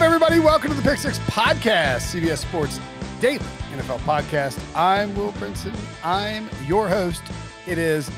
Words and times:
up, 0.00 0.06
everybody? 0.06 0.38
Welcome 0.38 0.70
to 0.70 0.76
the 0.76 0.82
Pick 0.82 0.98
Six 0.98 1.18
Podcast, 1.18 2.14
CBS 2.14 2.38
Sports 2.38 2.80
Daily 3.20 3.44
NFL 3.74 3.98
Podcast. 3.98 4.58
I'm 4.74 5.14
Will 5.14 5.32
Brinson. 5.32 5.76
I'm 6.02 6.48
your 6.66 6.88
host. 6.88 7.22
It 7.66 7.76
is 7.76 8.10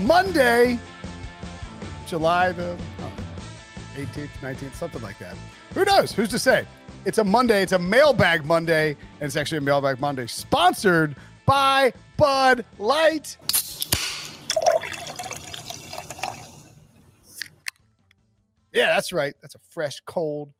Monday, 0.00 0.78
July 2.06 2.52
the 2.52 2.76
oh, 3.00 3.12
18th, 3.96 4.28
19th, 4.42 4.74
something 4.74 5.00
like 5.00 5.18
that. 5.18 5.34
Who 5.72 5.86
knows? 5.86 6.12
Who's 6.12 6.28
to 6.28 6.38
say? 6.38 6.66
It's 7.06 7.16
a 7.16 7.24
Monday. 7.24 7.62
It's 7.62 7.72
a 7.72 7.78
mailbag 7.78 8.44
Monday, 8.44 8.90
and 8.90 9.26
it's 9.26 9.36
actually 9.36 9.58
a 9.58 9.62
mailbag 9.62 9.98
Monday 9.98 10.26
sponsored 10.26 11.16
by 11.46 11.94
Bud 12.18 12.66
Light. 12.76 13.38
Yeah, 18.74 18.88
that's 18.88 19.10
right. 19.10 19.34
That's 19.40 19.54
a 19.54 19.60
fresh, 19.70 20.00
cold, 20.04 20.52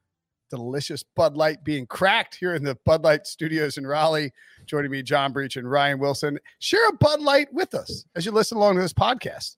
delicious 0.50 1.02
Bud 1.16 1.36
Light 1.36 1.64
being 1.64 1.86
cracked 1.86 2.34
here 2.34 2.54
in 2.54 2.62
the 2.62 2.76
Bud 2.84 3.02
Light 3.02 3.26
studios 3.26 3.78
in 3.78 3.86
Raleigh. 3.86 4.32
Joining 4.66 4.90
me, 4.90 5.02
John 5.02 5.32
Breech 5.32 5.56
and 5.56 5.70
Ryan 5.70 5.98
Wilson. 5.98 6.38
Share 6.58 6.88
a 6.88 6.92
Bud 6.92 7.20
Light 7.20 7.52
with 7.52 7.74
us 7.74 8.04
as 8.14 8.26
you 8.26 8.32
listen 8.32 8.58
along 8.58 8.74
to 8.76 8.82
this 8.82 8.92
podcast. 8.92 9.56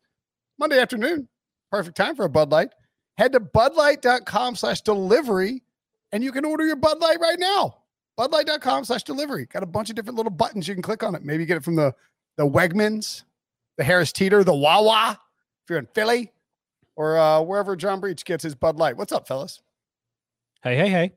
Monday 0.59 0.79
afternoon, 0.79 1.29
perfect 1.71 1.97
time 1.97 2.15
for 2.15 2.25
a 2.25 2.31
Bud 2.31 2.51
Light. 2.51 2.71
Head 3.19 3.33
to 3.33 3.41
budlight.com 3.41 4.57
slash 4.57 4.81
delivery 4.83 5.63
and 6.13 6.23
you 6.23 6.31
can 6.31 6.45
order 6.45 6.67
your 6.67 6.77
Bud 6.77 7.01
Light 7.01 7.19
right 7.21 7.39
now. 7.39 7.79
Budlight.com 8.19 8.85
slash 8.85 9.03
delivery. 9.03 9.47
Got 9.47 9.63
a 9.63 9.67
bunch 9.67 9.89
of 9.89 9.97
different 9.97 10.17
little 10.17 10.31
buttons 10.31 10.69
you 10.69 10.75
can 10.75 10.83
click 10.83 11.03
on 11.03 11.15
it. 11.15 11.25
Maybe 11.25 11.47
get 11.47 11.57
it 11.57 11.65
from 11.65 11.77
the, 11.77 11.95
the 12.37 12.47
Wegmans, 12.47 13.25
the 13.79 13.85
Harris 13.85 14.13
Teeter, 14.13 14.45
the 14.45 14.55
Wawa, 14.55 15.19
if 15.65 15.71
you're 15.71 15.79
in 15.79 15.87
Philly, 15.87 16.31
or 16.95 17.17
uh, 17.17 17.41
wherever 17.41 17.75
John 17.75 18.01
Breech 18.01 18.25
gets 18.25 18.45
his 18.45 18.55
Bud 18.55 18.77
Light. 18.77 18.97
What's 18.97 19.13
up, 19.13 19.27
fellas? 19.27 19.63
Hey, 20.63 20.77
hey, 20.77 20.89
hey. 20.89 21.13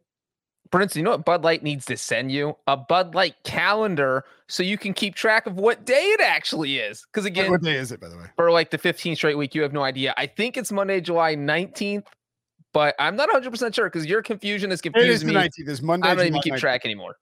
Prince, 0.72 0.96
you 0.96 1.04
know 1.04 1.12
what 1.12 1.26
Bud 1.26 1.44
Light 1.44 1.64
needs 1.64 1.86
to 1.86 1.98
send 1.98 2.32
you? 2.32 2.58
A 2.68 2.76
Bud 2.76 3.14
Light 3.14 3.36
calendar 3.44 4.26
so 4.48 4.64
you 4.64 4.78
can 4.78 4.94
keep 4.94 5.16
track 5.16 5.46
of 5.46 5.56
what 5.56 5.86
day 5.86 5.94
it 5.94 6.22
actually 6.22 6.80
is. 6.80 7.06
Because 7.12 7.26
again, 7.26 7.52
what 7.52 7.62
day 7.62 7.76
is 7.76 7.92
it, 7.92 8.00
by 8.00 8.10
the 8.10 8.18
way? 8.18 8.26
For 8.36 8.52
like 8.52 8.72
the 8.72 8.78
15th 8.78 9.18
straight 9.18 9.38
week, 9.38 9.54
you 9.54 9.62
have 9.62 9.74
no 9.74 9.84
idea. 9.84 10.14
I 10.18 10.26
think 10.26 10.58
it's 10.58 10.72
Monday, 10.72 11.00
July 11.00 11.36
19th, 11.36 12.06
but 12.74 12.96
I'm 13.00 13.16
not 13.16 13.28
100 13.28 13.52
percent 13.52 13.76
sure 13.76 13.86
because 13.86 14.06
your 14.06 14.22
confusion 14.24 14.72
has 14.72 14.82
confused 14.82 15.08
it 15.08 15.12
is 15.12 15.24
me. 15.24 15.34
The 15.34 15.40
19th 15.40 15.70
is 15.70 15.82
Monday. 15.82 16.10
I 16.10 16.16
don't 16.16 16.26
even 16.28 16.42
keep 16.42 16.54
19th. 16.54 16.60
track 16.60 16.86
anymore. 16.86 17.16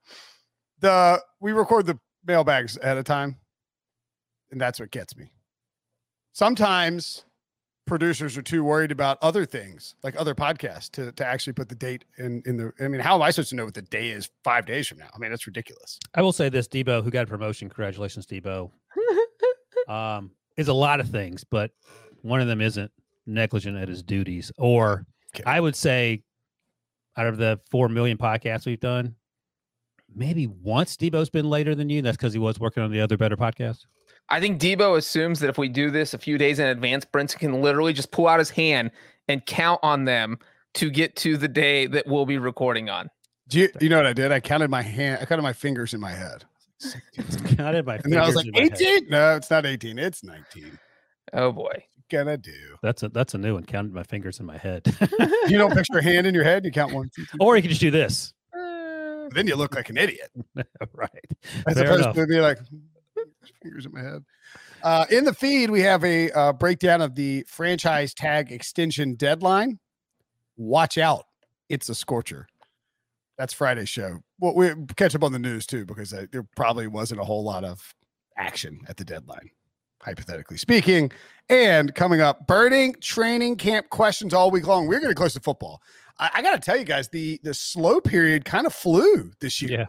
The 0.79 1.21
we 1.41 1.51
record 1.51 1.85
the 1.85 1.99
mailbags 2.25 2.77
ahead 2.77 2.97
of 2.97 3.03
time, 3.03 3.37
and 4.51 4.59
that's 4.59 4.79
what 4.79 4.91
gets 4.91 5.17
me. 5.17 5.29
Sometimes 6.31 7.25
producers 7.85 8.37
are 8.37 8.41
too 8.41 8.63
worried 8.63 8.91
about 8.91 9.17
other 9.21 9.45
things 9.45 9.95
like 10.03 10.19
other 10.19 10.33
podcasts 10.33 10.89
to, 10.91 11.11
to 11.13 11.25
actually 11.25 11.53
put 11.53 11.67
the 11.67 11.75
date 11.75 12.05
in 12.17 12.41
in 12.45 12.55
the 12.55 12.71
i 12.79 12.87
mean 12.87 13.01
how 13.01 13.15
am 13.15 13.21
i 13.21 13.29
supposed 13.29 13.49
to 13.49 13.55
know 13.55 13.65
what 13.65 13.73
the 13.73 13.81
day 13.81 14.09
is 14.09 14.29
five 14.43 14.65
days 14.65 14.87
from 14.87 14.99
now? 14.99 15.09
I 15.13 15.17
mean 15.17 15.31
that's 15.31 15.47
ridiculous. 15.47 15.99
I 16.15 16.21
will 16.21 16.31
say 16.31 16.49
this 16.49 16.67
debo 16.67 17.03
who 17.03 17.11
got 17.11 17.23
a 17.23 17.27
promotion 17.27 17.69
congratulations 17.69 18.25
debo. 18.25 18.71
Um 19.89 20.31
is 20.55 20.69
a 20.69 20.73
lot 20.73 21.01
of 21.01 21.09
things 21.09 21.43
but 21.43 21.71
one 22.21 22.39
of 22.39 22.47
them 22.47 22.61
isn't 22.61 22.89
negligent 23.25 23.77
at 23.77 23.89
his 23.89 24.01
duties. 24.01 24.49
Or 24.57 25.05
okay. 25.35 25.43
i 25.45 25.59
would 25.59 25.75
say 25.75 26.23
out 27.17 27.27
of 27.27 27.37
the 27.37 27.59
four 27.69 27.89
million 27.89 28.17
podcasts 28.17 28.65
we've 28.65 28.79
done 28.79 29.15
maybe 30.15 30.47
once 30.47 30.95
debo's 30.95 31.29
been 31.29 31.49
later 31.49 31.75
than 31.75 31.89
you 31.89 32.01
that's 32.01 32.15
because 32.15 32.33
he 32.33 32.39
was 32.39 32.59
working 32.59 32.81
on 32.81 32.91
the 32.91 33.01
other 33.01 33.17
better 33.17 33.35
podcast 33.35 33.79
I 34.29 34.39
think 34.39 34.59
Debo 34.59 34.97
assumes 34.97 35.39
that 35.41 35.49
if 35.49 35.57
we 35.57 35.69
do 35.69 35.91
this 35.91 36.13
a 36.13 36.17
few 36.17 36.37
days 36.37 36.59
in 36.59 36.65
advance, 36.67 37.05
Brinson 37.05 37.39
can 37.39 37.61
literally 37.61 37.93
just 37.93 38.11
pull 38.11 38.27
out 38.27 38.39
his 38.39 38.49
hand 38.49 38.91
and 39.27 39.45
count 39.45 39.79
on 39.83 40.05
them 40.05 40.39
to 40.75 40.89
get 40.89 41.15
to 41.17 41.37
the 41.37 41.47
day 41.47 41.85
that 41.87 42.07
we'll 42.07 42.25
be 42.25 42.37
recording 42.37 42.89
on. 42.89 43.09
Do 43.49 43.59
you, 43.59 43.69
you 43.79 43.89
know 43.89 43.97
what 43.97 44.05
I 44.05 44.13
did? 44.13 44.31
I 44.31 44.39
counted 44.39 44.69
my 44.69 44.81
hand, 44.81 45.19
I 45.21 45.25
counted 45.25 45.43
my 45.43 45.53
fingers 45.53 45.93
in 45.93 45.99
my 45.99 46.11
head. 46.11 46.45
counted 47.55 47.85
my 47.85 47.99
and 48.03 48.15
I 48.15 48.25
was 48.25 48.35
like, 48.35 48.47
18? 48.53 49.09
No, 49.09 49.35
it's 49.35 49.49
not 49.49 49.65
18, 49.65 49.99
it's 49.99 50.23
19. 50.23 50.77
Oh 51.33 51.51
boy. 51.51 51.83
Gonna 52.09 52.37
do. 52.37 52.77
That's 52.81 53.01
a 53.03 53.09
that's 53.09 53.33
a 53.33 53.37
new 53.37 53.53
one. 53.55 53.65
Counted 53.65 53.93
my 53.93 54.03
fingers 54.03 54.39
in 54.39 54.45
my 54.45 54.57
head. 54.57 54.83
you 55.47 55.57
don't 55.57 55.73
picture 55.73 55.97
a 55.97 56.03
hand 56.03 56.27
in 56.27 56.35
your 56.35 56.43
head, 56.43 56.65
you 56.65 56.71
count 56.71 56.93
one, 56.93 57.09
two, 57.15 57.25
three, 57.25 57.37
or 57.39 57.55
you 57.55 57.61
can 57.61 57.69
just 57.69 57.81
do 57.81 57.89
this. 57.91 58.33
Uh, 58.55 59.29
then 59.33 59.47
you 59.47 59.55
look 59.55 59.73
like 59.75 59.89
an 59.89 59.97
idiot. 59.97 60.29
right. 60.93 61.09
As 61.65 61.75
Fair 61.75 61.85
opposed 61.85 62.03
enough. 62.03 62.15
to 62.15 62.27
be 62.27 62.39
like, 62.39 62.59
fingers 63.63 63.85
in 63.85 63.91
my 63.91 64.01
head. 64.01 64.23
Uh, 64.83 65.05
in 65.09 65.23
the 65.23 65.33
feed, 65.33 65.69
we 65.69 65.81
have 65.81 66.03
a 66.03 66.31
uh, 66.31 66.53
breakdown 66.53 67.01
of 67.01 67.15
the 67.15 67.43
franchise 67.47 68.13
tag 68.13 68.51
extension 68.51 69.15
deadline. 69.15 69.79
Watch 70.57 70.97
out, 70.97 71.25
it's 71.69 71.89
a 71.89 71.95
scorcher. 71.95 72.47
That's 73.37 73.53
Friday's 73.53 73.89
show. 73.89 74.19
Well, 74.39 74.53
we 74.55 74.71
catch 74.95 75.15
up 75.15 75.23
on 75.23 75.31
the 75.31 75.39
news 75.39 75.65
too 75.65 75.85
because 75.85 76.13
uh, 76.13 76.27
there 76.31 76.45
probably 76.55 76.87
wasn't 76.87 77.21
a 77.21 77.23
whole 77.23 77.43
lot 77.43 77.63
of 77.63 77.95
action 78.37 78.79
at 78.87 78.97
the 78.97 79.03
deadline, 79.03 79.49
hypothetically 80.01 80.57
speaking. 80.57 81.11
And 81.49 81.93
coming 81.95 82.21
up, 82.21 82.45
burning 82.45 82.95
training 83.01 83.55
camp 83.57 83.89
questions 83.89 84.33
all 84.33 84.51
week 84.51 84.67
long. 84.67 84.87
We're 84.87 84.99
going 84.99 85.11
to 85.11 85.15
close 85.15 85.33
to 85.33 85.39
football. 85.39 85.81
I, 86.19 86.29
I 86.35 86.41
got 86.41 86.53
to 86.53 86.59
tell 86.59 86.77
you 86.77 86.85
guys, 86.85 87.09
the 87.09 87.39
the 87.43 87.53
slow 87.53 87.99
period 87.99 88.45
kind 88.45 88.67
of 88.67 88.73
flew 88.73 89.31
this 89.39 89.61
year. 89.61 89.71
Yeah. 89.79 89.85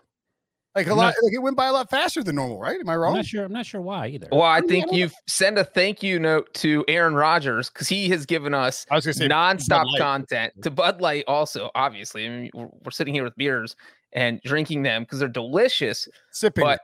Like 0.75 0.89
a 0.89 0.91
I'm 0.91 0.97
lot, 0.97 1.05
not, 1.05 1.15
like 1.23 1.33
it 1.33 1.39
went 1.39 1.57
by 1.57 1.67
a 1.67 1.73
lot 1.73 1.89
faster 1.89 2.25
than 2.25 2.35
normal, 2.35 2.59
right? 2.59 2.81
Am 2.81 2.89
I 2.89 2.97
wrong? 2.97 3.13
I'm 3.13 3.19
not 3.19 3.27
sure. 3.27 3.45
I'm 3.45 3.53
not 3.53 3.65
sure 3.65 3.81
why 3.81 4.09
either. 4.09 4.27
Well, 4.33 4.43
I 4.43 4.61
think 4.61 4.91
you've 4.91 5.15
send 5.29 5.57
a 5.57 5.65
thank 5.65 6.03
you 6.03 6.19
note 6.19 6.53
to 6.55 6.85
Aaron 6.89 7.15
Rodgers 7.15 7.71
because 7.71 7.89
he 7.89 8.09
has 8.09 8.27
given 8.27 8.55
us 8.55 8.85
I 8.91 8.97
was 8.97 9.07
gonna 9.07 9.15
say 9.15 9.29
nonstop 9.29 9.87
content 9.99 10.53
to 10.63 10.71
Bud 10.71 11.01
Light. 11.01 11.25
Also, 11.29 11.71
obviously, 11.77 12.27
I 12.27 12.29
mean, 12.29 12.51
we're, 12.55 12.69
we're 12.85 12.91
sitting 12.91 13.15
here 13.15 13.23
with 13.23 13.37
beers 13.37 13.77
and 14.13 14.41
drinking 14.43 14.83
them 14.83 15.03
because 15.03 15.21
they're 15.21 15.29
delicious. 15.29 16.09
Sipping, 16.33 16.65
but 16.65 16.81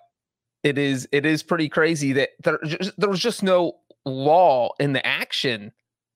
it 0.62 0.78
is 0.78 1.08
it 1.10 1.26
is 1.26 1.42
pretty 1.42 1.68
crazy 1.68 2.12
that 2.12 2.30
there 2.44 2.58
just, 2.64 2.92
there 2.98 3.10
was 3.10 3.20
just 3.20 3.42
no 3.42 3.72
law 4.04 4.70
in 4.78 4.92
the 4.92 5.04
action 5.04 5.72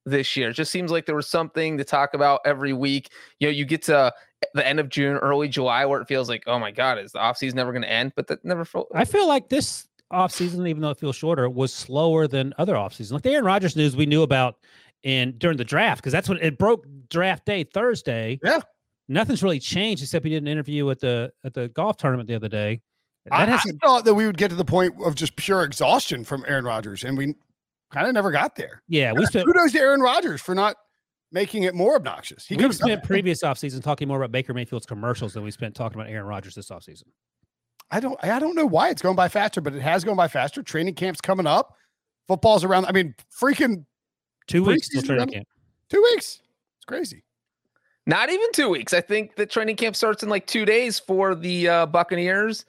this 0.06 0.36
year. 0.36 0.50
It 0.50 0.54
just 0.54 0.70
seems 0.70 0.90
like 0.90 1.06
there 1.06 1.16
was 1.16 1.28
something 1.28 1.78
to 1.78 1.84
talk 1.84 2.14
about 2.14 2.40
every 2.44 2.72
week. 2.72 3.10
You 3.40 3.48
know, 3.48 3.52
you 3.52 3.64
get 3.64 3.82
to 3.84 4.12
the 4.54 4.66
end 4.66 4.80
of 4.80 4.88
June, 4.88 5.16
early 5.16 5.48
July, 5.48 5.86
where 5.86 6.00
it 6.00 6.08
feels 6.08 6.28
like, 6.28 6.44
oh 6.46 6.58
my 6.58 6.70
God, 6.70 6.98
is 6.98 7.12
the 7.12 7.18
offseason 7.18 7.54
never 7.54 7.72
going 7.72 7.82
to 7.82 7.90
end? 7.90 8.12
But 8.16 8.26
that 8.28 8.44
never 8.44 8.64
felt. 8.64 8.88
I 8.94 9.04
feel 9.04 9.26
like 9.26 9.48
this 9.48 9.86
offseason, 10.12 10.68
even 10.68 10.82
though 10.82 10.90
it 10.90 10.98
feels 10.98 11.16
shorter, 11.16 11.48
was 11.48 11.72
slower 11.72 12.26
than 12.28 12.54
other 12.58 12.74
offseasons. 12.74 13.12
Like 13.12 13.22
the 13.22 13.30
Aaron 13.30 13.44
Rodgers 13.44 13.76
news 13.76 13.96
we 13.96 14.06
knew 14.06 14.22
about 14.22 14.56
in 15.02 15.36
during 15.38 15.56
the 15.56 15.64
draft, 15.64 16.02
because 16.02 16.12
that's 16.12 16.28
when 16.28 16.38
it 16.38 16.58
broke 16.58 16.86
draft 17.10 17.44
day 17.44 17.64
Thursday. 17.64 18.38
Yeah. 18.42 18.60
Nothing's 19.08 19.42
really 19.42 19.60
changed 19.60 20.02
except 20.02 20.24
he 20.24 20.30
did 20.30 20.42
an 20.42 20.48
interview 20.48 20.88
at 20.90 20.98
the 21.00 21.30
at 21.44 21.52
the 21.52 21.68
golf 21.68 21.98
tournament 21.98 22.26
the 22.26 22.34
other 22.34 22.48
day. 22.48 22.80
That 23.26 23.48
I, 23.48 23.54
I 23.54 23.58
thought 23.82 24.04
that 24.04 24.14
we 24.14 24.26
would 24.26 24.36
get 24.36 24.48
to 24.48 24.54
the 24.54 24.64
point 24.64 24.94
of 25.04 25.14
just 25.14 25.36
pure 25.36 25.62
exhaustion 25.62 26.24
from 26.24 26.44
Aaron 26.46 26.64
Rodgers, 26.64 27.04
and 27.04 27.16
we 27.16 27.34
kind 27.90 28.06
of 28.06 28.14
never 28.14 28.30
got 28.30 28.56
there. 28.56 28.82
Yeah, 28.88 29.12
we 29.12 29.24
spent 29.26 29.46
kudos 29.46 29.72
to 29.72 29.78
Aaron 29.78 30.00
Rodgers 30.00 30.40
for 30.40 30.54
not 30.54 30.76
making 31.34 31.64
it 31.64 31.74
more 31.74 31.96
obnoxious. 31.96 32.46
He 32.46 32.56
we 32.56 32.72
spent 32.72 33.02
previous 33.02 33.42
offseason 33.42 33.82
talking 33.82 34.06
more 34.06 34.18
about 34.18 34.30
Baker 34.30 34.54
Mayfield's 34.54 34.86
commercials 34.86 35.34
than 35.34 35.42
we 35.42 35.50
spent 35.50 35.74
talking 35.74 36.00
about 36.00 36.10
Aaron 36.10 36.26
Rodgers 36.26 36.54
this 36.54 36.70
offseason. 36.70 37.02
I 37.90 38.00
don't 38.00 38.18
I 38.22 38.38
don't 38.38 38.54
know 38.54 38.64
why 38.64 38.88
it's 38.88 39.02
going 39.02 39.16
by 39.16 39.28
faster, 39.28 39.60
but 39.60 39.74
it 39.74 39.82
has 39.82 40.04
gone 40.04 40.16
by 40.16 40.28
faster. 40.28 40.62
Training 40.62 40.94
camp's 40.94 41.20
coming 41.20 41.46
up. 41.46 41.76
Football's 42.28 42.64
around. 42.64 42.86
I 42.86 42.92
mean, 42.92 43.14
freaking 43.38 43.84
two 44.46 44.64
weeks 44.64 44.88
till 44.88 45.02
training 45.02 45.28
camp. 45.28 45.48
Two 45.90 46.00
weeks. 46.02 46.40
It's 46.78 46.84
crazy. 46.86 47.24
Not 48.06 48.30
even 48.30 48.52
two 48.52 48.68
weeks. 48.68 48.94
I 48.94 49.00
think 49.00 49.34
the 49.34 49.44
training 49.44 49.76
camp 49.76 49.96
starts 49.96 50.22
in 50.22 50.28
like 50.28 50.46
two 50.46 50.64
days 50.64 50.98
for 51.00 51.34
the 51.34 51.68
uh, 51.68 51.86
Buccaneers 51.86 52.64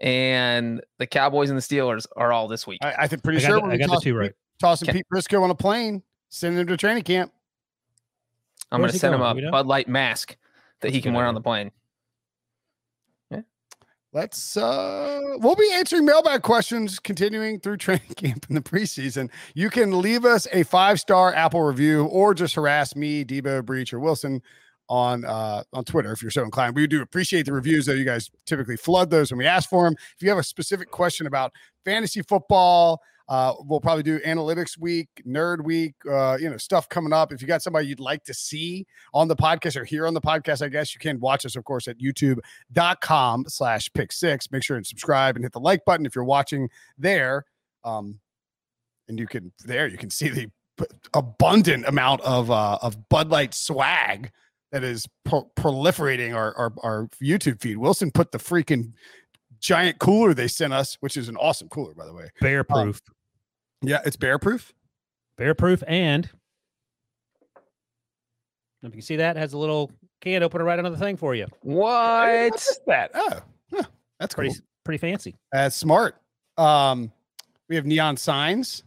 and 0.00 0.80
the 0.98 1.06
Cowboys 1.06 1.50
and 1.50 1.58
the 1.58 1.62
Steelers 1.62 2.06
are 2.16 2.32
all 2.32 2.48
this 2.48 2.66
week. 2.66 2.78
I, 2.82 2.94
I 3.00 3.06
think 3.08 3.22
pretty 3.22 3.44
I 3.44 3.48
sure 3.48 3.60
the, 3.60 3.66
I 3.66 3.76
got 3.76 3.90
the 3.90 4.00
two 4.00 4.16
right. 4.16 4.32
Tossing 4.58 4.88
Pete 4.88 5.06
Prisco 5.12 5.42
on 5.42 5.50
a 5.50 5.54
plane, 5.54 6.02
sending 6.30 6.60
him 6.60 6.66
to 6.68 6.76
training 6.78 7.02
camp. 7.02 7.30
I'm 8.70 8.80
going 8.80 8.92
to 8.92 8.98
send 8.98 9.16
going? 9.16 9.38
him 9.38 9.46
a 9.46 9.50
Bud 9.50 9.66
Light 9.66 9.88
mask 9.88 10.36
that 10.80 10.92
he 10.92 11.00
can 11.00 11.14
wear 11.14 11.26
on 11.26 11.34
the 11.34 11.40
plane. 11.40 11.70
Yeah. 13.30 13.42
Let's 14.12 14.56
uh 14.56 15.20
we'll 15.38 15.56
be 15.56 15.70
answering 15.72 16.04
mailbag 16.04 16.42
questions 16.42 16.98
continuing 16.98 17.60
through 17.60 17.76
training 17.78 18.14
camp 18.16 18.46
in 18.48 18.54
the 18.54 18.60
preseason. 18.60 19.30
You 19.54 19.70
can 19.70 20.00
leave 20.00 20.24
us 20.24 20.46
a 20.52 20.64
five-star 20.64 21.34
Apple 21.34 21.62
review 21.62 22.06
or 22.06 22.34
just 22.34 22.54
harass 22.54 22.96
me, 22.96 23.24
Debo, 23.24 23.64
Breech, 23.64 23.92
or 23.92 24.00
Wilson 24.00 24.42
on 24.88 25.24
uh 25.24 25.64
on 25.72 25.84
Twitter 25.84 26.12
if 26.12 26.22
you're 26.22 26.30
so 26.30 26.44
inclined. 26.44 26.76
We 26.76 26.86
do 26.86 27.02
appreciate 27.02 27.46
the 27.46 27.52
reviews 27.52 27.86
though. 27.86 27.92
You 27.92 28.04
guys 28.04 28.30
typically 28.44 28.76
flood 28.76 29.10
those 29.10 29.30
when 29.30 29.38
we 29.38 29.46
ask 29.46 29.68
for 29.68 29.84
them. 29.84 29.94
If 30.14 30.22
you 30.22 30.28
have 30.28 30.38
a 30.38 30.44
specific 30.44 30.90
question 30.90 31.26
about 31.26 31.52
fantasy 31.84 32.22
football, 32.22 33.00
uh, 33.28 33.54
we'll 33.60 33.80
probably 33.80 34.02
do 34.02 34.18
analytics 34.20 34.78
week, 34.78 35.08
nerd 35.26 35.64
week, 35.64 35.94
uh, 36.08 36.36
you 36.40 36.48
know, 36.48 36.56
stuff 36.56 36.88
coming 36.88 37.12
up. 37.12 37.32
If 37.32 37.42
you 37.42 37.48
got 37.48 37.62
somebody 37.62 37.88
you'd 37.88 38.00
like 38.00 38.22
to 38.24 38.34
see 38.34 38.86
on 39.12 39.26
the 39.26 39.36
podcast 39.36 39.76
or 39.76 39.84
hear 39.84 40.06
on 40.06 40.14
the 40.14 40.20
podcast, 40.20 40.62
I 40.62 40.68
guess 40.68 40.94
you 40.94 41.00
can 41.00 41.18
watch 41.18 41.44
us, 41.44 41.56
of 41.56 41.64
course, 41.64 41.88
at 41.88 41.98
youtube.com 41.98 43.46
slash 43.48 43.92
pick 43.92 44.12
six. 44.12 44.50
Make 44.52 44.62
sure 44.62 44.76
and 44.76 44.86
subscribe 44.86 45.36
and 45.36 45.44
hit 45.44 45.52
the 45.52 45.60
like 45.60 45.84
button 45.84 46.06
if 46.06 46.14
you're 46.14 46.24
watching 46.24 46.68
there. 46.98 47.44
Um, 47.84 48.20
and 49.08 49.18
you 49.18 49.26
can 49.26 49.52
there 49.64 49.86
you 49.86 49.98
can 49.98 50.10
see 50.10 50.28
the 50.28 50.50
abundant 51.14 51.86
amount 51.86 52.20
of 52.22 52.50
uh, 52.50 52.78
of 52.82 53.08
Bud 53.08 53.30
Light 53.30 53.54
swag 53.54 54.30
that 54.72 54.84
is 54.84 55.06
pro- 55.24 55.50
proliferating 55.56 56.34
our, 56.34 56.54
our 56.56 56.72
our 56.82 57.08
YouTube 57.22 57.60
feed. 57.60 57.78
Wilson 57.78 58.10
put 58.10 58.32
the 58.32 58.38
freaking 58.38 58.92
giant 59.60 59.98
cooler 59.98 60.34
they 60.34 60.48
sent 60.48 60.72
us, 60.72 60.96
which 61.00 61.16
is 61.16 61.28
an 61.28 61.36
awesome 61.36 61.68
cooler, 61.68 61.94
by 61.94 62.06
the 62.06 62.12
way. 62.12 62.28
Bear 62.40 62.64
proof. 62.64 63.00
Um, 63.08 63.14
yeah, 63.82 64.00
it's 64.04 64.16
bear 64.16 64.38
proof. 64.38 64.72
Bear 65.36 65.54
proof, 65.54 65.82
and 65.86 66.28
if 68.82 68.94
you 68.94 69.00
can 69.00 69.02
see 69.02 69.16
that, 69.16 69.36
has 69.36 69.52
a 69.52 69.58
little 69.58 69.90
can 70.20 70.42
opener 70.42 70.64
right 70.64 70.78
under 70.78 70.90
the 70.90 70.96
thing 70.96 71.16
for 71.16 71.34
you. 71.34 71.46
What? 71.62 72.66
that? 72.86 73.10
Oh, 73.14 73.40
huh, 73.72 73.82
that's 74.18 74.34
pretty 74.34 74.50
cool. 74.50 74.60
pretty 74.84 74.98
fancy. 74.98 75.34
That's 75.52 75.76
smart. 75.76 76.16
Um, 76.56 77.12
we 77.68 77.76
have 77.76 77.84
neon 77.84 78.16
signs 78.16 78.82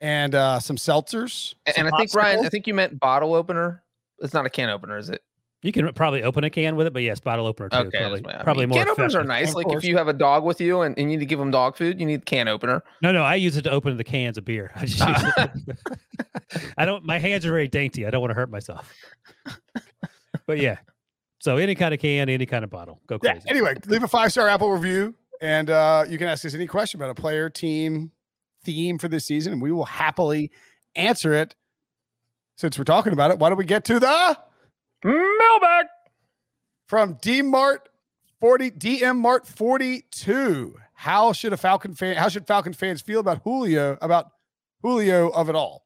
and 0.00 0.34
uh, 0.34 0.60
some 0.60 0.76
seltzers. 0.76 1.54
And, 1.66 1.76
some 1.76 1.86
and 1.86 1.94
I 1.94 1.98
think 1.98 2.14
Ryan, 2.14 2.44
I 2.44 2.48
think 2.48 2.66
you 2.66 2.74
meant 2.74 2.98
bottle 2.98 3.34
opener. 3.34 3.82
It's 4.18 4.34
not 4.34 4.46
a 4.46 4.50
can 4.50 4.68
opener, 4.68 4.98
is 4.98 5.08
it? 5.08 5.22
You 5.62 5.70
can 5.70 5.92
probably 5.92 6.24
open 6.24 6.42
a 6.42 6.50
can 6.50 6.74
with 6.74 6.88
it, 6.88 6.92
but 6.92 7.02
yes, 7.02 7.20
bottle 7.20 7.46
opener 7.46 7.68
too. 7.68 7.76
Okay, 7.76 7.98
probably, 8.00 8.22
probably 8.42 8.66
more. 8.66 8.78
Can 8.78 8.88
openers 8.88 9.14
are 9.14 9.22
nice. 9.22 9.54
Like 9.54 9.68
if 9.70 9.84
you 9.84 9.96
have 9.96 10.08
a 10.08 10.12
dog 10.12 10.42
with 10.42 10.60
you 10.60 10.82
and, 10.82 10.98
and, 10.98 11.08
you 11.08 11.16
need 11.16 11.20
to 11.22 11.26
give 11.26 11.38
them 11.38 11.52
dog 11.52 11.76
food, 11.76 12.00
you 12.00 12.06
need 12.06 12.26
can 12.26 12.48
opener. 12.48 12.82
No, 13.00 13.12
no, 13.12 13.22
I 13.22 13.36
use 13.36 13.56
it 13.56 13.62
to 13.62 13.70
open 13.70 13.96
the 13.96 14.02
cans 14.02 14.36
of 14.36 14.44
beer. 14.44 14.72
I 14.76 14.86
just 14.86 15.02
I 16.76 16.84
don't. 16.84 17.04
My 17.04 17.20
hands 17.20 17.46
are 17.46 17.52
very 17.52 17.68
dainty. 17.68 18.04
I 18.06 18.10
don't 18.10 18.20
want 18.20 18.32
to 18.32 18.34
hurt 18.34 18.50
myself. 18.50 18.92
but 20.46 20.58
yeah, 20.58 20.78
so 21.38 21.58
any 21.58 21.76
kind 21.76 21.94
of 21.94 22.00
can, 22.00 22.28
any 22.28 22.44
kind 22.44 22.64
of 22.64 22.70
bottle, 22.70 23.00
go 23.06 23.20
crazy. 23.20 23.42
Yeah, 23.44 23.50
anyway, 23.52 23.76
leave 23.86 24.02
a 24.02 24.08
five 24.08 24.32
star 24.32 24.48
Apple 24.48 24.72
review, 24.72 25.14
and 25.40 25.70
uh, 25.70 26.04
you 26.08 26.18
can 26.18 26.26
ask 26.26 26.44
us 26.44 26.54
any 26.54 26.66
question 26.66 27.00
about 27.00 27.10
a 27.10 27.20
player, 27.20 27.48
team, 27.48 28.10
theme 28.64 28.98
for 28.98 29.06
this 29.06 29.26
season, 29.26 29.52
and 29.52 29.62
we 29.62 29.70
will 29.70 29.84
happily 29.84 30.50
answer 30.96 31.32
it. 31.32 31.54
Since 32.56 32.78
we're 32.78 32.84
talking 32.84 33.12
about 33.12 33.30
it, 33.30 33.38
why 33.38 33.48
don't 33.48 33.58
we 33.58 33.64
get 33.64 33.84
to 33.84 34.00
the 34.00 34.38
Mailbag 35.04 35.86
from 36.86 37.18
D 37.22 37.42
Mart 37.42 37.88
40 38.40 38.70
DM 38.72 39.18
Mart 39.18 39.46
42. 39.46 40.76
How 40.94 41.32
should 41.32 41.52
a 41.52 41.56
Falcon 41.56 41.94
fan 41.94 42.16
how 42.16 42.28
should 42.28 42.46
Falcon 42.46 42.72
fans 42.72 43.00
feel 43.02 43.20
about 43.20 43.42
Julio 43.42 43.98
about 44.02 44.26
Julio 44.82 45.28
of 45.30 45.48
it 45.48 45.56
all? 45.56 45.84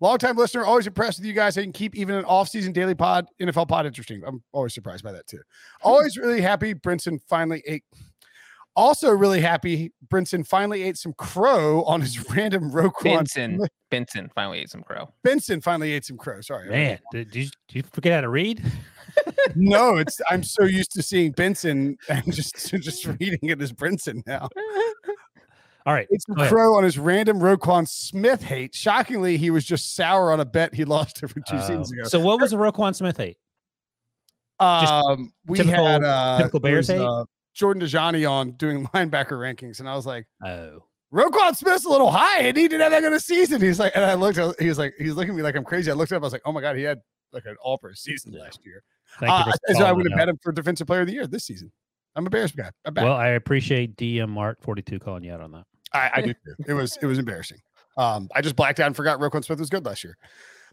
Longtime 0.00 0.36
listener, 0.36 0.64
always 0.64 0.86
impressed 0.86 1.18
with 1.18 1.26
you 1.26 1.32
guys. 1.32 1.56
I 1.56 1.62
can 1.62 1.72
keep 1.72 1.96
even 1.96 2.16
an 2.16 2.24
off-season 2.24 2.72
daily 2.72 2.94
pod, 2.94 3.26
NFL 3.40 3.68
pod 3.68 3.86
interesting. 3.86 4.22
I'm 4.26 4.42
always 4.52 4.74
surprised 4.74 5.02
by 5.02 5.12
that 5.12 5.26
too. 5.26 5.40
Always 5.82 6.16
really 6.16 6.40
happy 6.40 6.74
Brinson 6.74 7.20
finally 7.28 7.62
ate 7.66 7.84
also, 8.76 9.10
really 9.10 9.40
happy 9.40 9.92
Brinson 10.08 10.46
finally 10.46 10.82
ate 10.82 10.96
some 10.96 11.12
crow 11.14 11.82
on 11.84 12.00
his 12.00 12.30
random 12.34 12.70
Roquan. 12.70 13.18
Benson, 13.18 13.60
Benson 13.90 14.30
finally 14.34 14.60
ate 14.60 14.70
some 14.70 14.82
crow. 14.82 15.08
Benson 15.22 15.60
finally 15.60 15.92
ate 15.92 16.04
some 16.04 16.16
crow. 16.16 16.40
Sorry, 16.40 16.68
man. 16.68 16.98
Did, 17.12 17.30
did, 17.30 17.44
you, 17.44 17.50
did 17.68 17.76
you 17.76 17.82
forget 17.92 18.12
how 18.12 18.20
to 18.22 18.28
read? 18.28 18.62
no, 19.54 19.96
it's 19.96 20.20
I'm 20.28 20.42
so 20.42 20.64
used 20.64 20.92
to 20.92 21.02
seeing 21.02 21.32
Benson 21.32 21.96
and 22.08 22.32
just 22.32 22.70
just 22.70 23.06
reading 23.06 23.38
it 23.42 23.60
as 23.62 23.72
Brinson 23.72 24.26
now. 24.26 24.48
All 25.86 25.92
right. 25.92 26.06
It's 26.10 26.24
a 26.30 26.48
crow 26.48 26.76
on 26.76 26.84
his 26.84 26.98
random 26.98 27.38
Roquan 27.38 27.86
Smith 27.86 28.42
hate. 28.42 28.74
Shockingly, 28.74 29.36
he 29.36 29.50
was 29.50 29.64
just 29.64 29.94
sour 29.94 30.32
on 30.32 30.40
a 30.40 30.44
bet 30.44 30.74
he 30.74 30.84
lost 30.84 31.22
over 31.22 31.34
two 31.34 31.56
uh, 31.56 31.60
seasons 31.60 31.92
ago. 31.92 32.04
So, 32.04 32.20
what 32.20 32.40
was 32.40 32.52
the 32.52 32.56
Roquan 32.56 32.94
Smith 32.94 33.18
hate? 33.18 33.36
Um, 34.60 35.32
we 35.46 35.58
typical, 35.58 35.84
had 35.84 36.02
uh, 36.02 36.38
typical 36.38 36.60
Bears 36.60 36.88
was, 36.88 36.98
hate. 36.98 37.04
Uh, 37.04 37.24
Jordan 37.54 37.82
Dajani 37.82 38.28
on 38.30 38.52
doing 38.52 38.86
linebacker 38.94 39.32
rankings, 39.32 39.80
and 39.80 39.88
I 39.88 39.94
was 39.94 40.06
like, 40.06 40.26
"Oh, 40.44 40.80
Roquan 41.12 41.56
Smith's 41.56 41.84
a 41.84 41.88
little 41.88 42.10
high, 42.10 42.40
and 42.40 42.56
he 42.56 42.64
didn't 42.64 42.82
have 42.82 42.92
that 42.92 43.00
good 43.00 43.12
a 43.12 43.20
season." 43.20 43.60
He's 43.60 43.78
like, 43.78 43.92
and 43.94 44.04
I 44.04 44.14
looked, 44.14 44.38
he 44.60 44.68
was 44.68 44.78
like, 44.78 44.94
he's 44.98 45.14
looking 45.14 45.30
at 45.30 45.36
me 45.36 45.42
like 45.42 45.56
I'm 45.56 45.64
crazy. 45.64 45.90
I 45.90 45.94
looked 45.94 46.12
up, 46.12 46.22
I 46.22 46.26
was 46.26 46.32
like, 46.32 46.42
"Oh 46.44 46.52
my 46.52 46.60
god, 46.60 46.76
he 46.76 46.82
had 46.82 47.00
like 47.32 47.46
an 47.46 47.56
all 47.62 47.78
pro 47.78 47.92
season 47.94 48.32
yeah. 48.32 48.42
last 48.42 48.60
year." 48.64 48.82
Uh, 49.22 49.52
so 49.68 49.84
I 49.84 49.92
would 49.92 50.10
have 50.10 50.16
bet 50.16 50.28
him 50.28 50.38
for 50.42 50.52
defensive 50.52 50.86
player 50.86 51.02
of 51.02 51.06
the 51.06 51.12
year 51.12 51.26
this 51.26 51.44
season. 51.44 51.70
I'm 52.16 52.26
a 52.26 52.30
Bears 52.30 52.52
guy. 52.52 52.70
Well, 52.94 53.12
I 53.12 53.28
appreciate 53.28 53.96
DM 53.96 54.28
Mart 54.28 54.58
42 54.62 54.98
calling 55.00 55.24
you 55.24 55.32
out 55.32 55.40
on 55.40 55.52
that. 55.52 55.64
I, 55.92 56.10
I 56.14 56.22
do. 56.22 56.34
It 56.66 56.74
was 56.74 56.98
it 57.00 57.06
was 57.06 57.18
embarrassing. 57.18 57.58
Um, 57.96 58.28
I 58.34 58.40
just 58.40 58.56
blacked 58.56 58.80
out 58.80 58.86
and 58.86 58.96
forgot 58.96 59.20
Roquan 59.20 59.44
Smith 59.44 59.60
was 59.60 59.70
good 59.70 59.84
last 59.84 60.02
year. 60.02 60.16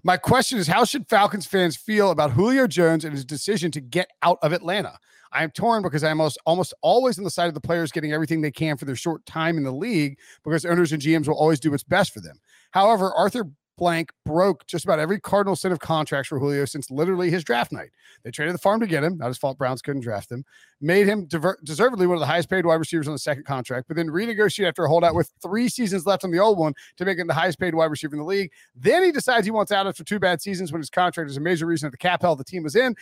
My 0.03 0.18
question 0.18 0.57
is, 0.57 0.68
how 0.68 0.83
should 0.83 1.07
Falcons 1.07 1.45
fans 1.45 1.75
feel 1.75 2.09
about 2.09 2.31
Julio 2.31 2.65
Jones 2.65 3.06
and 3.06 3.13
his 3.13 3.24
decision 3.24 3.69
to 3.71 3.81
get 3.81 4.09
out 4.24 4.39
of 4.42 4.51
Atlanta? 4.51 4.98
I 5.31 5.44
am 5.44 5.51
torn 5.51 5.83
because 5.83 6.03
I'm 6.03 6.19
almost, 6.19 6.39
almost 6.45 6.74
always 6.81 7.18
on 7.18 7.24
the 7.24 7.30
side 7.30 7.48
of 7.48 7.53
the 7.53 7.62
players 7.62 7.92
getting 7.92 8.12
everything 8.12 8.42
they 8.42 8.51
can 8.51 8.77
for 8.77 8.86
their 8.86 8.95
short 8.95 9.25
time 9.25 9.57
in 9.57 9.63
the 9.63 9.71
league 9.71 10.18
because 10.44 10.65
owners 10.65 10.92
and 10.92 11.01
GMs 11.01 11.27
will 11.27 11.36
always 11.36 11.59
do 11.59 11.71
what's 11.71 11.83
best 11.83 12.13
for 12.13 12.19
them. 12.19 12.39
However, 12.71 13.13
Arthur 13.13 13.45
Blank 13.81 14.12
broke 14.28 14.68
just 14.68 14.86
about 14.86 15.00
every 15.00 15.19
Cardinal 15.19 15.56
set 15.56 15.72
of 15.72 15.80
contracts 15.80 16.28
for 16.28 16.38
Julio 16.38 16.66
since 16.66 16.92
literally 16.92 17.31
his 17.31 17.44
draft 17.44 17.72
night. 17.72 17.89
They 18.24 18.30
traded 18.30 18.54
the 18.54 18.60
farm 18.60 18.80
to 18.80 18.86
get 18.86 19.04
him. 19.04 19.18
Not 19.18 19.30
his 19.30 19.39
fault. 19.39 19.57
Browns 19.57 19.81
couldn't 19.81 20.04
draft 20.04 20.31
him. 20.31 20.45
Made 20.81 21.07
him 21.07 21.25
diver- 21.25 21.57
deservedly 21.63 22.06
one 22.06 22.16
of 22.16 22.19
the 22.19 22.28
highest 22.28 22.48
paid 22.48 22.63
wide 22.63 22.75
receivers 22.75 23.07
on 23.07 23.16
the 23.16 23.19
second 23.19 23.44
contract, 23.45 23.88
but 23.88 23.98
then 23.98 24.10
renegotiated 24.10 24.68
after 24.68 24.86
a 24.86 24.88
holdout 24.88 25.16
with 25.16 25.31
three 25.42 25.68
seasons 25.68 26.06
left 26.06 26.24
on 26.24 26.30
the 26.30 26.38
old 26.38 26.60
one 26.60 26.75
to 26.98 27.06
make 27.06 27.18
him 27.18 27.25
the 27.25 27.33
highest 27.33 27.60
paid 27.60 27.74
wide 27.74 27.89
receiver 27.89 28.13
in 28.13 28.19
the 28.19 28.25
league. 28.25 28.51
Then 28.75 29.01
he 29.01 29.12
decides 29.12 29.45
he 29.45 29.51
wants 29.51 29.72
out 29.72 29.88
after 29.88 30.04
two 30.04 30.19
bad 30.19 30.44
seasons 30.44 30.72
when 30.72 30.80
his 30.80 30.92
contract 30.92 31.31
is 31.31 31.38
a 31.38 31.42
major 31.42 31.66
reason 31.66 31.88
that 31.88 31.92
the 31.92 31.98
cap 31.98 32.22
hell 32.22 32.36
the 32.36 32.44
team 32.44 32.62
was 32.62 32.75
in 32.75 32.95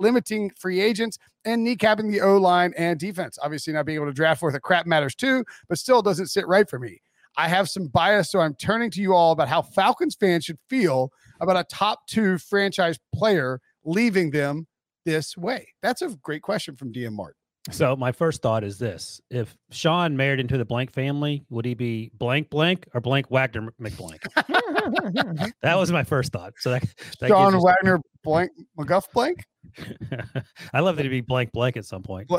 limiting 0.00 0.50
free 0.58 0.80
agents 0.80 1.18
and 1.44 1.64
kneecapping 1.64 2.10
the 2.10 2.20
O 2.20 2.36
line 2.36 2.74
and 2.76 2.98
defense. 2.98 3.38
Obviously, 3.40 3.72
not 3.72 3.86
being 3.86 3.96
able 3.96 4.06
to 4.06 4.12
draft 4.12 4.42
worth 4.42 4.56
a 4.56 4.60
crap 4.60 4.86
matters 4.86 5.14
too, 5.14 5.44
but 5.68 5.78
still 5.78 6.02
doesn't 6.02 6.26
sit 6.26 6.48
right 6.48 6.68
for 6.68 6.80
me. 6.80 7.00
I 7.36 7.48
have 7.48 7.68
some 7.68 7.88
bias, 7.88 8.30
so 8.30 8.40
I'm 8.40 8.54
turning 8.54 8.90
to 8.92 9.00
you 9.00 9.14
all 9.14 9.32
about 9.32 9.48
how 9.48 9.62
Falcons 9.62 10.16
fans 10.18 10.44
should 10.44 10.58
feel 10.68 11.10
about 11.40 11.56
a 11.56 11.64
top 11.64 12.06
two 12.06 12.38
franchise 12.38 12.98
player 13.14 13.60
leaving 13.84 14.30
them 14.30 14.66
this 15.04 15.36
way. 15.36 15.68
That's 15.82 16.02
a 16.02 16.08
great 16.22 16.42
question 16.42 16.76
from 16.76 16.92
DM 16.92 17.12
Mart. 17.12 17.36
So 17.70 17.96
my 17.96 18.12
first 18.12 18.42
thought 18.42 18.62
is 18.62 18.78
this: 18.78 19.20
If 19.30 19.56
Sean 19.70 20.16
married 20.16 20.38
into 20.38 20.56
the 20.56 20.64
blank 20.64 20.92
family, 20.92 21.44
would 21.50 21.64
he 21.64 21.74
be 21.74 22.10
blank 22.14 22.48
blank 22.48 22.86
or 22.94 23.00
blank 23.00 23.30
Wagner 23.30 23.72
McBlank? 23.80 24.22
that 25.62 25.76
was 25.76 25.90
my 25.90 26.04
first 26.04 26.32
thought. 26.32 26.52
So 26.58 26.70
that, 26.70 26.84
that 27.20 27.28
Sean 27.28 27.60
Wagner 27.60 28.00
blank 28.22 28.52
McGough 28.78 29.10
blank. 29.12 29.44
I 30.72 30.80
love 30.80 30.96
that 30.96 31.02
he'd 31.02 31.08
be 31.08 31.20
blank 31.22 31.52
blank 31.52 31.76
at 31.76 31.84
some 31.84 32.02
point. 32.02 32.30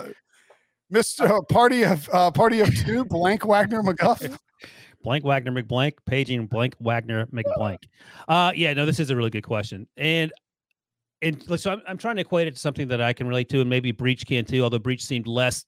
Mr. 0.93 1.29
Uh, 1.29 1.41
party 1.41 1.83
of 1.83 2.09
uh, 2.13 2.31
Party 2.31 2.61
of 2.61 2.73
Two, 2.73 3.03
blank 3.03 3.45
Wagner 3.45 3.83
McGough. 3.83 4.37
blank 5.03 5.23
Wagner 5.23 5.51
McBlank, 5.51 5.93
paging 6.05 6.47
blank 6.47 6.75
Wagner 6.79 7.25
McBlank. 7.27 7.83
Uh, 8.27 8.51
yeah, 8.55 8.73
no, 8.73 8.85
this 8.85 8.99
is 8.99 9.09
a 9.09 9.15
really 9.15 9.29
good 9.29 9.43
question, 9.43 9.87
and 9.97 10.31
and 11.21 11.59
so 11.59 11.71
I'm, 11.71 11.81
I'm 11.87 11.97
trying 11.97 12.15
to 12.17 12.21
equate 12.21 12.47
it 12.47 12.53
to 12.53 12.59
something 12.59 12.87
that 12.89 13.01
I 13.01 13.13
can 13.13 13.27
relate 13.27 13.49
to, 13.49 13.61
and 13.61 13.69
maybe 13.69 13.91
Breech 13.91 14.25
can 14.25 14.45
too. 14.45 14.63
Although 14.63 14.79
Breech 14.79 15.03
seemed 15.03 15.27
less 15.27 15.65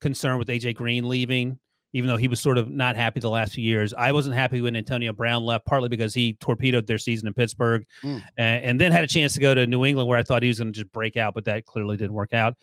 concerned 0.00 0.38
with 0.38 0.48
AJ 0.48 0.76
Green 0.76 1.08
leaving, 1.08 1.58
even 1.92 2.08
though 2.08 2.16
he 2.16 2.28
was 2.28 2.40
sort 2.40 2.58
of 2.58 2.70
not 2.70 2.96
happy 2.96 3.20
the 3.20 3.30
last 3.30 3.54
few 3.54 3.64
years. 3.64 3.94
I 3.94 4.12
wasn't 4.12 4.34
happy 4.34 4.60
when 4.60 4.76
Antonio 4.76 5.12
Brown 5.12 5.44
left, 5.44 5.66
partly 5.66 5.88
because 5.88 6.14
he 6.14 6.34
torpedoed 6.34 6.86
their 6.86 6.98
season 6.98 7.28
in 7.28 7.34
Pittsburgh, 7.34 7.84
mm. 8.02 8.22
and, 8.36 8.64
and, 8.64 8.80
then 8.80 8.92
had 8.92 9.04
a 9.04 9.08
chance 9.08 9.34
to 9.34 9.40
go 9.40 9.54
to 9.54 9.66
New 9.66 9.84
England, 9.84 10.08
where 10.08 10.18
I 10.18 10.22
thought 10.22 10.42
he 10.42 10.48
was 10.48 10.58
going 10.58 10.72
to 10.72 10.78
just 10.78 10.92
break 10.92 11.16
out, 11.16 11.34
but 11.34 11.44
that 11.46 11.64
clearly 11.64 11.96
didn't 11.96 12.14
work 12.14 12.34
out. 12.34 12.56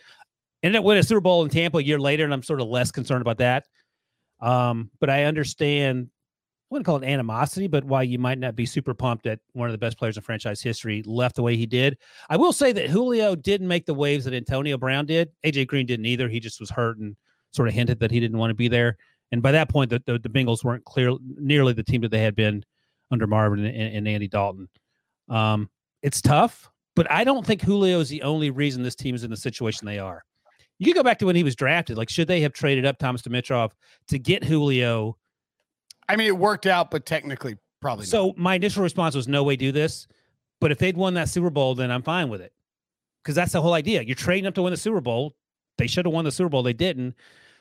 Ended 0.64 0.80
up 0.80 0.86
winning 0.86 1.02
a 1.02 1.04
Super 1.04 1.22
Bowl 1.22 1.44
in 1.44 1.50
Tampa 1.50 1.78
a 1.78 1.84
year 1.84 2.00
later, 2.00 2.24
and 2.24 2.34
I'm 2.34 2.44
sort 2.44 2.62
of 2.62 2.68
less 2.68 2.92
concerned 2.92 3.22
about 3.22 3.38
that. 3.40 3.66
Um, 4.42 4.92
but 5.00 5.10
I 5.10 5.24
understand 5.24 6.10
I 6.66 6.74
wouldn't 6.74 6.86
call 6.88 6.98
it 6.98 7.06
animosity, 7.06 7.68
but 7.68 7.84
why 7.84 8.02
you 8.02 8.18
might 8.18 8.40
not 8.40 8.56
be 8.56 8.66
super 8.66 8.96
pumped 8.96 9.26
that 9.26 9.40
one 9.54 9.68
of 9.68 9.72
the 9.72 9.78
best 9.78 10.00
players 10.00 10.18
in 10.18 10.24
franchise 10.24 10.62
history 10.62 11.04
left 11.06 11.36
the 11.36 11.44
way 11.44 11.56
he 11.56 11.68
did. 11.68 11.98
I 12.28 12.38
will 12.38 12.54
say 12.54 12.72
that 12.72 12.90
Julio 12.90 13.36
didn't 13.36 13.68
make 13.68 13.86
the 13.86 13.94
waves 13.94 14.26
that 14.26 14.34
Antonio 14.34 14.76
Brown 14.78 15.06
did. 15.06 15.30
AJ 15.46 15.68
Green 15.68 15.86
didn't 15.86 16.08
either. 16.08 16.28
He 16.28 16.40
just 16.40 16.60
was 16.60 16.72
hurt 16.72 16.98
and 16.98 17.16
sort 17.52 17.68
of 17.68 17.76
hinted 17.76 18.00
that 18.00 18.10
he 18.10 18.20
didn't 18.20 18.40
want 18.40 18.50
to 18.50 18.56
be 18.56 18.68
there. 18.68 18.98
And 19.32 19.44
by 19.44 19.52
that 19.52 19.70
point, 19.70 19.92
the, 19.92 20.02
the, 20.08 20.18
the 20.18 20.30
Bengals 20.30 20.64
weren't 20.64 20.86
clear 20.86 21.14
nearly 21.22 21.74
the 21.74 21.84
team 21.84 22.02
that 22.02 22.10
they 22.10 22.24
had 22.24 22.36
been 22.36 22.64
under 23.12 23.28
Marvin 23.28 23.64
and, 23.64 23.96
and 23.96 24.08
Andy 24.08 24.28
Dalton. 24.28 24.68
Um, 25.30 25.70
it's 26.02 26.22
tough, 26.22 26.70
but 26.96 27.10
I 27.12 27.24
don't 27.24 27.46
think 27.46 27.62
Julio 27.62 28.00
is 28.00 28.10
the 28.10 28.24
only 28.24 28.50
reason 28.50 28.82
this 28.82 28.96
team 28.96 29.14
is 29.14 29.24
in 29.24 29.30
the 29.30 29.38
situation 29.38 29.86
they 29.86 30.00
are. 30.00 30.24
You 30.78 30.88
can 30.88 31.00
go 31.00 31.04
back 31.04 31.20
to 31.20 31.26
when 31.26 31.36
he 31.36 31.44
was 31.44 31.56
drafted. 31.56 31.98
Like, 31.98 32.10
should 32.10 32.28
they 32.28 32.42
have 32.42 32.54
traded 32.54 32.86
up 32.86 32.98
Thomas 32.98 33.22
Dimitroff 33.22 33.72
to 34.10 34.20
get 34.20 34.44
Julio? 34.44 35.18
I 36.10 36.16
mean, 36.16 36.28
it 36.28 36.38
worked 36.38 36.66
out, 36.66 36.92
but 36.92 37.06
technically, 37.06 37.58
probably. 37.82 38.06
So 38.06 38.28
not. 38.28 38.38
my 38.38 38.56
initial 38.56 38.84
response 38.84 39.16
was, 39.16 39.28
"No 39.28 39.44
way, 39.44 39.56
do 39.56 39.72
this." 39.72 40.08
But 40.62 40.72
if 40.72 40.78
they'd 40.78 40.98
won 40.98 41.14
that 41.16 41.30
Super 41.30 41.50
Bowl, 41.50 41.76
then 41.76 41.92
I'm 41.92 42.04
fine 42.04 42.30
with 42.30 42.42
it, 42.42 42.54
because 43.24 43.36
that's 43.36 43.54
the 43.54 43.62
whole 43.62 43.74
idea. 43.74 44.02
You're 44.02 44.16
trading 44.16 44.48
up 44.48 44.54
to 44.56 44.62
win 44.62 44.72
the 44.72 44.78
Super 44.78 45.02
Bowl. 45.02 45.36
They 45.78 45.88
should 45.88 46.06
have 46.06 46.14
won 46.14 46.26
the 46.26 46.32
Super 46.32 46.50
Bowl. 46.50 46.64
They 46.64 46.74
didn't. 46.74 47.16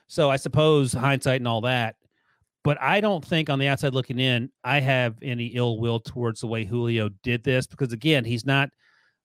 So 0.06 0.30
I 0.30 0.36
suppose 0.36 0.92
hindsight 0.92 1.40
and 1.40 1.48
all 1.48 1.62
that. 1.62 1.96
But 2.62 2.80
I 2.80 3.00
don't 3.00 3.24
think 3.24 3.50
on 3.50 3.58
the 3.58 3.68
outside 3.68 3.94
looking 3.94 4.18
in, 4.18 4.50
I 4.62 4.80
have 4.80 5.16
any 5.22 5.46
ill 5.48 5.78
will 5.78 6.00
towards 6.00 6.40
the 6.40 6.46
way 6.46 6.64
Julio 6.64 7.10
did 7.22 7.44
this 7.44 7.66
because 7.66 7.92
again, 7.92 8.24
he's 8.24 8.46
not 8.46 8.70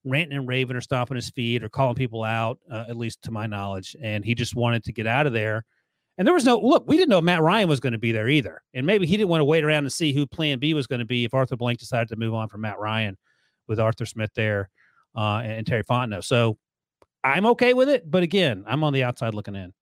ranting 0.05 0.37
and 0.37 0.47
raving 0.47 0.75
or 0.75 0.81
stomping 0.81 1.15
his 1.15 1.29
feet 1.29 1.63
or 1.63 1.69
calling 1.69 1.95
people 1.95 2.23
out, 2.23 2.59
uh, 2.71 2.85
at 2.87 2.97
least 2.97 3.21
to 3.23 3.31
my 3.31 3.47
knowledge. 3.47 3.95
And 4.01 4.23
he 4.23 4.35
just 4.35 4.55
wanted 4.55 4.83
to 4.85 4.93
get 4.93 5.07
out 5.07 5.27
of 5.27 5.33
there 5.33 5.65
and 6.19 6.27
there 6.27 6.35
was 6.35 6.43
no 6.43 6.59
look, 6.59 6.83
we 6.85 6.97
didn't 6.97 7.09
know 7.09 7.21
Matt 7.21 7.41
Ryan 7.41 7.69
was 7.69 7.79
going 7.79 7.93
to 7.93 7.97
be 7.97 8.11
there 8.11 8.27
either. 8.27 8.61
And 8.73 8.85
maybe 8.85 9.07
he 9.07 9.15
didn't 9.15 9.29
want 9.29 9.39
to 9.39 9.45
wait 9.45 9.63
around 9.63 9.85
and 9.85 9.93
see 9.93 10.11
who 10.11 10.27
plan 10.27 10.59
B 10.59 10.73
was 10.73 10.85
going 10.85 10.99
to 10.99 11.05
be 11.05 11.23
if 11.23 11.33
Arthur 11.33 11.55
Blank 11.55 11.79
decided 11.79 12.09
to 12.09 12.17
move 12.17 12.33
on 12.33 12.49
from 12.49 12.59
Matt 12.59 12.77
Ryan 12.77 13.17
with 13.69 13.79
Arthur 13.79 14.05
Smith 14.05 14.31
there. 14.35 14.69
uh, 15.15 15.37
and, 15.37 15.53
and 15.53 15.67
Terry 15.67 15.83
Fontenot. 15.83 16.25
So 16.25 16.57
I'm 17.23 17.45
okay 17.47 17.73
with 17.73 17.87
it, 17.87 18.09
but 18.09 18.21
again, 18.21 18.65
I'm 18.67 18.83
on 18.83 18.91
the 18.91 19.03
outside 19.03 19.33
looking 19.33 19.55
in. 19.55 19.73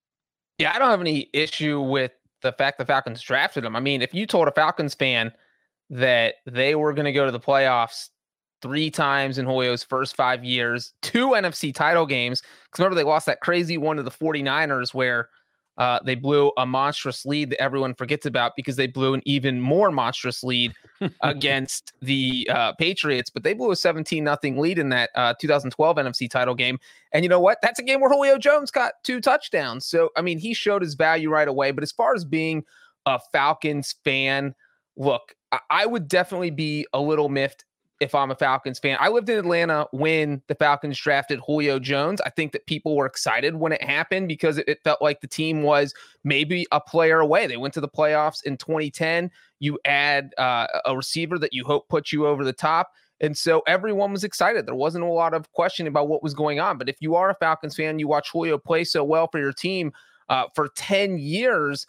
Yeah, 0.59 0.73
I 0.75 0.79
don't 0.79 0.89
have 0.89 1.01
any 1.01 1.27
issue 1.33 1.81
with 1.81 2.11
the 2.43 2.51
fact 2.51 2.77
the 2.77 2.85
Falcons 2.85 3.21
drafted 3.21 3.65
him. 3.65 3.75
I 3.75 3.79
mean, 3.79 4.03
if 4.03 4.13
you 4.13 4.27
told 4.27 4.47
a 4.47 4.51
Falcons 4.51 4.93
fan 4.93 5.31
that 5.89 6.35
they 6.45 6.75
were 6.75 6.93
going 6.93 7.05
to 7.05 7.11
go 7.11 7.25
to 7.25 7.31
the 7.31 7.39
playoffs 7.39 8.09
three 8.61 8.89
times 8.89 9.37
in 9.37 9.45
Julio's 9.45 9.83
first 9.83 10.15
five 10.15 10.43
years, 10.43 10.93
two 11.01 11.29
NFC 11.29 11.73
title 11.73 12.05
games, 12.05 12.41
because 12.41 12.79
remember 12.79 12.95
they 12.95 13.03
lost 13.03 13.25
that 13.27 13.41
crazy 13.41 13.77
one 13.77 13.97
to 13.97 14.03
the 14.03 14.11
49ers 14.11 14.93
where 14.93 15.29
uh, 15.77 15.99
they 16.03 16.15
blew 16.15 16.51
a 16.57 16.65
monstrous 16.65 17.23
lead 17.23 17.51
that 17.51 17.61
everyone 17.61 17.93
forgets 17.93 18.25
about 18.25 18.55
because 18.55 18.75
they 18.75 18.87
blew 18.87 19.13
an 19.13 19.21
even 19.25 19.61
more 19.61 19.91
monstrous 19.91 20.43
lead 20.43 20.73
against 21.21 21.93
the 22.01 22.49
uh, 22.51 22.73
Patriots. 22.73 23.29
But 23.29 23.43
they 23.43 23.53
blew 23.53 23.71
a 23.71 23.75
17 23.75 24.23
nothing 24.23 24.57
lead 24.57 24.79
in 24.79 24.89
that 24.89 25.11
uh, 25.13 25.35
2012 25.39 25.97
NFC 25.97 26.29
title 26.29 26.55
game. 26.55 26.79
And 27.13 27.23
you 27.23 27.29
know 27.29 27.39
what? 27.39 27.59
That's 27.61 27.79
a 27.79 27.83
game 27.83 28.01
where 28.01 28.09
Julio 28.09 28.39
Jones 28.39 28.71
got 28.71 28.93
two 29.03 29.21
touchdowns. 29.21 29.85
So, 29.85 30.09
I 30.17 30.21
mean, 30.21 30.39
he 30.39 30.55
showed 30.55 30.81
his 30.81 30.95
value 30.95 31.29
right 31.29 31.47
away. 31.47 31.69
But 31.71 31.83
as 31.83 31.91
far 31.91 32.15
as 32.15 32.25
being 32.25 32.63
a 33.05 33.19
Falcons 33.31 33.95
fan, 34.03 34.55
look, 34.95 35.35
I, 35.51 35.59
I 35.69 35.85
would 35.85 36.07
definitely 36.07 36.51
be 36.51 36.87
a 36.91 36.99
little 36.99 37.29
miffed 37.29 37.65
if 37.99 38.13
I'm 38.13 38.31
a 38.31 38.35
Falcons 38.35 38.79
fan. 38.79 38.97
I 38.99 39.09
lived 39.09 39.29
in 39.29 39.39
Atlanta 39.39 39.87
when 39.91 40.41
the 40.47 40.55
Falcons 40.55 40.99
drafted 40.99 41.39
Julio 41.45 41.79
Jones. 41.79 42.21
I 42.21 42.29
think 42.29 42.51
that 42.51 42.65
people 42.65 42.95
were 42.95 43.05
excited 43.05 43.55
when 43.55 43.71
it 43.71 43.81
happened 43.81 44.27
because 44.27 44.57
it, 44.59 44.79
felt 44.83 45.01
like 45.01 45.21
the 45.21 45.27
team 45.27 45.63
was 45.63 45.93
maybe 46.23 46.67
a 46.71 46.79
player 46.79 47.19
away. 47.19 47.47
They 47.47 47.57
went 47.57 47.73
to 47.73 47.81
the 47.81 47.87
playoffs 47.89 48.43
in 48.43 48.57
2010. 48.57 49.31
You 49.59 49.79
add 49.85 50.33
uh, 50.37 50.67
a 50.85 50.95
receiver 50.95 51.39
that 51.39 51.53
you 51.53 51.65
hope 51.65 51.89
puts 51.89 52.13
you 52.13 52.27
over 52.27 52.43
the 52.43 52.53
top. 52.53 52.91
And 53.19 53.35
so 53.35 53.63
everyone 53.67 54.11
was 54.11 54.23
excited. 54.23 54.65
There 54.65 54.75
wasn't 54.75 55.03
a 55.03 55.07
lot 55.07 55.33
of 55.33 55.51
question 55.51 55.87
about 55.87 56.07
what 56.07 56.21
was 56.21 56.35
going 56.35 56.59
on. 56.59 56.77
But 56.77 56.89
if 56.89 56.97
you 56.99 57.15
are 57.15 57.31
a 57.31 57.35
Falcons 57.35 57.75
fan, 57.75 57.97
you 57.97 58.07
watch 58.07 58.29
Julio 58.31 58.59
play 58.59 58.83
so 58.83 59.03
well 59.03 59.27
for 59.27 59.39
your 59.39 59.53
team 59.53 59.91
uh, 60.29 60.45
for 60.53 60.69
10 60.75 61.17
years 61.17 61.87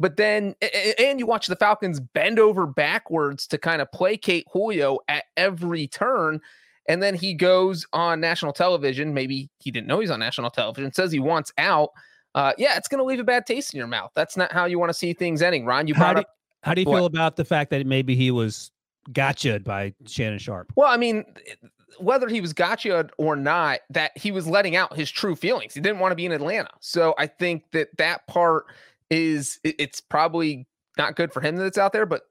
but 0.00 0.16
then, 0.16 0.54
and 0.98 1.20
you 1.20 1.26
watch 1.26 1.46
the 1.46 1.56
Falcons 1.56 2.00
bend 2.00 2.38
over 2.38 2.66
backwards 2.66 3.46
to 3.48 3.58
kind 3.58 3.82
of 3.82 3.92
placate 3.92 4.46
Julio 4.50 4.98
at 5.08 5.24
every 5.36 5.86
turn. 5.86 6.40
And 6.88 7.02
then 7.02 7.14
he 7.14 7.34
goes 7.34 7.86
on 7.92 8.18
national 8.18 8.54
television. 8.54 9.12
Maybe 9.12 9.50
he 9.58 9.70
didn't 9.70 9.86
know 9.86 10.00
he's 10.00 10.10
on 10.10 10.18
national 10.18 10.50
television, 10.50 10.92
says 10.92 11.12
he 11.12 11.20
wants 11.20 11.52
out. 11.58 11.90
Uh, 12.34 12.52
yeah, 12.56 12.76
it's 12.76 12.88
going 12.88 12.98
to 12.98 13.04
leave 13.04 13.20
a 13.20 13.24
bad 13.24 13.44
taste 13.44 13.74
in 13.74 13.78
your 13.78 13.86
mouth. 13.86 14.10
That's 14.14 14.36
not 14.38 14.50
how 14.52 14.64
you 14.64 14.78
want 14.78 14.88
to 14.88 14.94
see 14.94 15.12
things 15.12 15.42
ending. 15.42 15.66
Ron, 15.66 15.86
you 15.86 15.94
brought 15.94 16.16
how 16.16 16.20
up. 16.22 16.26
Do, 16.26 16.32
how 16.62 16.74
do 16.74 16.80
you 16.80 16.86
what? 16.86 16.96
feel 16.96 17.06
about 17.06 17.36
the 17.36 17.44
fact 17.44 17.70
that 17.70 17.86
maybe 17.86 18.16
he 18.16 18.30
was 18.30 18.70
gotcha'd 19.12 19.64
by 19.64 19.92
Shannon 20.06 20.38
Sharpe? 20.38 20.72
Well, 20.76 20.90
I 20.90 20.96
mean, 20.96 21.24
whether 21.98 22.28
he 22.28 22.40
was 22.40 22.54
gotcha'd 22.54 23.10
or 23.18 23.36
not, 23.36 23.80
that 23.90 24.16
he 24.16 24.32
was 24.32 24.46
letting 24.46 24.76
out 24.76 24.96
his 24.96 25.10
true 25.10 25.36
feelings. 25.36 25.74
He 25.74 25.80
didn't 25.80 25.98
want 25.98 26.12
to 26.12 26.16
be 26.16 26.24
in 26.24 26.32
Atlanta. 26.32 26.70
So 26.80 27.14
I 27.18 27.26
think 27.26 27.70
that 27.72 27.94
that 27.98 28.26
part 28.26 28.64
is 29.10 29.58
it's 29.64 30.00
probably 30.00 30.66
not 30.96 31.16
good 31.16 31.32
for 31.32 31.40
him 31.40 31.56
that 31.56 31.66
it's 31.66 31.78
out 31.78 31.92
there, 31.92 32.06
but 32.06 32.22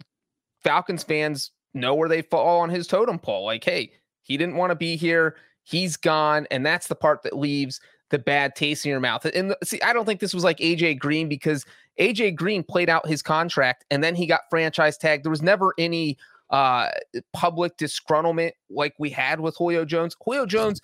Falcons 0.64 1.04
fans 1.04 1.52
know 1.74 1.94
where 1.94 2.10
they 2.10 2.22
fall 2.22 2.60
on 2.60 2.70
his 2.70 2.88
totem 2.88 3.20
pole. 3.20 3.46
Like, 3.46 3.64
hey, 3.64 3.92
he 4.24 4.38
didn't 4.38 4.56
want 4.56 4.72
to 4.72 4.76
be 4.76 4.96
here. 4.96 5.36
He's 5.64 5.98
gone. 5.98 6.48
And 6.52 6.66
that's 6.66 6.88
the 6.88 6.96
part 6.96 7.24
that 7.24 7.38
leaves 7.38 7.80
the 8.10 8.20
bad 8.20 8.56
taste 8.56 8.86
in 8.86 8.90
your 8.90 9.00
mouth. 9.00 9.26
And 9.26 9.56
see, 9.64 9.82
I 9.82 9.94
don't 9.94 10.06
think 10.06 10.20
this 10.20 10.34
was 10.34 10.44
like 10.44 10.58
AJ 10.58 11.00
Green 11.00 11.30
because 11.30 11.66
AJ 12.00 12.36
Green 12.36 12.64
played 12.64 12.90
out 12.90 13.08
his 13.08 13.22
contract 13.22 13.86
and 13.92 14.04
then 14.04 14.16
he 14.16 14.26
got 14.26 14.42
franchise 14.50 14.98
tagged. 14.98 15.24
There 15.26 15.30
was 15.30 15.42
never 15.42 15.74
any 15.78 16.18
uh 16.50 16.90
public 17.32 17.78
disgruntlement 17.78 18.54
like 18.72 18.96
we 18.98 19.12
had 19.12 19.40
with 19.40 19.56
Julio 19.58 19.86
Jones. 19.86 20.16
Julio 20.24 20.48
Jones 20.48 20.82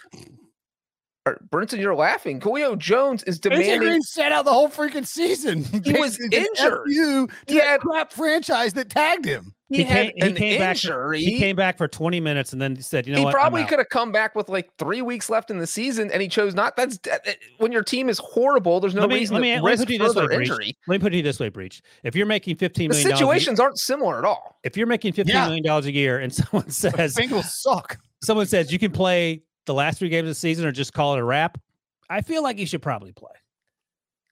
Brinson, 1.25 1.79
you're 1.79 1.96
laughing. 1.96 2.39
Julio 2.39 2.75
Jones 2.75 3.24
is 3.24 3.39
demanding. 3.39 3.79
Green 3.79 4.01
set 4.01 4.32
out 4.32 4.46
the 4.46 4.53
whole 4.53 4.70
freaking 4.70 5.05
season. 5.05 5.65
He 5.86 5.94
was 5.94 6.20
injured. 6.32 6.84
You 6.88 7.27
to 7.48 7.53
that 7.55 7.79
crap 7.79 8.12
franchise 8.12 8.74
that 8.74 8.89
tagged 8.89 9.25
him. 9.25 9.53
He, 9.70 9.77
he 9.77 9.86
came, 9.86 10.12
he 10.15 10.32
came 10.34 10.62
injury. 10.62 11.17
Back, 11.24 11.32
he 11.32 11.39
came 11.39 11.55
back 11.55 11.77
for 11.77 11.88
20 11.88 12.20
minutes 12.20 12.53
and 12.53 12.62
then 12.62 12.79
said, 12.82 13.08
"You 13.08 13.13
know 13.13 13.20
he 13.20 13.25
what?" 13.25 13.32
He 13.32 13.36
probably 13.36 13.63
could 13.65 13.79
have 13.79 13.89
come 13.89 14.12
back 14.12 14.36
with 14.36 14.48
like 14.48 14.70
three 14.77 15.01
weeks 15.01 15.29
left 15.29 15.50
in 15.50 15.58
the 15.58 15.67
season, 15.67 16.12
and 16.12 16.22
he 16.22 16.27
chose 16.27 16.53
not. 16.53 16.75
That's 16.75 17.00
when 17.58 17.72
your 17.72 17.84
team 17.84 18.10
is 18.10 18.20
horrible. 18.20 18.79
There's 18.79 18.94
no 18.94 19.01
let 19.01 19.10
me, 19.10 19.15
reason 19.15 19.36
let 19.36 19.41
me, 19.41 19.55
to 19.55 19.62
let 19.62 19.72
risk 19.72 19.89
me 19.89 19.98
further 19.98 20.27
way, 20.27 20.36
injury. 20.36 20.58
Breech. 20.58 20.77
Let 20.88 20.96
me 20.96 21.00
put 21.00 21.15
it 21.15 21.24
this 21.24 21.39
way, 21.39 21.50
Breech. 21.50 21.82
If 22.03 22.15
you're 22.15 22.25
making 22.27 22.58
15 22.58 22.89
the 22.89 22.96
situations 22.96 23.60
aren't 23.60 23.79
similar 23.79 24.20
at 24.20 24.25
all. 24.25 24.60
If 24.63 24.77
you're 24.77 24.88
making 24.88 25.13
fifteen 25.13 25.36
yeah. 25.36 25.46
million 25.46 25.63
dollars 25.63 25.88
a 25.88 25.91
year, 25.91 26.20
and 26.20 26.34
someone 26.34 26.70
says 26.70 27.15
Bengals 27.15 27.46
suck, 27.46 27.98
someone 28.24 28.46
says 28.46 28.72
you 28.72 28.79
can 28.79 28.91
play 28.91 29.41
the 29.66 29.74
last 29.74 30.00
three 30.00 30.10
games 30.10 30.26
of 30.26 30.32
the 30.32 30.36
season 30.36 30.66
or 30.66 30.72
just 30.72 30.94
call 30.94 31.14
it 31.14 31.20
a 31.20 31.24
wrap. 31.24 31.60
I 32.10 32.22
feel 32.22 32.44
like 32.44 32.58
he 32.58 32.66
should 32.66 32.82
probably 32.82 33.12
play. 33.12 33.32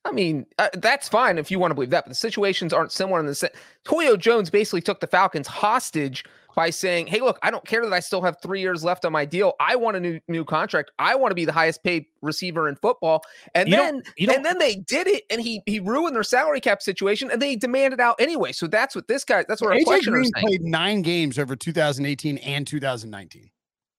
I 0.05 0.11
mean, 0.11 0.45
uh, 0.59 0.69
that's 0.73 1.07
fine 1.07 1.37
if 1.37 1.49
you 1.49 1.59
want 1.59 1.71
to 1.71 1.75
believe 1.75 1.91
that, 1.91 2.03
but 2.03 2.09
the 2.09 2.15
situations 2.15 2.73
aren't 2.73 2.91
similar 2.91 3.19
in 3.19 3.25
the 3.25 3.33
sense. 3.33 3.53
Julio 3.87 4.17
Jones 4.17 4.49
basically 4.49 4.81
took 4.81 4.99
the 4.99 5.07
Falcons 5.07 5.47
hostage 5.47 6.25
by 6.55 6.69
saying, 6.69 7.07
"Hey, 7.07 7.21
look, 7.21 7.39
I 7.41 7.49
don't 7.49 7.65
care 7.65 7.83
that 7.83 7.93
I 7.93 8.01
still 8.01 8.21
have 8.21 8.37
three 8.41 8.59
years 8.59 8.83
left 8.83 9.05
on 9.05 9.13
my 9.13 9.23
deal. 9.23 9.53
I 9.61 9.77
want 9.77 9.95
a 9.95 9.99
new 9.99 10.19
new 10.27 10.43
contract. 10.43 10.91
I 10.99 11.15
want 11.15 11.31
to 11.31 11.35
be 11.35 11.45
the 11.45 11.53
highest 11.53 11.83
paid 11.83 12.05
receiver 12.21 12.67
in 12.67 12.75
football." 12.75 13.23
And 13.55 13.69
you 13.69 13.77
then, 13.77 13.93
don't, 13.93 14.27
don't, 14.27 14.35
and 14.35 14.45
then 14.45 14.59
they 14.59 14.75
did 14.75 15.07
it, 15.07 15.23
and 15.29 15.41
he 15.41 15.63
he 15.65 15.79
ruined 15.79 16.15
their 16.15 16.23
salary 16.23 16.59
cap 16.59 16.81
situation, 16.81 17.31
and 17.31 17.41
they 17.41 17.55
demanded 17.55 18.01
out 18.01 18.17
anyway. 18.19 18.51
So 18.51 18.67
that's 18.67 18.95
what 18.95 19.07
this 19.07 19.23
guy. 19.23 19.45
That's 19.47 19.61
what 19.61 19.75
AJ 19.77 20.03
Green 20.03 20.31
played 20.35 20.61
nine 20.61 21.01
games 21.01 21.39
over 21.39 21.55
2018 21.55 22.39
and 22.39 22.67
2019. 22.67 23.49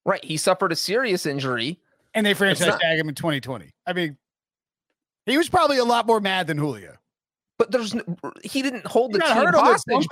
Right, 0.04 0.24
he 0.24 0.36
suffered 0.36 0.72
a 0.72 0.76
serious 0.76 1.24
injury 1.26 1.78
and 2.14 2.26
they 2.26 2.34
franchise 2.34 2.68
not, 2.68 2.80
tag 2.80 2.98
him 2.98 3.08
in 3.08 3.14
2020. 3.14 3.70
I 3.86 3.92
mean, 3.92 4.16
he 5.26 5.38
was 5.38 5.48
probably 5.48 5.78
a 5.78 5.84
lot 5.84 6.06
more 6.06 6.20
mad 6.20 6.46
than 6.46 6.58
Julio. 6.58 6.96
But 7.58 7.70
there's 7.70 7.94
no, 7.94 8.02
he 8.42 8.62
didn't 8.62 8.86
hold 8.86 9.12
the 9.12 9.20
team 9.20 9.52
hostage. 9.52 10.06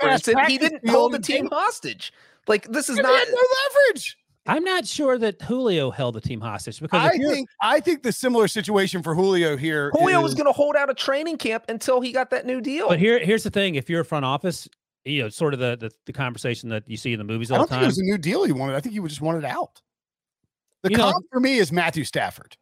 He 0.47 0.57
didn't 0.57 0.87
hold 0.87 1.11
the 1.11 1.19
team 1.19 1.49
hostage. 1.51 2.13
Like 2.47 2.67
this 2.71 2.89
is 2.89 2.97
not 2.97 3.27
no 3.27 3.37
leverage. 3.85 4.17
I'm 4.45 4.63
not 4.63 4.85
sure 4.85 5.17
that 5.19 5.41
Julio 5.41 5.89
held 5.89 6.15
the 6.15 6.21
team 6.21 6.41
hostage 6.41 6.81
because 6.81 7.01
I 7.01 7.17
think 7.17 7.49
I 7.61 7.79
think 7.79 8.03
the 8.03 8.11
similar 8.11 8.47
situation 8.47 9.01
for 9.01 9.15
Julio 9.15 9.55
here. 9.55 9.91
Julio 9.93 10.19
is, 10.19 10.23
was 10.23 10.33
going 10.33 10.47
to 10.47 10.51
hold 10.51 10.75
out 10.75 10.89
a 10.89 10.93
training 10.93 11.37
camp 11.37 11.65
until 11.69 12.01
he 12.01 12.11
got 12.11 12.29
that 12.31 12.45
new 12.45 12.59
deal. 12.59 12.89
But 12.89 12.99
here, 12.99 13.19
here's 13.19 13.43
the 13.43 13.49
thing: 13.49 13.75
if 13.75 13.89
you're 13.89 14.01
a 14.01 14.05
front 14.05 14.25
office, 14.25 14.67
you 15.05 15.23
know, 15.23 15.29
sort 15.29 15.53
of 15.53 15.59
the 15.59 15.77
the, 15.77 15.91
the 16.05 16.13
conversation 16.13 16.69
that 16.69 16.83
you 16.87 16.97
see 16.97 17.13
in 17.13 17.19
the 17.19 17.25
movies 17.25 17.51
all 17.51 17.59
the 17.59 17.67
time. 17.67 17.83
it 17.83 17.87
was 17.87 17.97
a 17.97 18.03
new 18.03 18.17
deal 18.17 18.43
he 18.43 18.51
wanted. 18.51 18.75
I 18.75 18.79
think 18.79 18.93
he 18.93 18.99
would 18.99 19.09
just 19.09 19.21
wanted 19.21 19.45
out. 19.45 19.81
The 20.83 20.91
you 20.91 20.97
comp 20.97 21.15
know, 21.15 21.21
for 21.31 21.39
me 21.39 21.57
is 21.57 21.71
Matthew 21.71 22.03
Stafford. 22.03 22.57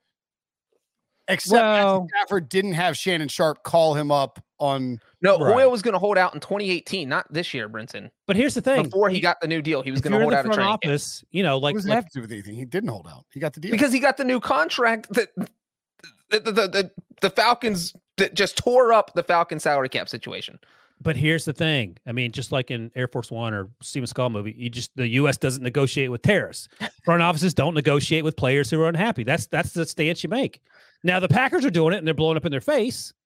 Except 1.27 1.61
well, 1.61 2.01
Matthew 2.01 2.07
Stafford 2.09 2.49
didn't 2.49 2.73
have 2.73 2.97
Shannon 2.97 3.27
Sharpe 3.27 3.63
call 3.63 3.93
him 3.93 4.11
up 4.11 4.43
on. 4.59 4.99
No, 5.21 5.37
right. 5.37 5.51
Julio 5.51 5.69
was 5.69 5.81
going 5.81 5.93
to 5.93 5.99
hold 5.99 6.17
out 6.17 6.33
in 6.33 6.39
2018, 6.39 7.07
not 7.07 7.31
this 7.31 7.53
year, 7.53 7.69
Brinson. 7.69 8.09
But 8.27 8.35
here's 8.35 8.53
the 8.53 8.61
thing: 8.61 8.83
before 8.83 9.09
he, 9.09 9.15
he 9.15 9.21
got 9.21 9.39
the 9.39 9.47
new 9.47 9.61
deal, 9.61 9.81
he 9.81 9.91
was 9.91 10.01
going 10.01 10.13
to 10.13 10.19
hold 10.19 10.33
out 10.33 10.45
a 10.45 10.49
training 10.49 10.73
office. 10.73 11.19
Camp. 11.19 11.27
You 11.31 11.43
know, 11.43 11.57
like 11.57 11.73
what 11.73 11.81
does 11.81 11.87
like, 11.87 11.95
have 11.95 12.05
to 12.05 12.11
do 12.13 12.21
with 12.21 12.31
anything? 12.31 12.55
He 12.55 12.65
didn't 12.65 12.89
hold 12.89 13.07
out. 13.07 13.25
He 13.31 13.39
got 13.39 13.53
the 13.53 13.59
deal 13.59 13.71
because 13.71 13.93
he 13.93 13.99
got 13.99 14.17
the 14.17 14.25
new 14.25 14.39
contract 14.39 15.11
that 15.13 15.29
the 15.35 16.39
the, 16.39 16.51
the, 16.51 16.67
the, 16.67 16.91
the 17.21 17.29
Falcons 17.29 17.93
that 18.17 18.33
just 18.33 18.57
tore 18.57 18.93
up 18.93 19.13
the 19.13 19.23
Falcon 19.23 19.59
salary 19.59 19.89
cap 19.89 20.09
situation. 20.09 20.59
But 21.01 21.15
here's 21.15 21.45
the 21.45 21.53
thing. 21.53 21.97
I 22.05 22.11
mean, 22.11 22.31
just 22.31 22.51
like 22.51 22.69
in 22.69 22.91
Air 22.95 23.07
Force 23.07 23.31
One 23.31 23.53
or 23.53 23.69
Steven 23.81 24.07
Seagal 24.07 24.31
movie, 24.31 24.53
you 24.55 24.69
just 24.69 24.95
the 24.95 25.07
U.S. 25.07 25.37
doesn't 25.37 25.63
negotiate 25.63 26.11
with 26.11 26.21
terrorists. 26.21 26.67
Front 27.05 27.23
offices 27.23 27.53
don't 27.53 27.73
negotiate 27.73 28.23
with 28.23 28.35
players 28.35 28.69
who 28.69 28.81
are 28.81 28.87
unhappy. 28.87 29.23
That's 29.23 29.47
that's 29.47 29.71
the 29.73 29.85
stance 29.85 30.23
you 30.23 30.29
make. 30.29 30.61
Now 31.03 31.19
the 31.19 31.27
Packers 31.27 31.65
are 31.65 31.71
doing 31.71 31.93
it 31.93 31.97
and 31.97 32.07
they're 32.07 32.13
blowing 32.13 32.37
up 32.37 32.45
in 32.45 32.51
their 32.51 32.61
face. 32.61 33.13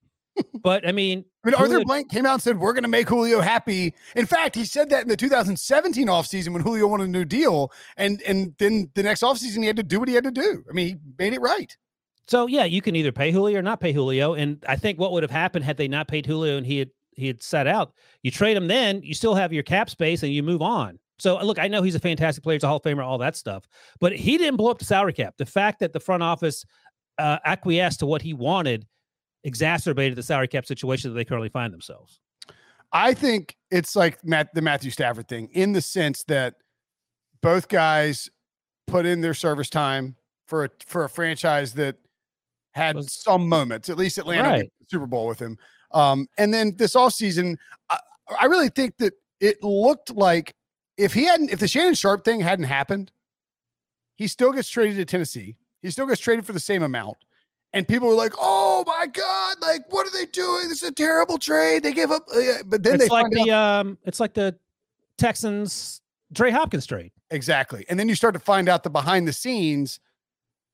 But 0.62 0.86
I 0.86 0.92
mean, 0.92 1.24
I 1.46 1.50
mean, 1.50 1.56
Arthur 1.56 1.86
Blank 1.86 2.12
came 2.12 2.26
out 2.26 2.34
and 2.34 2.42
said, 2.42 2.60
We're 2.60 2.74
going 2.74 2.84
to 2.84 2.90
make 2.90 3.08
Julio 3.08 3.40
happy. 3.40 3.94
In 4.18 4.26
fact, 4.26 4.56
he 4.56 4.66
said 4.66 4.90
that 4.90 5.04
in 5.04 5.08
the 5.08 5.16
2017 5.16 6.08
offseason 6.08 6.50
when 6.50 6.62
Julio 6.62 6.88
wanted 6.88 7.06
a 7.06 7.12
new 7.12 7.24
deal. 7.24 7.72
And 7.96 8.22
and 8.24 8.54
then 8.58 8.92
the 8.96 9.04
next 9.04 9.22
offseason, 9.22 9.60
he 9.60 9.68
had 9.68 9.78
to 9.78 9.84
do 9.84 9.98
what 9.98 10.10
he 10.10 10.16
had 10.16 10.26
to 10.26 10.32
do. 10.32 10.66
I 10.70 10.74
mean, 10.74 10.88
he 10.88 10.96
made 11.18 11.34
it 11.34 11.40
right. 11.40 11.74
So, 12.28 12.48
yeah, 12.48 12.66
you 12.66 12.82
can 12.82 12.96
either 12.96 13.12
pay 13.12 13.32
Julio 13.32 13.60
or 13.60 13.62
not 13.62 13.80
pay 13.80 13.94
Julio. 13.94 14.34
And 14.34 14.64
I 14.68 14.76
think 14.76 15.00
what 15.00 15.12
would 15.12 15.24
have 15.24 15.32
happened 15.32 15.64
had 15.64 15.78
they 15.78 15.88
not 15.88 16.08
paid 16.08 16.26
Julio 16.26 16.58
and 16.58 16.66
he 16.66 16.80
had 16.80 16.90
he 17.16 17.28
had 17.28 17.42
set 17.42 17.68
out. 17.68 17.94
You 18.24 18.32
trade 18.32 18.58
him 18.58 18.68
then, 18.68 19.02
you 19.02 19.14
still 19.14 19.36
have 19.36 19.54
your 19.54 19.64
cap 19.64 19.90
space 19.90 20.24
and 20.24 20.34
you 20.34 20.44
move 20.44 20.62
on. 20.62 21.00
So 21.18 21.42
look, 21.44 21.60
I 21.60 21.68
know 21.68 21.82
he's 21.82 21.96
a 21.96 22.00
fantastic 22.00 22.44
player, 22.44 22.56
he's 22.56 22.64
a 22.64 22.68
Hall 22.68 22.78
of 22.78 22.84
Famer, 22.84 23.06
all 23.06 23.18
that 23.20 23.36
stuff, 23.36 23.68
but 24.00 24.14
he 24.14 24.38
didn't 24.38 24.58
blow 24.58 24.72
up 24.72 24.80
the 24.80 24.86
salary 24.86 25.14
cap. 25.14 25.36
The 25.38 25.46
fact 25.46 25.80
that 25.80 25.94
the 25.94 26.00
front 26.00 26.24
office 26.24 26.66
uh, 27.18 27.38
acquiesced 27.46 28.00
to 28.00 28.06
what 28.06 28.22
he 28.22 28.34
wanted 28.34 28.86
exacerbated 29.44 30.18
the 30.18 30.24
salary 30.24 30.48
cap 30.48 30.66
situation 30.66 31.12
that 31.12 31.16
they 31.16 31.26
currently 31.26 31.50
find 31.50 31.74
themselves. 31.74 32.20
I 32.92 33.14
think 33.14 33.56
it's 33.72 33.96
like 33.96 34.24
Matt, 34.24 34.54
the 34.54 34.62
Matthew 34.62 34.92
Stafford 34.92 35.28
thing 35.28 35.50
in 35.54 35.74
the 35.74 35.82
sense 35.82 36.24
that 36.26 36.56
both 37.42 37.68
guys 37.68 38.30
put 38.88 39.06
in 39.06 39.22
their 39.22 39.34
service 39.34 39.70
time 39.70 40.16
for 40.48 40.66
a 40.66 40.70
for 40.86 41.04
a 41.04 41.10
franchise 41.10 41.74
that 41.74 41.98
had 42.74 43.04
some 43.04 43.48
moments. 43.48 43.90
At 43.90 43.98
least 43.98 44.18
Atlanta 44.18 44.50
right. 44.50 44.72
Super 44.90 45.08
Bowl 45.08 45.28
with 45.28 45.40
him. 45.40 45.58
Um, 45.92 46.28
and 46.38 46.54
then 46.54 46.76
this 46.76 46.96
off 46.96 47.14
season, 47.14 47.58
I, 47.90 47.98
I 48.42 48.46
really 48.46 48.70
think 48.70 48.98
that 48.98 49.14
it 49.40 49.64
looked 49.64 50.12
like 50.12 50.56
if 50.98 51.14
he 51.14 51.26
hadn't, 51.26 51.52
if 51.52 51.60
the 51.60 51.68
Shannon 51.68 51.94
Sharpe 51.94 52.24
thing 52.24 52.40
hadn't 52.40 52.66
happened, 52.66 53.12
he 54.16 54.28
still 54.28 54.52
gets 54.52 54.70
traded 54.70 54.98
to 54.98 55.06
Tennessee. 55.06 55.56
He 55.82 55.92
still 55.92 56.08
gets 56.08 56.22
traded 56.22 56.46
for 56.46 56.54
the 56.54 56.60
same 56.60 56.84
amount. 56.84 57.18
And 57.74 57.86
people 57.86 58.08
were 58.08 58.14
like, 58.14 58.32
"Oh 58.40 58.86
my 58.88 59.06
god! 59.06 59.58
Like, 59.62 59.92
what 59.92 60.08
are 60.08 60.12
they 60.12 60.26
doing? 60.28 60.70
This 60.70 60.82
is 60.82 60.90
a 60.90 60.94
terrible 60.94 61.38
trade. 61.38 61.84
They 61.84 61.92
give 61.92 62.10
up." 62.10 62.26
Uh, 62.34 62.64
but 62.66 62.84
then 62.84 62.96
it's 62.96 63.04
they 63.04 63.10
like 63.10 63.30
the 63.32 63.52
out- 63.52 63.82
um, 63.82 63.98
it's 64.06 64.22
like 64.22 64.34
the 64.34 64.56
Texans 65.18 66.02
Trey 66.34 66.52
Hopkins 66.52 66.86
trade. 66.86 67.12
Exactly. 67.32 67.86
And 67.90 68.00
then 68.00 68.08
you 68.08 68.16
start 68.16 68.34
to 68.34 68.40
find 68.40 68.70
out 68.70 68.84
the 68.84 68.90
behind 68.90 69.28
the 69.28 69.34
scenes 69.34 70.00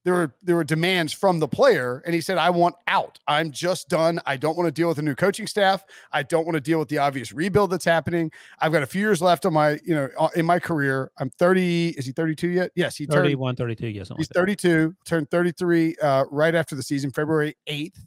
there 0.03 0.13
were 0.13 0.36
there 0.41 0.55
were 0.55 0.63
demands 0.63 1.13
from 1.13 1.39
the 1.39 1.48
player 1.48 2.01
and 2.05 2.15
he 2.15 2.22
said 2.22 2.38
I 2.38 2.50
want 2.50 2.75
out. 2.88 3.20
I'm 3.27 3.51
just 3.51 3.89
done. 3.89 4.20
I 4.25 4.38
don't 4.38 4.58
want 4.58 4.67
to 4.67 4.72
deal 4.72 4.88
with 4.88 4.98
a 4.98 5.01
new 5.01 5.15
coaching 5.15 5.48
staff. 5.48 5.84
I 6.12 6.24
don't 6.24 6.46
want 6.46 6.55
to 6.55 6.62
deal 6.62 6.79
with 6.79 6.89
the 6.89 6.98
obvious 6.98 7.31
rebuild 7.31 7.72
that's 7.72 7.86
happening. 7.86 8.31
I've 8.60 8.72
got 8.72 8.84
a 8.84 8.88
few 8.88 9.01
years 9.01 9.22
left 9.22 9.46
on 9.46 9.53
my, 9.53 9.79
you 9.84 9.93
know, 9.93 10.10
uh, 10.17 10.29
in 10.36 10.46
my 10.46 10.60
career. 10.60 11.12
I'm 11.20 11.29
30 11.29 11.89
is 11.89 12.05
he 12.05 12.12
32 12.12 12.48
yet? 12.50 12.72
Yes, 12.75 12.96
he 12.98 13.05
31 13.05 13.55
32 13.55 13.88
yes. 13.88 14.10
He's 14.10 14.29
like 14.29 14.36
32, 14.36 14.96
turned 15.05 15.29
33 15.29 15.96
uh, 16.01 16.25
right 16.31 16.55
after 16.55 16.75
the 16.75 16.84
season 16.84 17.12
February 17.12 17.55
8th 17.67 17.98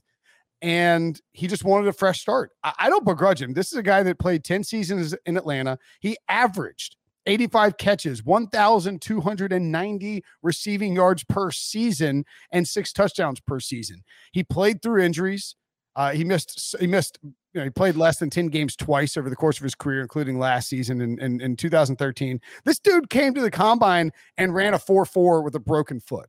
and 0.63 1.21
he 1.33 1.47
just 1.47 1.63
wanted 1.63 1.89
a 1.89 1.93
fresh 1.93 2.21
start. 2.21 2.51
I, 2.63 2.73
I 2.79 2.89
don't 2.89 3.05
begrudge 3.05 3.41
him. 3.43 3.53
This 3.53 3.71
is 3.71 3.79
a 3.79 3.83
guy 3.83 4.03
that 4.03 4.19
played 4.19 4.45
10 4.45 4.65
seasons 4.65 5.15
in 5.27 5.37
Atlanta. 5.37 5.79
He 6.01 6.17
averaged 6.29 6.97
85 7.27 7.79
catches, 7.79 8.25
1,290 8.25 10.25
receiving 10.43 10.95
yards 10.95 11.25
per 11.25 11.51
season, 11.51 12.25
and 12.51 12.69
six 12.69 12.93
touchdowns 12.93 13.41
per 13.41 13.61
season. 13.61 14.03
He 14.33 14.45
played 14.45 14.83
through 14.83 15.03
injuries. 15.03 15.57
Uh, 15.97 16.13
he 16.13 16.25
missed. 16.25 16.77
He 16.79 16.87
missed. 16.87 17.19
You 17.23 17.61
know, 17.61 17.65
he 17.65 17.71
played 17.71 17.95
less 17.95 18.19
than 18.19 18.31
10 18.31 18.49
games 18.49 18.75
twice 18.75 19.17
over 19.17 19.31
the 19.31 19.37
course 19.37 19.59
of 19.59 19.63
his 19.63 19.77
career, 19.77 20.01
including 20.01 20.41
last 20.41 20.69
season 20.69 21.01
in, 21.01 21.21
in, 21.21 21.41
in 21.41 21.57
2013. 21.57 22.41
This 22.65 22.81
dude 22.81 23.11
came 23.11 23.33
to 23.35 23.41
the 23.41 23.51
combine 23.51 24.11
and 24.37 24.53
ran 24.53 24.75
a 24.75 24.79
4 24.79 25.05
4 25.05 25.43
with 25.43 25.55
a 25.55 25.61
broken 25.61 26.01
foot. 26.01 26.29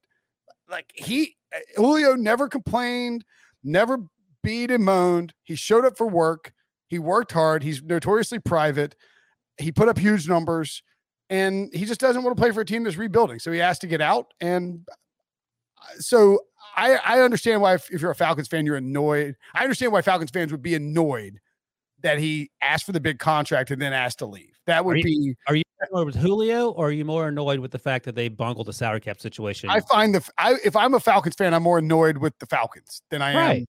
Like 0.69 0.91
he, 0.93 1.35
uh, 1.53 1.59
Julio 1.77 2.15
never 2.15 2.47
complained, 2.47 3.25
never 3.63 3.97
beat 4.43 4.69
and 4.69 4.85
moaned. 4.85 5.33
He 5.43 5.55
showed 5.55 5.83
up 5.83 5.97
for 5.97 6.07
work. 6.07 6.53
He 6.87 6.99
worked 6.99 7.31
hard. 7.31 7.63
He's 7.63 7.81
notoriously 7.81 8.37
private. 8.37 8.95
He 9.57 9.71
put 9.71 9.88
up 9.88 9.97
huge 9.97 10.27
numbers 10.27 10.83
and 11.29 11.74
he 11.74 11.85
just 11.85 12.00
doesn't 12.00 12.24
want 12.24 12.35
to 12.35 12.41
play 12.41 12.51
for 12.51 12.62
a 12.62 12.65
team 12.65 12.83
that's 12.83 12.97
rebuilding. 12.97 13.39
So 13.39 13.51
he 13.51 13.59
has 13.59 13.79
to 13.79 13.88
get 13.88 14.01
out. 14.01 14.33
And 14.41 14.85
uh, 14.89 15.85
so 16.00 16.39
I, 16.75 16.95
I 16.97 17.21
understand 17.21 17.62
why, 17.62 17.75
if, 17.75 17.89
if, 17.91 18.01
you're 18.01 18.12
a 18.12 18.15
Falcons 18.15 18.47
fan, 18.47 18.65
you're 18.65 18.75
annoyed. 18.75 19.35
I 19.53 19.63
understand 19.63 19.91
why 19.91 20.01
Falcons 20.01 20.31
fans 20.31 20.51
would 20.51 20.62
be 20.62 20.75
annoyed 20.75 21.39
that 22.01 22.19
he 22.19 22.51
asked 22.62 22.85
for 22.85 22.91
the 22.91 23.00
big 23.00 23.17
contract 23.17 23.71
and 23.71 23.81
then 23.81 23.93
asked 23.93 24.19
to 24.19 24.25
leave. 24.25 24.53
That 24.67 24.85
would 24.85 24.97
are 24.97 25.00
you, 25.00 25.03
be. 25.03 25.35
Are 25.47 25.55
you 25.55 25.63
annoyed 25.89 26.05
with 26.05 26.15
Julio 26.15 26.71
or 26.71 26.89
are 26.89 26.91
you 26.91 27.05
more 27.05 27.27
annoyed 27.27 27.59
with 27.59 27.71
the 27.71 27.79
fact 27.79 28.05
that 28.05 28.15
they 28.15 28.27
bungled 28.27 28.67
the 28.67 28.74
salary 28.74 29.01
cap 29.01 29.19
situation? 29.19 29.69
I 29.69 29.79
find 29.79 30.13
the, 30.13 30.29
I, 30.38 30.55
if 30.63 30.75
I'm 30.75 30.93
a 30.93 31.00
Falcons 31.00 31.35
fan, 31.35 31.53
I'm 31.53 31.63
more 31.63 31.79
annoyed 31.79 32.17
with 32.17 32.38
the 32.39 32.45
Falcons 32.45 33.01
than 33.09 33.21
I 33.21 33.35
right. 33.35 33.59
am 33.62 33.65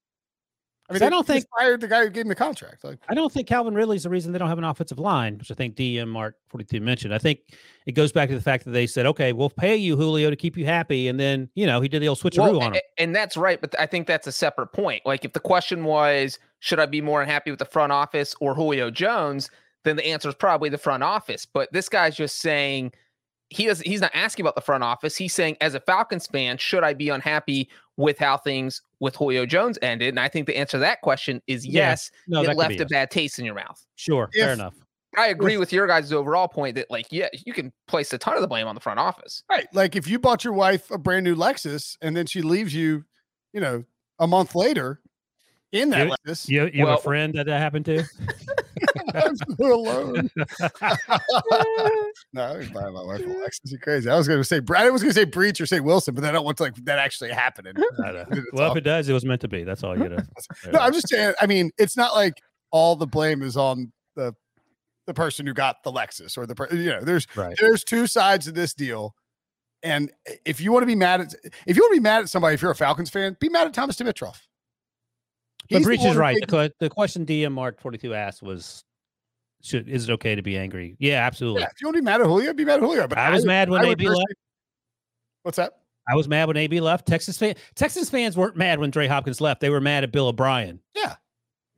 I 0.88 0.93
mean, 0.93 1.02
I 1.02 1.09
don't 1.09 1.26
think 1.26 1.45
fired 1.57 1.81
the 1.81 1.88
guy 1.88 2.05
who 2.05 2.11
gave 2.11 2.23
him 2.23 2.28
the 2.28 2.35
contract. 2.35 2.85
Like, 2.85 2.99
I 3.09 3.14
don't 3.14 3.33
think 3.33 3.49
Calvin 3.49 3.75
Ridley's 3.75 4.05
the 4.05 4.11
reason 4.11 4.33
they 4.33 4.38
don't 4.38 4.49
have 4.49 4.59
an 4.59 4.64
offensive 4.64 4.99
line, 4.99 5.37
which 5.38 5.50
I 5.50 5.55
think 5.55 5.75
DM 5.75 6.09
Mark 6.09 6.37
forty 6.49 6.64
two 6.64 6.81
mentioned. 6.81 7.12
I 7.12 7.19
think 7.19 7.40
it 7.87 7.93
goes 7.93 8.12
back 8.12 8.28
to 8.28 8.35
the 8.35 8.40
fact 8.40 8.64
that 8.64 8.71
they 8.71 8.87
said, 8.87 9.07
"Okay, 9.07 9.33
we'll 9.33 9.50
pay 9.50 9.76
you 9.76 9.97
Julio 9.97 10.31
to 10.31 10.37
keep 10.37 10.57
you 10.57 10.64
happy," 10.64 11.09
and 11.09 11.19
then 11.19 11.49
you 11.55 11.66
know 11.66 11.81
he 11.81 11.88
did 11.88 12.02
the 12.02 12.09
old 12.09 12.19
switcheroo 12.19 12.52
well, 12.52 12.62
on 12.62 12.75
him. 12.75 12.83
And 12.99 13.14
that's 13.14 13.37
right, 13.37 13.61
but 13.61 13.78
I 13.81 13.87
think 13.87 14.07
that's 14.07 14.26
a 14.26 14.33
separate 14.33 14.69
point. 14.69 15.05
Like, 15.05 15.25
if 15.25 15.33
the 15.33 15.40
question 15.40 15.85
was, 15.85 16.38
should 16.61 16.78
I 16.78 16.87
be 16.87 17.00
more 17.00 17.21
unhappy 17.21 17.50
with 17.50 17.59
the 17.59 17.64
front 17.64 17.93
office 17.93 18.35
or 18.40 18.55
Julio 18.55 18.90
Jones, 18.90 19.50
then 19.85 19.97
the 19.97 20.07
answer 20.07 20.28
is 20.28 20.35
probably 20.35 20.69
the 20.69 20.78
front 20.78 21.02
office. 21.02 21.47
But 21.47 21.73
this 21.73 21.88
guy's 21.88 22.16
just 22.16 22.38
saying 22.38 22.92
he 23.50 23.66
does 23.66 23.80
he's 23.80 24.00
not 24.00 24.11
asking 24.14 24.44
about 24.44 24.54
the 24.54 24.61
front 24.61 24.82
office. 24.82 25.16
He's 25.16 25.32
saying, 25.32 25.56
as 25.61 25.74
a 25.74 25.80
Falcons 25.80 26.26
fan, 26.26 26.59
should 26.59 26.85
I 26.85 26.94
be 26.94 27.09
unhappy 27.09 27.68
with 27.96 28.18
how 28.18 28.37
things 28.37 28.82
with 29.00 29.14
Julio 29.16 29.46
Jones 29.46 29.78
ended? 29.82 30.09
And 30.09 30.20
I 30.20 30.28
think 30.28 30.46
the 30.46 30.56
answer 30.56 30.72
to 30.72 30.78
that 30.80 31.00
question 31.00 31.40
is 31.46 31.64
yes. 31.64 32.11
No, 32.26 32.42
it 32.42 32.56
left 32.56 32.74
a 32.74 32.78
yes. 32.78 32.88
bad 32.90 33.11
taste 33.11 33.38
in 33.38 33.44
your 33.44 33.54
mouth. 33.54 33.85
Sure, 33.94 34.28
if, 34.32 34.42
fair 34.42 34.52
enough. 34.52 34.74
I 35.16 35.28
agree 35.28 35.54
if, 35.54 35.61
with 35.61 35.72
your 35.72 35.87
guys' 35.87 36.12
overall 36.12 36.48
point 36.48 36.74
that, 36.76 36.90
like, 36.90 37.06
yeah, 37.11 37.28
you 37.44 37.52
can 37.52 37.72
place 37.87 38.12
a 38.12 38.18
ton 38.18 38.35
of 38.35 38.42
the 38.42 38.48
blame 38.48 38.66
on 38.66 38.74
the 38.74 38.80
front 38.80 38.98
office. 38.98 39.42
Right. 39.48 39.66
Like 39.72 39.96
if 39.96 40.09
you 40.09 40.18
bought 40.18 40.44
your 40.44 40.52
wife 40.52 40.90
a 40.90 40.98
brand 40.98 41.24
new 41.24 41.35
Lexus 41.35 41.96
and 42.02 42.16
then 42.16 42.26
she 42.26 42.42
leaves 42.42 42.74
you, 42.74 43.04
you 43.52 43.61
know, 43.61 43.85
a 44.18 44.26
month 44.26 44.54
later 44.54 45.00
in 45.72 45.90
that 45.90 46.09
you, 46.09 46.14
Lexus. 46.26 46.48
You, 46.48 46.70
you 46.72 46.85
well, 46.85 46.94
have 46.94 47.00
a 47.00 47.02
friend 47.02 47.35
that 47.35 47.46
that 47.46 47.61
happened 47.61 47.85
to? 47.87 48.04
alone. 49.61 50.31
no, 52.33 52.42
I 52.42 52.57
was 52.57 52.69
buying 52.69 52.95
my 52.95 53.03
wife 53.03 53.21
a 53.21 53.25
Lexus. 53.25 53.71
You 53.71 53.79
crazy? 53.79 54.11
I 54.11 54.16
was 54.16 54.27
going 54.27 54.40
to 54.40 54.45
say 54.45 54.61
Brad. 54.61 54.87
I 54.87 54.90
was 54.90 55.03
going 55.03 55.12
to 55.12 55.21
say 55.21 55.25
Breech 55.25 55.61
or 55.61 55.66
say 55.66 55.81
Wilson, 55.81 56.14
but 56.14 56.23
then 56.23 56.31
I 56.31 56.33
don't 56.33 56.45
want 56.45 56.57
to, 56.59 56.64
like 56.64 56.75
that 56.85 56.99
actually 56.99 57.31
happening. 57.31 57.75
well, 58.53 58.71
if 58.71 58.77
it 58.77 58.83
does, 58.83 59.09
it 59.09 59.12
was 59.12 59.25
meant 59.25 59.40
to 59.42 59.49
be. 59.49 59.64
That's 59.64 59.85
all 59.85 59.97
you 59.97 60.09
to. 60.09 60.27
no, 60.73 60.79
I'm 60.79 60.92
just 60.92 61.09
saying. 61.09 61.35
I 61.40 61.47
mean, 61.47 61.71
it's 61.79 61.97
not 61.97 62.14
like 62.14 62.40
all 62.71 62.97
the 62.97 63.07
blame 63.07 63.42
is 63.42 63.57
on 63.57 63.92
the 64.14 64.35
the 65.07 65.14
person 65.14 65.47
who 65.47 65.55
got 65.55 65.83
the 65.85 65.92
Lexus 65.92 66.37
or 66.37 66.47
the 66.47 66.69
you 66.73 66.90
know. 66.90 67.01
There's 67.01 67.27
right. 67.37 67.57
there's 67.61 67.85
two 67.85 68.07
sides 68.07 68.49
of 68.49 68.55
this 68.55 68.75
deal. 68.75 69.14
And 69.83 70.11
if 70.45 70.61
you 70.61 70.73
want 70.73 70.83
to 70.83 70.87
be 70.87 70.97
mad 70.97 71.21
at 71.21 71.35
if 71.66 71.77
you 71.77 71.83
want 71.83 71.92
to 71.95 72.01
be 72.01 72.03
mad 72.03 72.23
at 72.23 72.29
somebody, 72.29 72.55
if 72.55 72.62
you're 72.62 72.71
a 72.71 72.77
Falcons 72.77 73.11
fan, 73.11 73.37
be 73.40 73.49
mad 73.49 73.66
at 73.66 73.75
Thomas 73.75 73.97
Dimitroff. 73.97 74.38
But 75.71 75.83
Breech 75.83 76.05
is 76.05 76.16
right. 76.16 76.37
The, 76.47 76.73
the, 76.79 76.90
question 76.90 77.27
DM 77.27 77.53
Mark 77.53 77.81
42 77.81 78.14
asked 78.14 78.42
was 78.42 78.85
should 79.66 79.88
is 79.88 80.09
it 80.09 80.12
okay 80.14 80.35
to 80.35 80.42
be 80.42 80.57
angry? 80.57 80.96
Yeah, 80.98 81.26
absolutely. 81.26 81.62
Yeah, 81.62 81.68
if 81.72 81.81
you 81.81 81.87
want 81.87 81.96
to 81.96 82.02
be 82.02 82.05
mad 82.05 82.20
at 82.20 82.26
Julio, 82.26 82.52
be 82.52 82.64
mad 82.64 82.74
at 82.74 82.81
Julio. 82.81 83.09
But 83.09 83.18
I 83.18 83.31
was 83.31 83.44
I, 83.44 83.48
mad 83.48 83.70
when 83.70 83.85
AB 83.85 84.09
left. 84.09 84.35
What's 85.42 85.57
that? 85.57 85.74
I 86.09 86.14
was 86.14 86.29
mad 86.29 86.46
when 86.46 86.57
AB 86.57 86.81
left. 86.81 87.07
Texas 87.07 87.37
fan 87.37 87.55
Texas 87.74 88.09
fans 88.09 88.37
weren't 88.37 88.57
mad 88.57 88.79
when 88.79 88.90
Trey 88.90 89.07
Hopkins 89.07 89.40
left. 89.40 89.61
They 89.61 89.70
were 89.70 89.81
mad 89.81 90.05
at 90.05 90.12
Bill 90.12 90.29
O'Brien. 90.29 90.81
Yeah. 90.94 91.16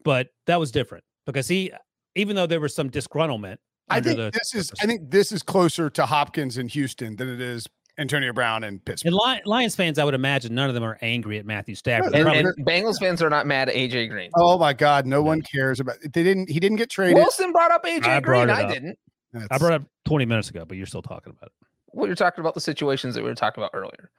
But 0.05 0.29
that 0.47 0.61
was 0.61 0.71
different 0.71 1.05
because 1.27 1.49
he 1.49 1.73
even 2.15 2.37
though 2.37 2.47
there 2.47 2.61
was 2.61 2.75
some 2.75 2.91
disgruntlement. 2.91 3.59
I 3.91 4.01
think 4.01 4.19
this 4.35 4.55
is 4.55 4.71
I 4.83 4.87
think 4.87 5.11
this 5.11 5.33
is 5.33 5.43
closer 5.43 5.89
to 5.91 6.05
Hopkins 6.05 6.59
in 6.59 6.69
Houston 6.69 7.17
than 7.17 7.29
it 7.29 7.41
is 7.41 7.67
Antonio 7.99 8.33
Brown 8.33 8.65
and 8.65 8.85
Pittsburgh. 8.85 9.13
And 9.13 9.43
Lions 9.45 9.75
fans, 9.75 9.99
I 9.99 10.05
would 10.05 10.15
imagine 10.15 10.55
none 10.55 10.69
of 10.69 10.75
them 10.75 10.85
are 10.85 10.99
angry 11.03 11.39
at 11.39 11.45
Matthew 11.45 11.75
Stafford. 11.75 12.15
And, 12.15 12.29
and, 12.29 12.67
Bengals 12.67 12.99
fans 12.99 13.21
are 13.23 13.29
not 13.29 13.47
mad 13.47 13.69
at 13.69 13.75
AJ 13.75 14.11
Green. 14.11 14.31
Oh 14.37 14.57
my 14.57 14.73
God, 14.73 15.05
no 15.05 15.23
one 15.23 15.43
cares 15.43 15.81
about. 15.81 15.97
They 16.03 16.23
didn't. 16.23 16.49
He 16.49 16.61
didn't 16.61 16.77
get 16.77 16.91
traded. 16.91 17.17
Wilson 17.17 17.53
brought 17.53 17.73
up 17.73 17.85
AJ 17.85 18.07
I 18.07 18.21
Green. 18.21 18.51
I 18.51 18.73
didn't. 18.73 18.99
That's, 19.33 19.49
I 19.51 19.59
brought 19.59 19.73
up 19.73 19.83
20 20.07 20.25
minutes 20.25 20.49
ago, 20.49 20.65
but 20.65 20.77
you're 20.77 20.87
still 20.87 21.03
talking 21.03 21.35
about 21.37 21.47
it. 21.49 21.67
Well, 21.93 22.07
you're 22.07 22.17
talking 22.17 22.41
about 22.41 22.55
the 22.55 22.61
situations 22.61 23.15
that 23.15 23.23
we 23.23 23.29
were 23.29 23.35
talking 23.35 23.63
about 23.63 23.73
earlier. 23.75 24.11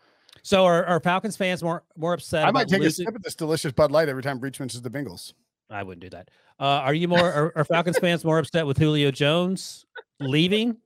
So 0.44 0.66
are, 0.66 0.86
are 0.86 1.00
Falcons 1.00 1.38
fans 1.38 1.64
more 1.64 1.84
more 1.96 2.14
upset? 2.14 2.46
I 2.46 2.52
might 2.52 2.68
take 2.68 2.82
losing? 2.82 3.06
a 3.06 3.10
sip 3.10 3.16
of 3.16 3.24
this 3.24 3.36
delicious 3.36 3.72
Bud 3.72 3.92
Light 3.92 4.10
every 4.10 4.24
time 4.24 4.40
Breech 4.40 4.60
mentions 4.60 4.82
the 4.82 4.90
Bengals. 4.90 5.34
I 5.70 5.84
wouldn't 5.84 6.02
do 6.02 6.10
that. 6.10 6.30
Uh, 6.60 6.64
are 6.64 6.94
you 6.94 7.08
more? 7.08 7.32
are, 7.32 7.54
are 7.56 7.64
Falcons 7.64 7.98
fans 8.02 8.26
more 8.26 8.40
upset 8.40 8.66
with 8.66 8.78
Julio 8.78 9.12
Jones 9.12 9.86
leaving 10.20 10.78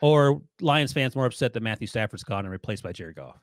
or 0.00 0.42
Lions 0.60 0.92
fans 0.92 1.14
more 1.14 1.26
upset 1.26 1.52
that 1.54 1.62
Matthew 1.62 1.86
Stafford's 1.86 2.24
gone 2.24 2.44
and 2.44 2.50
replaced 2.50 2.82
by 2.82 2.92
Jared 2.92 3.16
Goff? 3.16 3.40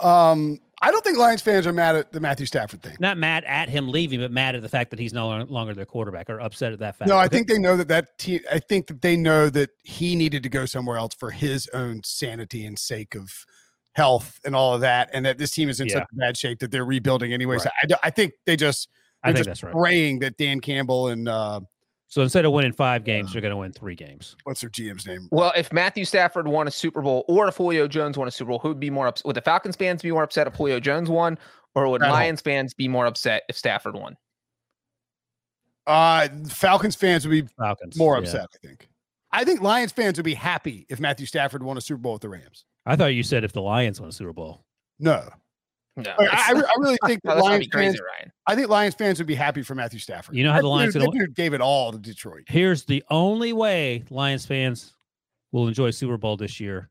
Um, 0.00 0.60
I 0.80 0.92
don't 0.92 1.02
think 1.02 1.18
Lions 1.18 1.42
fans 1.42 1.66
are 1.66 1.72
mad 1.72 1.96
at 1.96 2.12
the 2.12 2.20
Matthew 2.20 2.46
Stafford 2.46 2.82
thing. 2.82 2.96
Not 3.00 3.18
mad 3.18 3.44
at 3.44 3.68
him 3.68 3.88
leaving, 3.88 4.20
but 4.20 4.30
mad 4.30 4.54
at 4.54 4.62
the 4.62 4.68
fact 4.68 4.90
that 4.90 4.98
he's 4.98 5.12
no 5.12 5.42
longer 5.44 5.74
their 5.74 5.86
quarterback, 5.86 6.30
or 6.30 6.40
upset 6.40 6.72
at 6.72 6.78
that 6.78 6.96
fact. 6.96 7.08
No, 7.08 7.16
I 7.16 7.26
think 7.26 7.48
they 7.48 7.58
know 7.58 7.76
that 7.76 7.88
that 7.88 8.16
team. 8.18 8.40
I 8.50 8.60
think 8.60 8.86
that 8.86 9.02
they 9.02 9.16
know 9.16 9.50
that 9.50 9.70
he 9.82 10.14
needed 10.14 10.44
to 10.44 10.48
go 10.48 10.66
somewhere 10.66 10.96
else 10.96 11.14
for 11.14 11.30
his 11.30 11.68
own 11.74 12.02
sanity 12.04 12.64
and 12.64 12.78
sake 12.78 13.16
of 13.16 13.44
health 13.94 14.38
and 14.44 14.54
all 14.54 14.74
of 14.74 14.80
that, 14.82 15.10
and 15.12 15.26
that 15.26 15.38
this 15.38 15.50
team 15.50 15.68
is 15.68 15.80
in 15.80 15.88
yeah. 15.88 15.94
such 15.94 16.06
bad 16.12 16.36
shape 16.36 16.60
that 16.60 16.70
they're 16.70 16.84
rebuilding 16.84 17.32
anyway. 17.32 17.56
Right. 17.56 17.62
So 17.62 17.96
I, 17.96 18.06
I, 18.06 18.10
think 18.10 18.34
they 18.46 18.56
just. 18.56 18.88
I 19.24 19.28
think 19.28 19.38
just 19.38 19.48
that's 19.48 19.62
right. 19.64 19.72
Praying 19.72 20.20
that 20.20 20.36
Dan 20.36 20.60
Campbell 20.60 21.08
and 21.08 21.28
uh, 21.28 21.60
so 22.08 22.22
instead 22.22 22.46
of 22.46 22.52
winning 22.52 22.72
five 22.72 23.04
games, 23.04 23.32
they're 23.32 23.42
going 23.42 23.52
to 23.52 23.56
win 23.56 23.72
three 23.72 23.94
games. 23.94 24.34
What's 24.44 24.62
their 24.62 24.70
GM's 24.70 25.06
name? 25.06 25.28
Well, 25.30 25.52
if 25.54 25.72
Matthew 25.74 26.06
Stafford 26.06 26.48
won 26.48 26.66
a 26.66 26.70
Super 26.70 27.02
Bowl 27.02 27.26
or 27.28 27.48
if 27.48 27.56
Julio 27.56 27.86
Jones 27.86 28.16
won 28.16 28.26
a 28.26 28.30
Super 28.30 28.48
Bowl, 28.48 28.58
who 28.58 28.68
would 28.68 28.80
be 28.80 28.88
more 28.88 29.06
upset? 29.06 29.26
Would 29.26 29.36
the 29.36 29.42
Falcons 29.42 29.76
fans 29.76 30.00
be 30.00 30.10
more 30.10 30.22
upset 30.22 30.46
if 30.46 30.54
Julio 30.54 30.80
Jones 30.80 31.10
won, 31.10 31.38
or 31.74 31.86
would 31.88 32.00
Lions 32.00 32.40
fans 32.40 32.72
be 32.72 32.88
more 32.88 33.04
upset 33.04 33.42
if 33.50 33.58
Stafford 33.58 33.94
won? 33.94 34.16
Uh, 35.86 36.28
Falcons 36.48 36.96
fans 36.96 37.26
would 37.26 37.30
be 37.30 37.48
Falcons 37.58 37.98
more 37.98 38.16
upset. 38.16 38.48
Yeah. 38.52 38.58
I 38.64 38.66
think. 38.66 38.88
I 39.30 39.44
think 39.44 39.60
Lions 39.60 39.92
fans 39.92 40.16
would 40.16 40.24
be 40.24 40.34
happy 40.34 40.86
if 40.88 41.00
Matthew 41.00 41.26
Stafford 41.26 41.62
won 41.62 41.76
a 41.76 41.82
Super 41.82 42.00
Bowl 42.00 42.14
with 42.14 42.22
the 42.22 42.30
Rams. 42.30 42.64
I 42.86 42.96
thought 42.96 43.08
you 43.08 43.22
said 43.22 43.44
if 43.44 43.52
the 43.52 43.60
Lions 43.60 44.00
won 44.00 44.08
a 44.08 44.12
Super 44.12 44.32
Bowl. 44.32 44.64
No, 44.98 45.28
no, 46.04 46.14
I, 46.18 46.52
I, 46.54 46.74
really 46.78 46.98
think 47.06 47.24
no, 47.24 47.36
Lions 47.36 47.66
crazy, 47.68 47.96
fans, 47.96 48.00
Ryan. 48.00 48.32
I 48.46 48.54
think 48.54 48.68
Lions 48.68 48.94
fans 48.94 49.18
would 49.18 49.26
be 49.26 49.34
happy 49.34 49.62
for 49.62 49.74
Matthew 49.74 49.98
Stafford. 49.98 50.36
You 50.36 50.44
know 50.44 50.52
how 50.52 50.60
the 50.60 50.68
Lions 50.68 50.94
dude, 50.94 51.10
dude 51.12 51.34
gave 51.34 51.54
it 51.54 51.60
all 51.60 51.92
to 51.92 51.98
Detroit. 51.98 52.44
Here's 52.46 52.84
the 52.84 53.02
only 53.10 53.52
way 53.52 54.04
Lions 54.10 54.46
fans 54.46 54.94
will 55.52 55.68
enjoy 55.68 55.90
Super 55.90 56.16
Bowl 56.16 56.36
this 56.36 56.60
year. 56.60 56.88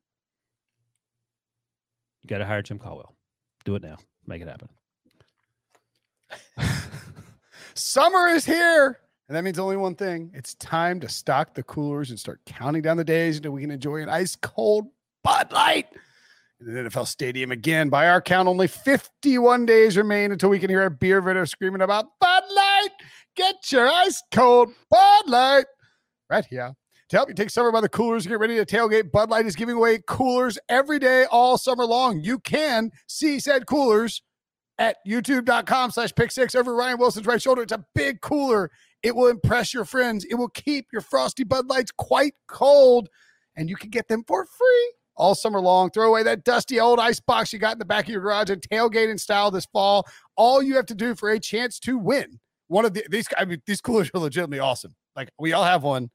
You 2.24 2.28
got 2.28 2.40
to 2.40 2.46
hire 2.46 2.62
Jim 2.62 2.80
Caldwell. 2.80 3.16
Do 3.64 3.76
it 3.76 3.82
now. 3.82 3.98
Make 4.26 4.42
it 4.42 4.48
happen. 4.48 4.70
Summer 7.74 8.28
is 8.28 8.46
here. 8.46 9.00
And 9.30 9.36
that 9.36 9.44
means 9.44 9.60
only 9.60 9.76
one 9.76 9.96
thing. 9.96 10.32
It's 10.34 10.54
time 10.56 11.00
to 11.02 11.10
stock 11.10 11.54
the 11.54 11.64
coolers 11.64 12.12
and 12.12 12.20
start 12.20 12.40
counting 12.46 12.82
down 12.82 12.96
the 12.98 13.04
days 13.04 13.38
until 13.38 13.52
we 13.52 13.62
can 13.62 13.72
enjoy 13.72 14.02
an 14.02 14.10
ice 14.10 14.38
cold 14.38 14.88
Bud 15.24 15.52
Light. 15.52 15.88
In 16.60 16.74
the 16.74 16.90
NFL 16.90 17.08
Stadium 17.08 17.52
again. 17.52 17.90
By 17.90 18.08
our 18.08 18.22
count, 18.22 18.48
only 18.48 18.68
51 18.68 19.66
days 19.66 19.98
remain 19.98 20.32
until 20.32 20.50
we 20.50 20.60
can 20.60 20.70
hear 20.70 20.84
a 20.84 20.92
beer 20.92 21.22
vendor 21.22 21.46
screaming 21.46 21.82
about 21.82 22.06
Bud 22.20 22.44
Light. 22.56 22.90
Get 23.36 23.72
your 23.72 23.88
ice 23.88 24.22
cold 24.34 24.72
Bud 24.90 25.30
Light 25.30 25.66
right 26.30 26.46
here. 26.46 26.74
To 27.10 27.16
help 27.16 27.30
you 27.30 27.36
take 27.36 27.50
summer 27.50 27.72
by 27.72 27.80
the 27.80 27.88
coolers 27.88 28.26
and 28.26 28.32
get 28.32 28.40
ready 28.40 28.58
to 28.58 28.66
tailgate, 28.66 29.12
Bud 29.12 29.30
Light 29.30 29.46
is 29.46 29.56
giving 29.56 29.76
away 29.78 30.00
coolers 30.08 30.60
every 30.68 31.00
day 31.00 31.26
all 31.32 31.58
summer 31.58 31.86
long. 31.86 32.20
You 32.20 32.40
can 32.40 32.92
see 33.08 33.40
said 33.40 33.66
coolers 33.66 34.22
at 34.78 34.98
youtube.com 35.08 35.92
slash 35.92 36.14
pick 36.16 36.32
six 36.32 36.54
over 36.54 36.76
Ryan 36.76 37.00
Wilson's 37.00 37.26
right 37.26 37.42
shoulder. 37.42 37.62
It's 37.62 37.72
a 37.72 37.86
big 37.96 38.20
cooler. 38.22 38.72
It 39.04 39.16
will 39.16 39.28
impress 39.28 39.74
your 39.74 39.86
friends. 39.86 40.26
It 40.26 40.36
will 40.36 40.50
keep 40.50 40.88
your 40.92 41.02
frosty 41.02 41.44
Bud 41.44 41.68
Lights 41.68 41.92
quite 41.92 42.34
cold, 42.48 43.08
and 43.56 43.70
you 43.70 43.76
can 43.78 43.90
get 43.90 44.10
them 44.10 44.24
for 44.28 44.46
free 44.46 44.94
all 45.18 45.36
summer 45.36 45.60
long. 45.60 45.90
Throw 45.90 46.08
away 46.08 46.24
that 46.24 46.44
dusty 46.44 46.80
old 46.80 47.00
ice 47.00 47.20
box 47.20 47.52
you 47.52 47.60
got 47.60 47.74
in 47.74 47.80
the 47.80 47.86
back 47.86 48.06
of 48.06 48.10
your 48.10 48.22
garage 48.22 48.50
and 48.50 48.62
tailgate 48.62 49.10
in 49.10 49.18
style 49.18 49.52
this 49.52 49.66
fall. 49.66 50.08
All 50.36 50.62
you 50.62 50.76
have 50.76 50.86
to 50.88 50.96
do 50.96 51.16
for 51.16 51.30
a 51.30 51.40
chance 51.40 51.80
to 51.82 51.98
win 51.98 52.40
one 52.68 52.86
of 52.86 52.94
the, 52.94 53.06
these, 53.10 53.28
I 53.38 53.46
mean, 53.46 53.62
these 53.66 53.82
coolers 53.82 54.12
are 54.14 54.20
legitimately 54.20 54.60
awesome. 54.60 54.96
Like 55.16 55.30
we 55.40 55.54
all 55.54 55.64
have 55.64 55.84
one. 55.84 56.10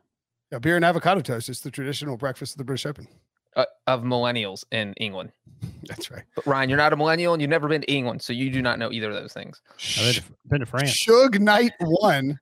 Yeah, 0.53 0.59
beer 0.59 0.77
and 0.77 0.85
avocado 0.85 1.21
toast. 1.21 1.49
It's 1.49 1.61
the 1.61 1.71
traditional 1.71 2.17
breakfast 2.17 2.53
of 2.55 2.59
the 2.59 2.65
British 2.65 2.87
Open. 2.87 3.09
uh, 3.57 3.65
of 3.89 4.03
millennials 4.03 4.65
in 4.71 4.93
England. 4.95 5.33
That's 5.89 6.11
right. 6.13 6.23
But 6.37 6.47
Ryan, 6.47 6.69
you're 6.69 6.77
not 6.79 6.93
a 6.93 6.97
millennial 6.97 7.33
and 7.35 7.41
you've 7.43 7.51
never 7.51 7.67
been 7.69 7.81
to 7.81 7.93
England, 7.93 8.23
so 8.23 8.33
you 8.33 8.51
do 8.51 8.63
not 8.63 8.79
know 8.79 8.93
either 8.93 9.09
of 9.11 9.15
those 9.15 9.33
things. 9.33 9.61
I've 9.99 10.05
been 10.05 10.15
to, 10.15 10.23
been 10.49 10.61
to 10.61 10.67
France. 10.67 11.05
Suge 11.05 11.41
Knight 11.41 11.73
one. 11.81 12.39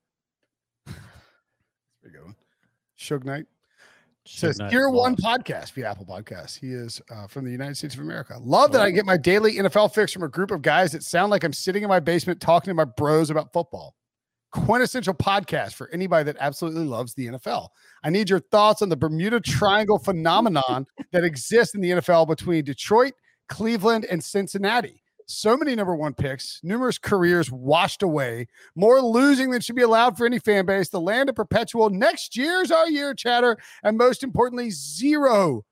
There 0.86 0.94
you 2.04 2.10
go. 2.10 2.34
Suge 2.98 3.24
Knight 3.24 3.46
says 4.24 4.60
tier 4.70 4.88
one 4.88 5.16
podcast 5.16 5.72
via 5.72 5.90
Apple 5.90 6.06
Podcasts. 6.06 6.58
He 6.58 6.72
is 6.72 7.00
uh, 7.10 7.26
from 7.26 7.44
the 7.44 7.50
United 7.50 7.76
States 7.76 7.94
of 7.94 8.00
America. 8.00 8.38
Love 8.40 8.72
that 8.72 8.80
I 8.80 8.90
get 8.90 9.04
my 9.04 9.16
daily 9.16 9.54
NFL 9.54 9.92
fix 9.94 10.12
from 10.12 10.22
a 10.22 10.28
group 10.28 10.50
of 10.50 10.62
guys 10.62 10.92
that 10.92 11.02
sound 11.02 11.30
like 11.30 11.44
I'm 11.44 11.52
sitting 11.52 11.82
in 11.82 11.88
my 11.88 12.00
basement 12.00 12.40
talking 12.40 12.70
to 12.70 12.74
my 12.74 12.84
bros 12.84 13.30
about 13.30 13.52
football. 13.52 13.94
Quintessential 14.52 15.14
podcast 15.14 15.72
for 15.74 15.88
anybody 15.90 16.24
that 16.24 16.36
absolutely 16.38 16.84
loves 16.84 17.14
the 17.14 17.28
NFL. 17.28 17.68
I 18.04 18.10
need 18.10 18.28
your 18.28 18.40
thoughts 18.40 18.82
on 18.82 18.90
the 18.90 18.96
Bermuda 18.96 19.40
Triangle 19.40 19.98
phenomenon 19.98 20.86
that 21.10 21.24
exists 21.24 21.74
in 21.74 21.80
the 21.80 21.90
NFL 21.90 22.28
between 22.28 22.64
Detroit, 22.64 23.14
Cleveland, 23.48 24.04
and 24.04 24.22
Cincinnati. 24.22 25.01
So 25.32 25.56
many 25.56 25.74
number 25.74 25.94
one 25.94 26.14
picks, 26.14 26.60
numerous 26.62 26.98
careers 26.98 27.50
washed 27.50 28.02
away, 28.02 28.48
more 28.74 29.00
losing 29.00 29.50
than 29.50 29.60
should 29.60 29.76
be 29.76 29.82
allowed 29.82 30.16
for 30.16 30.26
any 30.26 30.38
fan 30.38 30.66
base. 30.66 30.88
The 30.88 31.00
land 31.00 31.28
of 31.28 31.34
perpetual 31.34 31.90
next 31.90 32.36
year's 32.36 32.70
our 32.70 32.88
year 32.88 33.14
chatter, 33.14 33.56
and 33.82 33.96
most 33.96 34.22
importantly, 34.22 34.70
zero 34.70 35.64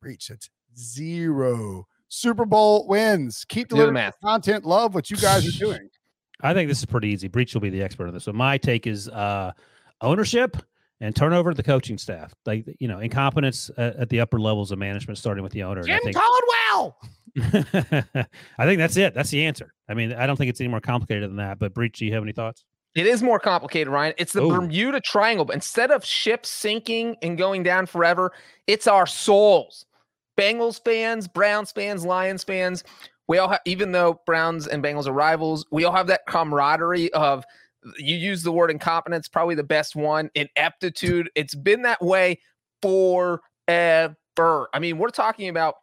reach. 0.00 0.30
It's 0.30 0.50
zero 0.76 1.86
Super 2.08 2.44
Bowl 2.44 2.86
wins. 2.86 3.44
Keep 3.48 3.68
Do 3.68 3.76
the 3.76 3.92
math. 3.92 4.14
content. 4.20 4.64
Love 4.64 4.94
what 4.94 5.10
you 5.10 5.16
guys 5.16 5.46
are 5.48 5.58
doing. 5.58 5.88
I 6.40 6.52
think 6.52 6.68
this 6.68 6.78
is 6.78 6.84
pretty 6.84 7.08
easy. 7.08 7.28
Breech 7.28 7.54
will 7.54 7.60
be 7.60 7.70
the 7.70 7.82
expert 7.82 8.06
on 8.06 8.14
this. 8.14 8.24
So 8.24 8.32
my 8.32 8.58
take 8.58 8.86
is 8.86 9.08
uh, 9.08 9.52
ownership 10.00 10.56
and 11.00 11.14
turnover 11.14 11.50
of 11.50 11.56
the 11.56 11.62
coaching 11.62 11.98
staff. 11.98 12.34
Like 12.44 12.66
you 12.78 12.88
know, 12.88 12.98
incompetence 12.98 13.70
at, 13.76 13.96
at 13.96 14.08
the 14.10 14.20
upper 14.20 14.38
levels 14.38 14.70
of 14.70 14.78
management, 14.78 15.18
starting 15.18 15.42
with 15.42 15.52
the 15.52 15.62
owner. 15.62 15.82
Jim 15.82 16.00
think 16.02 16.16
Caldwell. 16.74 16.96
I 18.58 18.64
think 18.66 18.78
that's 18.78 18.96
it. 18.96 19.14
That's 19.14 19.30
the 19.30 19.44
answer. 19.44 19.72
I 19.88 19.94
mean, 19.94 20.12
I 20.12 20.26
don't 20.26 20.36
think 20.36 20.50
it's 20.50 20.60
any 20.60 20.68
more 20.68 20.80
complicated 20.80 21.28
than 21.30 21.36
that. 21.36 21.58
But 21.58 21.74
Breech, 21.74 21.98
do 21.98 22.06
you 22.06 22.14
have 22.14 22.22
any 22.22 22.32
thoughts? 22.32 22.64
It 22.94 23.06
is 23.06 23.22
more 23.24 23.40
complicated, 23.40 23.88
Ryan. 23.88 24.14
It's 24.18 24.32
the 24.32 24.42
Oh. 24.42 24.50
Bermuda 24.50 25.00
Triangle. 25.00 25.44
But 25.44 25.54
instead 25.56 25.90
of 25.90 26.04
ships 26.04 26.48
sinking 26.48 27.16
and 27.22 27.36
going 27.36 27.64
down 27.64 27.86
forever, 27.86 28.32
it's 28.68 28.86
our 28.86 29.06
souls. 29.06 29.84
Bengals 30.38 30.82
fans, 30.84 31.26
Browns 31.26 31.72
fans, 31.72 32.04
Lions 32.04 32.44
fans. 32.44 32.84
We 33.26 33.38
all 33.38 33.48
have, 33.48 33.60
even 33.64 33.90
though 33.92 34.20
Browns 34.26 34.66
and 34.68 34.82
Bengals 34.82 35.06
are 35.08 35.12
rivals, 35.12 35.64
we 35.72 35.84
all 35.84 35.92
have 35.92 36.06
that 36.08 36.26
camaraderie 36.26 37.12
of 37.14 37.44
you 37.98 38.16
use 38.16 38.42
the 38.42 38.52
word 38.52 38.70
incompetence, 38.70 39.28
probably 39.28 39.54
the 39.54 39.62
best 39.64 39.94
one, 39.96 40.30
ineptitude. 40.34 41.30
It's 41.34 41.54
been 41.54 41.82
that 41.82 42.00
way 42.02 42.38
forever. 42.80 44.68
I 44.72 44.78
mean, 44.78 44.98
we're 44.98 45.10
talking 45.10 45.48
about 45.48 45.74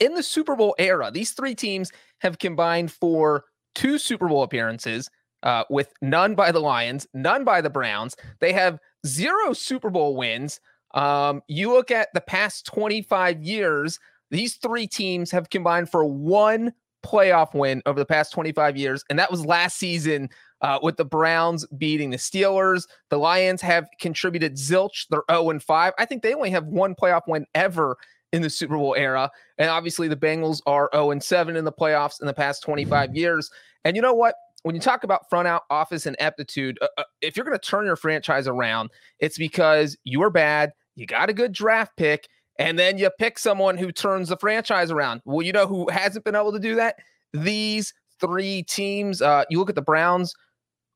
in 0.00 0.14
the 0.14 0.22
Super 0.22 0.56
Bowl 0.56 0.74
era, 0.78 1.10
these 1.10 1.32
three 1.32 1.54
teams 1.54 1.92
have 2.18 2.38
combined 2.38 2.92
for 2.92 3.44
two 3.74 3.98
Super 3.98 4.28
Bowl 4.28 4.42
appearances 4.42 5.10
uh, 5.42 5.64
with 5.70 5.92
none 6.02 6.34
by 6.34 6.52
the 6.52 6.60
Lions, 6.60 7.06
none 7.14 7.44
by 7.44 7.60
the 7.60 7.70
Browns. 7.70 8.16
They 8.40 8.52
have 8.52 8.78
zero 9.06 9.52
Super 9.52 9.90
Bowl 9.90 10.16
wins. 10.16 10.60
Um, 10.94 11.42
you 11.48 11.72
look 11.72 11.90
at 11.90 12.08
the 12.14 12.20
past 12.20 12.66
25 12.66 13.42
years, 13.42 13.98
these 14.30 14.56
three 14.56 14.86
teams 14.86 15.30
have 15.30 15.50
combined 15.50 15.90
for 15.90 16.04
one 16.04 16.72
playoff 17.04 17.54
win 17.54 17.80
over 17.86 17.98
the 17.98 18.06
past 18.06 18.32
25 18.32 18.76
years, 18.76 19.04
and 19.08 19.18
that 19.18 19.30
was 19.30 19.46
last 19.46 19.78
season 19.78 20.28
uh, 20.60 20.78
with 20.82 20.96
the 20.96 21.04
Browns 21.04 21.66
beating 21.78 22.10
the 22.10 22.16
Steelers. 22.16 22.86
The 23.10 23.18
Lions 23.18 23.62
have 23.62 23.88
contributed 24.00 24.56
zilch. 24.56 25.06
They're 25.08 25.22
0 25.30 25.50
and 25.50 25.62
5. 25.62 25.92
I 25.98 26.04
think 26.04 26.22
they 26.22 26.34
only 26.34 26.50
have 26.50 26.66
one 26.66 26.94
playoff 26.94 27.22
win 27.28 27.46
ever 27.54 27.96
in 28.32 28.42
the 28.42 28.50
Super 28.50 28.76
Bowl 28.76 28.94
era. 28.96 29.30
And 29.58 29.70
obviously, 29.70 30.08
the 30.08 30.16
Bengals 30.16 30.60
are 30.66 30.90
0 30.92 31.12
and 31.12 31.22
7 31.22 31.56
in 31.56 31.64
the 31.64 31.72
playoffs 31.72 32.20
in 32.20 32.26
the 32.26 32.34
past 32.34 32.62
25 32.62 33.14
years. 33.14 33.50
And 33.84 33.96
you 33.96 34.02
know 34.02 34.14
what? 34.14 34.34
When 34.64 34.74
you 34.74 34.80
talk 34.80 35.04
about 35.04 35.28
front 35.30 35.46
out 35.46 35.62
office 35.70 36.06
and 36.06 36.20
aptitude, 36.20 36.78
uh, 36.82 36.88
uh, 36.98 37.04
if 37.22 37.36
you're 37.36 37.46
going 37.46 37.58
to 37.58 37.64
turn 37.64 37.86
your 37.86 37.96
franchise 37.96 38.48
around, 38.48 38.90
it's 39.20 39.38
because 39.38 39.96
you 40.04 40.22
are 40.22 40.30
bad, 40.30 40.72
you 40.96 41.06
got 41.06 41.30
a 41.30 41.32
good 41.32 41.52
draft 41.52 41.92
pick, 41.96 42.28
and 42.58 42.76
then 42.78 42.98
you 42.98 43.08
pick 43.18 43.38
someone 43.38 43.76
who 43.76 43.92
turns 43.92 44.30
the 44.30 44.36
franchise 44.36 44.90
around. 44.90 45.22
Well, 45.24 45.42
you 45.42 45.52
know 45.52 45.66
who 45.66 45.88
hasn't 45.90 46.24
been 46.24 46.34
able 46.34 46.52
to 46.52 46.58
do 46.58 46.74
that? 46.74 46.96
These 47.32 47.94
three 48.20 48.64
teams. 48.64 49.22
Uh, 49.22 49.44
you 49.48 49.58
look 49.58 49.68
at 49.68 49.76
the 49.76 49.82
Browns. 49.82 50.34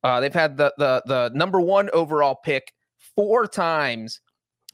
Uh, 0.03 0.21
they've 0.21 0.35
had 0.35 0.57
the 0.57 0.75
the 0.79 1.03
the 1.07 1.31
number 1.35 1.61
one 1.61 1.88
overall 1.92 2.37
pick 2.45 2.73
four 3.14 3.47
times. 3.47 4.21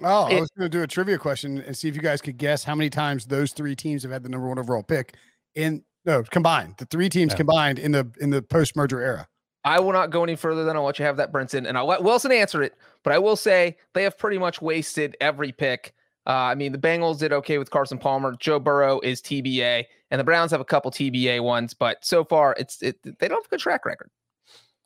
Oh, 0.02 0.24
I 0.26 0.40
was 0.40 0.50
going 0.56 0.70
to 0.70 0.76
do 0.78 0.82
a 0.82 0.86
trivia 0.86 1.18
question 1.18 1.58
and 1.66 1.76
see 1.76 1.88
if 1.88 1.96
you 1.96 2.02
guys 2.02 2.20
could 2.20 2.36
guess 2.38 2.62
how 2.62 2.74
many 2.74 2.88
times 2.90 3.26
those 3.26 3.52
three 3.52 3.74
teams 3.74 4.02
have 4.04 4.12
had 4.12 4.22
the 4.22 4.28
number 4.28 4.46
one 4.48 4.58
overall 4.58 4.82
pick 4.82 5.16
in 5.54 5.82
no 6.04 6.22
combined. 6.22 6.74
The 6.78 6.86
three 6.86 7.08
teams 7.08 7.32
Yeah. 7.32 7.38
combined 7.38 7.78
in 7.78 7.92
the 7.92 8.08
in 8.20 8.30
the 8.30 8.40
post 8.42 8.76
merger 8.76 9.00
era. 9.00 9.26
I 9.64 9.80
will 9.80 9.92
not 9.92 10.10
go 10.10 10.22
any 10.22 10.36
further 10.36 10.64
than 10.64 10.76
I'll 10.76 10.84
let 10.84 10.98
you 11.00 11.04
have 11.04 11.16
that, 11.16 11.32
Brinson, 11.32 11.68
and 11.68 11.76
I'll 11.76 11.86
let 11.86 12.02
Wilson 12.02 12.30
answer 12.30 12.62
it. 12.62 12.74
But 13.02 13.12
I 13.12 13.18
will 13.18 13.36
say 13.36 13.76
they 13.92 14.04
have 14.04 14.16
pretty 14.16 14.38
much 14.38 14.62
wasted 14.62 15.16
every 15.20 15.50
pick. 15.52 15.92
Uh, 16.26 16.30
I 16.30 16.54
mean, 16.54 16.72
the 16.72 16.78
Bengals 16.78 17.18
did 17.18 17.32
okay 17.32 17.58
with 17.58 17.70
Carson 17.70 17.98
Palmer. 17.98 18.36
Joe 18.38 18.60
Burrow 18.60 19.00
is 19.00 19.20
TBA, 19.20 19.84
and 20.10 20.20
the 20.20 20.24
Browns 20.24 20.52
have 20.52 20.60
a 20.60 20.64
couple 20.64 20.90
TBA 20.90 21.42
ones, 21.42 21.74
but 21.74 22.04
so 22.04 22.22
far 22.24 22.54
it's 22.58 22.80
it, 22.82 22.98
they 23.18 23.26
don't 23.28 23.38
have 23.38 23.46
a 23.46 23.48
good 23.48 23.60
track 23.60 23.84
record. 23.84 24.10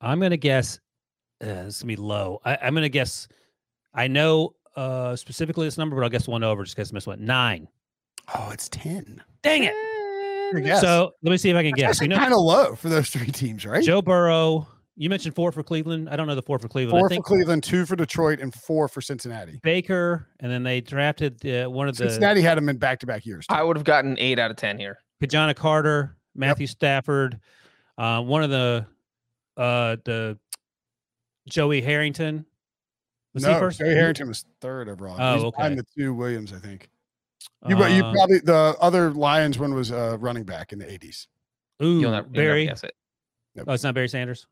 I'm 0.00 0.18
gonna 0.20 0.36
guess 0.38 0.80
uh, 1.42 1.46
this 1.64 1.76
is 1.76 1.82
gonna 1.82 1.88
be 1.88 1.96
low. 1.96 2.40
I, 2.44 2.56
I'm 2.62 2.74
gonna 2.74 2.88
guess. 2.88 3.28
I 3.94 4.08
know 4.08 4.54
uh, 4.76 5.16
specifically 5.16 5.66
this 5.66 5.78
number, 5.78 5.96
but 5.96 6.02
I'll 6.02 6.10
guess 6.10 6.28
one 6.28 6.42
over 6.42 6.64
just 6.64 6.76
because 6.76 6.92
I 6.92 6.94
missed 6.94 7.06
one. 7.06 7.24
Nine. 7.24 7.68
Oh, 8.34 8.50
it's 8.52 8.68
ten. 8.68 9.22
Dang 9.42 9.64
it! 9.64 9.74
So 10.80 11.12
let 11.22 11.30
me 11.30 11.36
see 11.36 11.50
if 11.50 11.56
I 11.56 11.62
can 11.62 11.72
guess. 11.72 12.00
We 12.00 12.08
know 12.08 12.16
kind 12.16 12.32
of 12.32 12.40
low 12.40 12.74
for 12.74 12.88
those 12.88 13.10
three 13.10 13.26
teams, 13.26 13.64
right? 13.64 13.82
Joe 13.82 14.02
Burrow. 14.02 14.68
You 14.96 15.08
mentioned 15.08 15.34
four 15.34 15.50
for 15.52 15.62
Cleveland. 15.62 16.10
I 16.10 16.16
don't 16.16 16.26
know 16.26 16.34
the 16.34 16.42
four 16.42 16.58
for 16.58 16.68
Cleveland. 16.68 17.00
four 17.00 17.10
I 17.10 17.16
for 17.16 17.22
Cleveland, 17.22 17.62
two 17.62 17.86
for 17.86 17.96
Detroit, 17.96 18.40
and 18.40 18.54
four 18.54 18.88
for 18.88 19.00
Cincinnati. 19.00 19.58
Baker, 19.62 20.28
and 20.40 20.52
then 20.52 20.62
they 20.62 20.82
drafted 20.82 21.44
uh, 21.46 21.70
one 21.70 21.88
of 21.88 21.96
the 21.96 22.10
Cincinnati 22.10 22.42
had 22.42 22.58
them 22.58 22.68
in 22.68 22.76
back 22.76 23.00
to 23.00 23.06
back 23.06 23.24
years. 23.24 23.46
too. 23.46 23.54
I 23.54 23.62
would 23.62 23.76
have 23.76 23.84
gotten 23.84 24.18
eight 24.18 24.38
out 24.38 24.50
of 24.50 24.58
ten 24.58 24.78
here. 24.78 24.98
Ki-Jana 25.20 25.54
Carter, 25.54 26.16
Matthew 26.34 26.66
Stafford, 26.66 27.40
uh, 27.96 28.20
one 28.20 28.42
of 28.42 28.50
the 28.50 28.86
uh 29.56 29.96
the 30.04 30.38
Joey 31.48 31.80
Harrington. 31.80 32.44
Was 33.34 33.44
he 33.44 33.50
no, 33.50 33.58
first? 33.58 33.78
Joey 33.78 33.94
Harrington 33.94 34.28
was 34.28 34.44
third 34.60 34.88
overall. 34.88 35.16
Oh, 35.18 35.34
He's 35.34 35.44
okay. 35.44 35.56
behind 35.56 35.78
the 35.78 35.86
two 35.96 36.12
Williams, 36.14 36.52
I 36.52 36.58
think. 36.58 36.88
You, 37.68 37.76
but 37.76 37.92
you 37.92 38.04
Uh, 38.04 38.12
probably 38.12 38.38
the 38.40 38.76
other 38.80 39.10
Lions 39.12 39.58
one 39.58 39.74
was 39.74 39.90
uh, 39.90 40.16
running 40.20 40.44
back 40.44 40.72
in 40.72 40.78
the 40.78 40.84
80s. 40.84 41.26
ooh, 41.82 41.98
You'll 42.00 42.10
never, 42.10 42.26
you'll 42.28 42.32
never 42.32 42.32
Barry. 42.32 42.66
guess 42.66 42.84
it. 42.84 42.94
Oh, 43.66 43.72
it's 43.72 43.82
not 43.84 43.94
Barry 43.94 44.08
Sanders. 44.08 44.46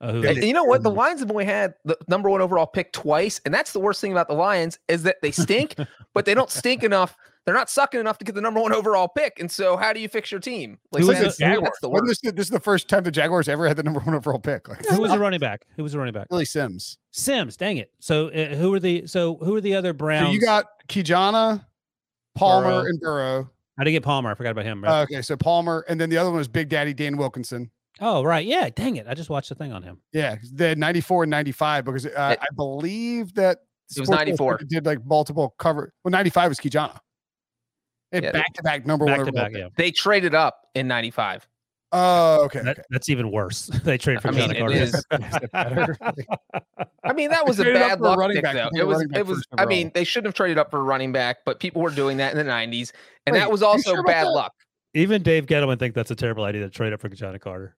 Uh, 0.00 0.12
who 0.12 0.20
Yeah, 0.22 0.30
is 0.30 0.36
And 0.36 0.44
it? 0.44 0.46
you 0.48 0.52
know 0.52 0.64
what? 0.64 0.82
The 0.82 0.90
Lions 0.90 1.20
have 1.20 1.30
only 1.30 1.44
had 1.44 1.74
the 1.84 1.96
number 2.08 2.28
one 2.30 2.40
overall 2.40 2.66
pick 2.66 2.92
twice, 2.92 3.40
and 3.44 3.52
that's 3.54 3.72
the 3.72 3.80
worst 3.80 4.00
thing 4.00 4.12
about 4.12 4.28
the 4.28 4.34
Lions 4.34 4.78
is 4.88 5.02
that 5.04 5.16
they 5.22 5.30
stink, 5.30 5.74
but 6.14 6.24
they 6.26 6.34
don't 6.34 6.50
stink 6.50 6.82
enough. 6.84 7.16
They're 7.46 7.54
not 7.54 7.70
sucking 7.70 8.00
enough 8.00 8.18
to 8.18 8.24
get 8.24 8.34
the 8.34 8.40
number 8.40 8.60
one 8.60 8.72
overall 8.74 9.06
pick. 9.06 9.38
And 9.38 9.48
so, 9.48 9.76
how 9.76 9.92
do 9.92 10.00
you 10.00 10.08
fix 10.08 10.32
your 10.32 10.40
team? 10.40 10.78
Like 10.90 11.02
Who 11.02 11.06
was 11.08 11.20
that's, 11.20 11.36
the- 11.36 11.46
who- 11.48 11.60
that's 11.60 11.78
the 11.80 11.88
worst. 11.88 12.20
this, 12.22 12.32
this 12.32 12.46
is 12.46 12.50
the 12.50 12.58
first 12.60 12.88
time 12.88 13.04
the 13.04 13.10
Jaguars 13.12 13.48
ever 13.48 13.68
had 13.68 13.76
the 13.76 13.84
number 13.84 14.00
one 14.00 14.14
overall 14.16 14.40
pick. 14.40 14.68
Like, 14.68 14.84
who 14.86 15.00
was 15.00 15.12
the 15.12 15.18
running 15.20 15.38
back? 15.40 15.64
Who 15.76 15.84
was 15.84 15.92
the 15.92 15.98
running 15.98 16.12
back? 16.12 16.28
Billy 16.28 16.44
Sims. 16.44 16.98
Sims. 17.12 17.56
Dang 17.56 17.76
it. 17.76 17.92
So 18.00 18.28
uh, 18.30 18.56
who 18.56 18.74
are 18.74 18.80
the 18.80 19.06
so 19.06 19.36
who 19.36 19.54
are 19.54 19.60
the 19.60 19.76
other 19.76 19.90
So 19.90 19.94
Browns? 19.94 20.34
you 20.34 20.40
got 20.40 20.66
Ki-Jana, 20.88 21.66
Palmer, 22.34 22.66
Burrow. 22.68 22.86
and 22.86 23.00
Burrow. 23.00 23.50
How 23.78 23.84
to 23.84 23.92
get 23.92 24.02
Palmer? 24.02 24.30
I 24.30 24.34
forgot 24.34 24.50
about 24.50 24.64
him. 24.64 24.82
right? 24.82 25.00
Uh, 25.00 25.02
okay, 25.04 25.22
so 25.22 25.36
Palmer, 25.36 25.84
and 25.88 26.00
then 26.00 26.10
the 26.10 26.16
other 26.18 26.30
one 26.30 26.38
was 26.38 26.48
Big 26.48 26.68
Daddy 26.68 26.94
Dan 26.94 27.16
Wilkinson. 27.16 27.70
oh 28.00 28.24
right, 28.24 28.44
yeah. 28.44 28.70
Dang 28.70 28.96
it. 28.96 29.06
I 29.08 29.14
just 29.14 29.30
watched 29.30 29.50
the 29.50 29.54
thing 29.54 29.72
on 29.72 29.82
him. 29.84 30.00
Yeah, 30.12 30.36
the 30.52 30.74
94 30.76 31.24
and 31.24 31.30
95 31.30 31.84
because 31.84 32.06
uh, 32.06 32.08
It- 32.32 32.38
I 32.42 32.46
believe 32.56 33.34
that 33.34 33.58
It 33.96 34.00
was 34.00 34.08
94. 34.10 34.58
Did 34.68 34.84
like 34.84 35.04
multiple 35.06 35.54
cover. 35.58 35.92
Well, 36.04 36.10
95 36.10 36.48
was 36.50 36.58
Ki-Jana. 36.60 37.00
It 38.12 38.24
Yeah, 38.24 38.32
back 38.32 38.52
to 38.54 38.62
back 38.62 38.86
number 38.86 39.06
Back 39.06 39.18
one 39.18 39.34
back. 39.34 39.52
Yeah. 39.52 39.68
They 39.76 39.90
traded 39.90 40.34
up 40.34 40.68
in 40.74 40.86
'95. 40.88 41.46
Oh, 41.92 42.44
okay. 42.44 42.60
That, 42.62 42.78
okay. 42.78 42.86
That's 42.90 43.08
even 43.08 43.30
worse. 43.30 43.66
they 43.84 43.96
traded 43.96 44.22
for 44.22 44.28
I 44.28 44.30
mean, 44.32 44.40
Johnny 44.40 44.58
Carter. 44.58 44.74
is. 44.74 45.04
I 47.04 47.12
mean, 47.12 47.30
that 47.30 47.46
was 47.46 47.60
a 47.60 47.64
bad 47.64 47.98
for 47.98 48.04
a 48.04 48.08
luck 48.08 48.18
running 48.18 48.36
pick, 48.36 48.44
back 48.44 48.54
though. 48.54 48.70
It 48.74 48.86
was. 48.86 49.06
It 49.14 49.26
was. 49.26 49.44
I 49.56 49.66
mean, 49.66 49.90
they 49.94 50.04
shouldn't 50.04 50.26
have 50.26 50.34
traded 50.34 50.58
up 50.58 50.70
for 50.70 50.78
a 50.78 50.82
running 50.82 51.12
back, 51.12 51.38
but 51.44 51.60
people 51.60 51.82
were 51.82 51.90
doing 51.90 52.16
that 52.18 52.36
in 52.36 52.38
the 52.38 52.50
'90s, 52.50 52.92
and 53.26 53.34
Wait, 53.34 53.40
that 53.40 53.50
was 53.50 53.62
also 53.62 53.94
sure 53.94 54.04
bad 54.04 54.28
luck. 54.28 54.52
even 54.94 55.22
Dave 55.22 55.46
Gettleman 55.46 55.78
think 55.78 55.94
that's 55.94 56.10
a 56.10 56.16
terrible 56.16 56.44
idea 56.44 56.62
to 56.62 56.70
trade 56.70 56.92
up 56.92 57.00
for 57.00 57.08
Johnny 57.08 57.38
Carter. 57.38 57.76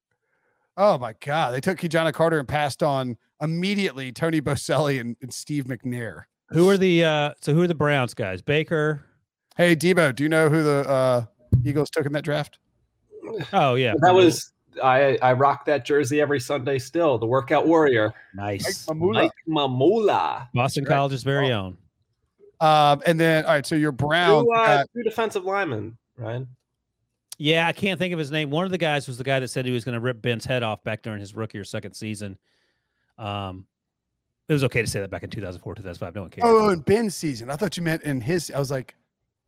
Oh 0.79 0.97
my 0.97 1.13
God. 1.25 1.53
They 1.53 1.61
took 1.61 1.79
Ki-Jana 1.79 2.13
Carter 2.13 2.39
and 2.39 2.47
passed 2.47 2.85
on 2.85 3.19
immediately 3.43 4.13
Tony 4.13 4.41
Boselli 4.41 5.01
and, 5.01 5.17
and 5.21 5.35
Steve 5.35 5.65
McNair. 5.65 6.23
Who 6.51 6.71
are 6.71 6.79
the 6.79 7.05
uh 7.05 7.33
so 7.41 7.53
who 7.53 7.63
are 7.63 7.67
the 7.67 7.75
Browns 7.75 8.15
guys? 8.15 8.41
Baker. 8.43 9.05
Hey, 9.59 9.75
Debo, 9.75 10.15
do 10.15 10.23
you 10.23 10.29
know 10.29 10.49
who 10.49 10.63
the 10.63 10.89
uh, 10.89 11.25
Eagles 11.65 11.91
took 11.91 12.07
in 12.07 12.13
that 12.13 12.23
draft? 12.23 12.61
Oh 13.53 13.75
yeah. 13.75 13.95
That 14.01 14.15
was 14.15 14.53
I 14.83 15.19
I 15.21 15.33
rock 15.33 15.65
that 15.67 15.85
jersey 15.85 16.21
every 16.21 16.39
Sunday 16.39 16.79
still. 16.79 17.19
The 17.19 17.27
workout 17.27 17.67
warrior, 17.67 18.15
nice. 18.35 18.89
Mike 18.89 19.33
Mamula. 19.49 20.49
Boston 20.55 20.85
Correct. 20.85 20.97
College's 20.97 21.25
very 21.25 21.53
own. 21.53 21.77
Um, 22.61 23.03
and 23.05 23.19
then, 23.19 23.45
all 23.45 23.53
right, 23.53 23.67
so 23.67 23.75
your 23.75 23.93
Browns. 23.93 24.45
Two, 24.45 24.53
uh, 24.53 24.85
two 24.95 25.03
defensive 25.03 25.45
linemen, 25.45 25.99
Ryan. 26.17 26.49
Yeah, 27.39 27.67
I 27.67 27.73
can't 27.73 27.99
think 27.99 28.13
of 28.13 28.19
his 28.19 28.31
name. 28.31 28.51
One 28.51 28.65
of 28.65 28.71
the 28.71 28.79
guys 28.79 29.07
was 29.07 29.19
the 29.19 29.25
guy 29.25 29.41
that 29.41 29.49
said 29.49 29.67
he 29.67 29.73
was 29.73 29.85
going 29.85 29.95
to 29.95 30.01
rip 30.01 30.23
Ben's 30.23 30.45
head 30.45 30.63
off 30.63 30.83
back 30.83 31.03
during 31.03 31.21
his 31.21 31.35
rookie 31.35 31.59
or 31.59 31.65
second 31.65 31.95
season. 31.95 32.37
Um, 33.17 33.67
it 34.49 34.53
was 34.53 34.65
okay 34.65 34.83
to 34.83 34.89
say 34.89 35.01
that 35.01 35.11
back 35.11 35.23
in 35.23 35.31
2004, 35.31 35.75
2005. 35.77 36.15
No 36.15 36.23
one 36.23 36.31
cared. 36.31 36.47
oh, 36.47 36.71
in 36.71 36.81
Ben's 36.81 37.15
season. 37.15 37.51
I 37.51 37.57
thought 37.57 37.77
you 37.77 37.83
meant 37.83 38.03
in 38.03 38.21
his. 38.21 38.51
I 38.51 38.59
was 38.59 38.73
like, 38.73 38.97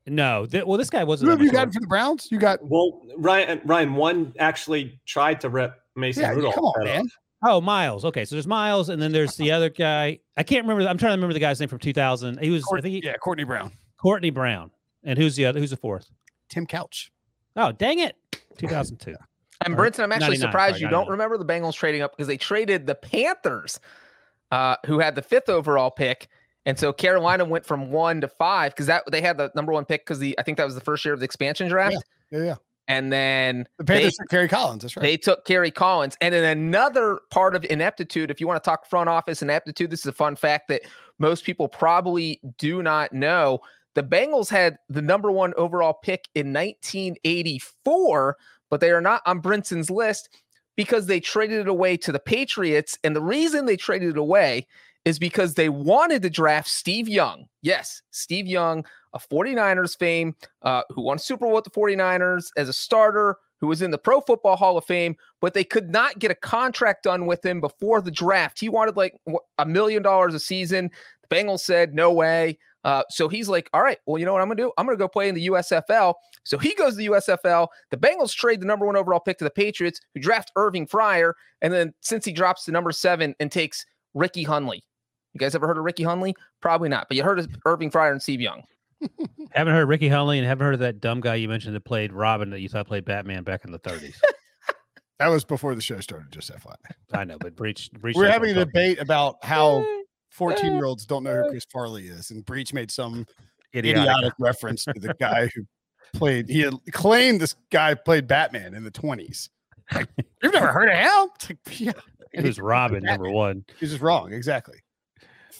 no, 0.06 0.46
th- 0.46 0.64
well, 0.64 0.78
this 0.78 0.90
guy 0.90 1.04
wasn't. 1.04 1.26
who 1.28 1.30
have 1.30 1.40
you 1.40 1.46
much 1.46 1.54
got 1.54 1.60
older. 1.60 1.72
for 1.72 1.80
the 1.80 1.86
Browns? 1.86 2.28
You 2.30 2.38
got, 2.38 2.58
Well, 2.62 3.02
Ryan 3.16 3.60
Ryan 3.64 3.94
one 3.94 4.34
actually 4.38 5.00
tried 5.06 5.40
to 5.42 5.48
rip 5.48 5.74
Mason 5.96 6.22
yeah, 6.22 6.30
Rudolph. 6.30 6.54
come 6.54 6.64
on, 6.64 6.84
man. 6.84 7.10
Oh, 7.42 7.60
Myles. 7.60 8.04
Okay, 8.04 8.24
so 8.26 8.34
there's 8.34 8.46
Myles, 8.46 8.90
and 8.90 9.00
then 9.00 9.12
there's 9.12 9.34
the 9.36 9.50
other 9.50 9.70
guy. 9.70 10.18
I 10.36 10.42
can't 10.42 10.66
remember. 10.66 10.88
I'm 10.88 10.98
trying 10.98 11.12
to 11.12 11.16
remember 11.16 11.32
the 11.32 11.40
guy's 11.40 11.58
name 11.58 11.70
from 11.70 11.78
2000. 11.78 12.38
He 12.40 12.50
was, 12.50 12.64
I 12.76 12.80
think, 12.82 13.02
he, 13.02 13.02
yeah, 13.06 13.16
Courtney 13.16 13.44
Brown, 13.44 13.72
Courtney 13.96 14.30
Brown. 14.30 14.70
And 15.04 15.18
who's 15.18 15.36
the 15.36 15.46
other? 15.46 15.58
Who's 15.58 15.70
the 15.70 15.76
fourth? 15.76 16.10
Tim 16.50 16.66
Couch. 16.66 17.10
Oh, 17.56 17.72
dang 17.72 17.98
it, 17.98 18.16
2002. 18.58 19.14
And 19.62 19.74
Or 19.74 19.76
Brinson, 19.84 20.04
I'm 20.04 20.12
actually 20.12 20.38
surprised 20.38 20.76
sorry, 20.76 20.84
you 20.84 20.88
don't 20.88 21.10
remember 21.10 21.36
the 21.36 21.44
Bengals 21.44 21.74
trading 21.74 22.00
up 22.00 22.12
because 22.12 22.26
they 22.26 22.38
traded 22.38 22.86
the 22.86 22.94
Panthers, 22.94 23.78
uh, 24.50 24.76
who 24.86 24.98
had 25.00 25.14
the 25.14 25.20
fifth 25.20 25.50
overall 25.50 25.90
pick. 25.90 26.28
And 26.70 26.78
so 26.78 26.92
Carolina 26.92 27.44
went 27.44 27.66
from 27.66 27.90
one 27.90 28.20
to 28.20 28.28
five 28.28 28.70
because 28.70 28.86
that 28.86 29.02
they 29.10 29.20
had 29.20 29.36
the 29.36 29.50
number 29.56 29.72
one 29.72 29.84
pick 29.84 30.02
because 30.02 30.20
the 30.20 30.38
I 30.38 30.44
think 30.44 30.56
that 30.56 30.64
was 30.64 30.76
the 30.76 30.80
first 30.80 31.04
year 31.04 31.12
of 31.12 31.18
the 31.18 31.24
expansion 31.24 31.66
draft. 31.66 31.96
Yeah, 32.30 32.44
yeah. 32.44 32.54
And 32.86 33.12
then 33.12 33.66
The 33.78 33.82
they, 33.82 33.94
Panthers 33.94 34.14
took 34.14 34.28
Kerry 34.28 34.48
Collins. 34.48 34.82
That's 34.82 34.96
right. 34.96 35.02
they 35.02 35.16
took 35.16 35.44
Kerry 35.44 35.72
Collins. 35.72 36.16
And 36.20 36.32
then 36.32 36.44
another 36.44 37.18
part 37.32 37.56
of 37.56 37.64
ineptitude, 37.64 38.30
if 38.30 38.40
you 38.40 38.46
want 38.46 38.62
to 38.62 38.70
talk 38.70 38.86
front 38.86 39.08
office 39.08 39.42
ineptitude, 39.42 39.90
this 39.90 39.98
is 39.98 40.06
a 40.06 40.12
fun 40.12 40.36
fact 40.36 40.68
that 40.68 40.82
most 41.18 41.42
people 41.42 41.66
probably 41.66 42.40
do 42.56 42.84
not 42.84 43.12
know. 43.12 43.58
The 43.96 44.04
Bengals 44.04 44.48
had 44.48 44.78
the 44.88 45.02
number 45.02 45.32
one 45.32 45.52
overall 45.56 45.94
pick 45.94 46.28
in 46.36 46.52
1984, 46.52 48.36
but 48.70 48.80
they 48.80 48.92
are 48.92 49.00
not 49.00 49.22
on 49.26 49.40
Brinson's 49.40 49.90
list 49.90 50.38
because 50.76 51.06
they 51.06 51.18
traded 51.18 51.62
it 51.62 51.68
away 51.68 51.96
to 51.96 52.12
the 52.12 52.20
Patriots. 52.20 52.96
And 53.02 53.16
the 53.16 53.22
reason 53.22 53.66
they 53.66 53.76
traded 53.76 54.10
it 54.10 54.18
away 54.18 54.68
is 55.04 55.18
because 55.18 55.54
they 55.54 55.68
wanted 55.68 56.22
to 56.22 56.30
draft 56.30 56.68
Steve 56.68 57.08
Young. 57.08 57.46
Yes, 57.62 58.02
Steve 58.10 58.46
Young, 58.46 58.84
a 59.14 59.18
49ers 59.18 59.98
fame, 59.98 60.34
uh, 60.62 60.82
who 60.90 61.02
won 61.02 61.18
Super 61.18 61.46
Bowl 61.46 61.54
with 61.54 61.64
the 61.64 61.70
49ers 61.70 62.50
as 62.56 62.68
a 62.68 62.72
starter, 62.72 63.36
who 63.60 63.66
was 63.66 63.82
in 63.82 63.90
the 63.90 63.98
Pro 63.98 64.20
Football 64.20 64.56
Hall 64.56 64.76
of 64.76 64.84
Fame, 64.84 65.16
but 65.40 65.54
they 65.54 65.64
could 65.64 65.90
not 65.90 66.18
get 66.18 66.30
a 66.30 66.34
contract 66.34 67.04
done 67.04 67.26
with 67.26 67.44
him 67.44 67.60
before 67.60 68.00
the 68.00 68.10
draft. 68.10 68.58
He 68.58 68.68
wanted 68.68 68.96
like 68.96 69.14
a 69.58 69.66
million 69.66 70.02
dollars 70.02 70.34
a 70.34 70.40
season. 70.40 70.90
The 71.28 71.34
Bengals 71.34 71.60
said, 71.60 71.94
no 71.94 72.12
way. 72.12 72.58
Uh, 72.84 73.02
so 73.10 73.28
he's 73.28 73.48
like, 73.48 73.68
all 73.74 73.82
right, 73.82 73.98
well, 74.06 74.18
you 74.18 74.24
know 74.24 74.32
what 74.32 74.40
I'm 74.40 74.48
going 74.48 74.56
to 74.56 74.62
do? 74.62 74.72
I'm 74.78 74.86
going 74.86 74.96
to 74.96 75.02
go 75.02 75.08
play 75.08 75.28
in 75.28 75.34
the 75.34 75.48
USFL. 75.48 76.14
So 76.44 76.56
he 76.56 76.74
goes 76.74 76.92
to 76.92 76.96
the 76.96 77.08
USFL. 77.08 77.68
The 77.90 77.98
Bengals 77.98 78.34
trade 78.34 78.60
the 78.60 78.66
number 78.66 78.86
one 78.86 78.96
overall 78.96 79.20
pick 79.20 79.36
to 79.38 79.44
the 79.44 79.50
Patriots, 79.50 80.00
who 80.14 80.20
draft 80.20 80.50
Irving 80.56 80.86
Fryar. 80.86 81.34
And 81.60 81.72
then 81.72 81.92
since 82.00 82.24
he 82.24 82.32
drops 82.32 82.64
to 82.64 82.72
number 82.72 82.92
seven 82.92 83.34
and 83.38 83.52
takes 83.52 83.84
Ricky 84.14 84.46
Hunley. 84.46 84.80
You 85.32 85.38
guys 85.38 85.54
ever 85.54 85.66
heard 85.66 85.78
of 85.78 85.84
Ricky 85.84 86.02
Hunley? 86.02 86.34
Probably 86.60 86.88
not, 86.88 87.06
but 87.08 87.16
you 87.16 87.22
heard 87.22 87.38
of 87.38 87.48
Irving 87.64 87.90
Fryar 87.90 88.12
and 88.12 88.20
Steve 88.22 88.40
Young. 88.40 88.62
haven't 89.52 89.72
heard 89.72 89.82
of 89.82 89.88
Ricky 89.88 90.08
Hunley 90.08 90.38
and 90.38 90.46
haven't 90.46 90.64
heard 90.64 90.74
of 90.74 90.80
that 90.80 91.00
dumb 91.00 91.20
guy 91.20 91.36
you 91.36 91.48
mentioned 91.48 91.74
that 91.74 91.84
played 91.84 92.12
Robin 92.12 92.50
that 92.50 92.60
you 92.60 92.68
thought 92.68 92.86
played 92.86 93.04
Batman 93.04 93.44
back 93.44 93.64
in 93.64 93.72
the 93.72 93.78
30s. 93.78 94.16
that 95.18 95.28
was 95.28 95.44
before 95.44 95.74
the 95.74 95.80
show 95.80 96.00
started. 96.00 96.30
Just 96.32 96.50
FYI. 96.52 96.74
I 97.12 97.24
know, 97.24 97.38
but 97.38 97.56
Breech. 97.56 97.90
Breech 97.92 98.16
We're 98.16 98.28
having 98.28 98.50
a 98.50 98.54
what 98.54 98.62
I'm 98.62 98.66
talking 98.72 98.82
debate 98.94 99.00
about 99.00 99.36
how 99.44 99.84
14 100.30 100.74
year 100.74 100.84
olds 100.84 101.06
don't 101.06 101.22
know 101.22 101.42
who 101.42 101.50
Chris 101.50 101.64
Farley 101.72 102.08
is, 102.08 102.30
and 102.30 102.44
Breech 102.44 102.72
made 102.74 102.90
some. 102.90 103.26
Idiotic. 103.72 104.02
idiotic 104.02 104.32
reference 104.40 104.84
to 104.84 104.94
the 104.96 105.14
guy 105.20 105.48
who 105.54 105.62
played. 106.12 106.48
He 106.48 106.62
had 106.62 106.74
claimed 106.90 107.40
this 107.40 107.54
guy 107.70 107.94
played 107.94 108.26
Batman 108.26 108.74
in 108.74 108.82
the 108.82 108.90
20s. 108.90 109.48
Like, 109.94 110.08
you've 110.42 110.52
never 110.52 110.72
heard 110.72 110.88
of 110.88 110.96
him? 110.96 111.30
It's 111.36 111.48
like, 111.48 111.80
yeah, 111.80 111.92
It 112.32 112.44
was 112.44 112.58
Robin 112.58 113.04
number 113.04 113.30
one. 113.30 113.64
he's 113.78 113.90
just 113.90 114.02
wrong. 114.02 114.32
Exactly. 114.32 114.78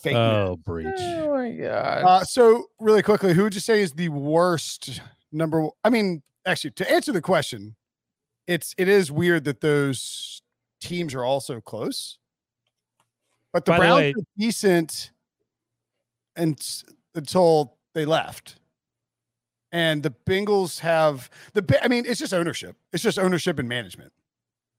Fake. 0.03 0.17
Oh, 0.17 0.57
Breech. 0.65 0.87
Oh 0.99 1.35
my 1.35 1.51
god. 1.53 2.05
Uh, 2.05 2.25
so 2.25 2.67
really 2.79 3.03
quickly, 3.03 3.35
who 3.35 3.43
would 3.45 3.55
you 3.55 3.61
say 3.61 3.83
is 3.83 3.93
the 3.93 4.09
worst 4.09 5.01
number? 5.33 5.69
I 5.85 5.91
mean, 5.91 6.23
actually, 6.47 6.71
to 6.73 6.91
answer 6.91 7.13
the 7.13 7.21
question, 7.21 7.77
it's 8.47 8.75
it 8.79 8.89
is 8.89 9.13
weird 9.13 9.45
that 9.45 9.61
those 9.61 10.43
teams 10.81 11.15
are 11.15 11.25
all 11.25 11.41
so 11.41 11.61
close. 11.61 12.19
But 13.53 13.65
the 13.65 13.73
By 13.73 13.77
the 13.77 13.81
Browns 13.81 13.97
way- 14.01 14.15
were 14.17 14.23
decent 14.39 15.11
and 16.37 16.59
until 17.15 17.77
they 17.95 18.05
left. 18.05 18.57
And 19.73 20.03
the 20.03 20.15
Bengals 20.27 20.81
have 20.81 21.31
the 21.53 21.63
Ba- 21.63 21.85
I 21.85 21.89
mean, 21.89 22.05
it's 22.07 22.19
just 22.19 22.35
ownership. 22.35 22.77
It's 22.93 23.03
just 23.03 23.19
ownership 23.19 23.59
and 23.61 23.69
management. 23.69 24.13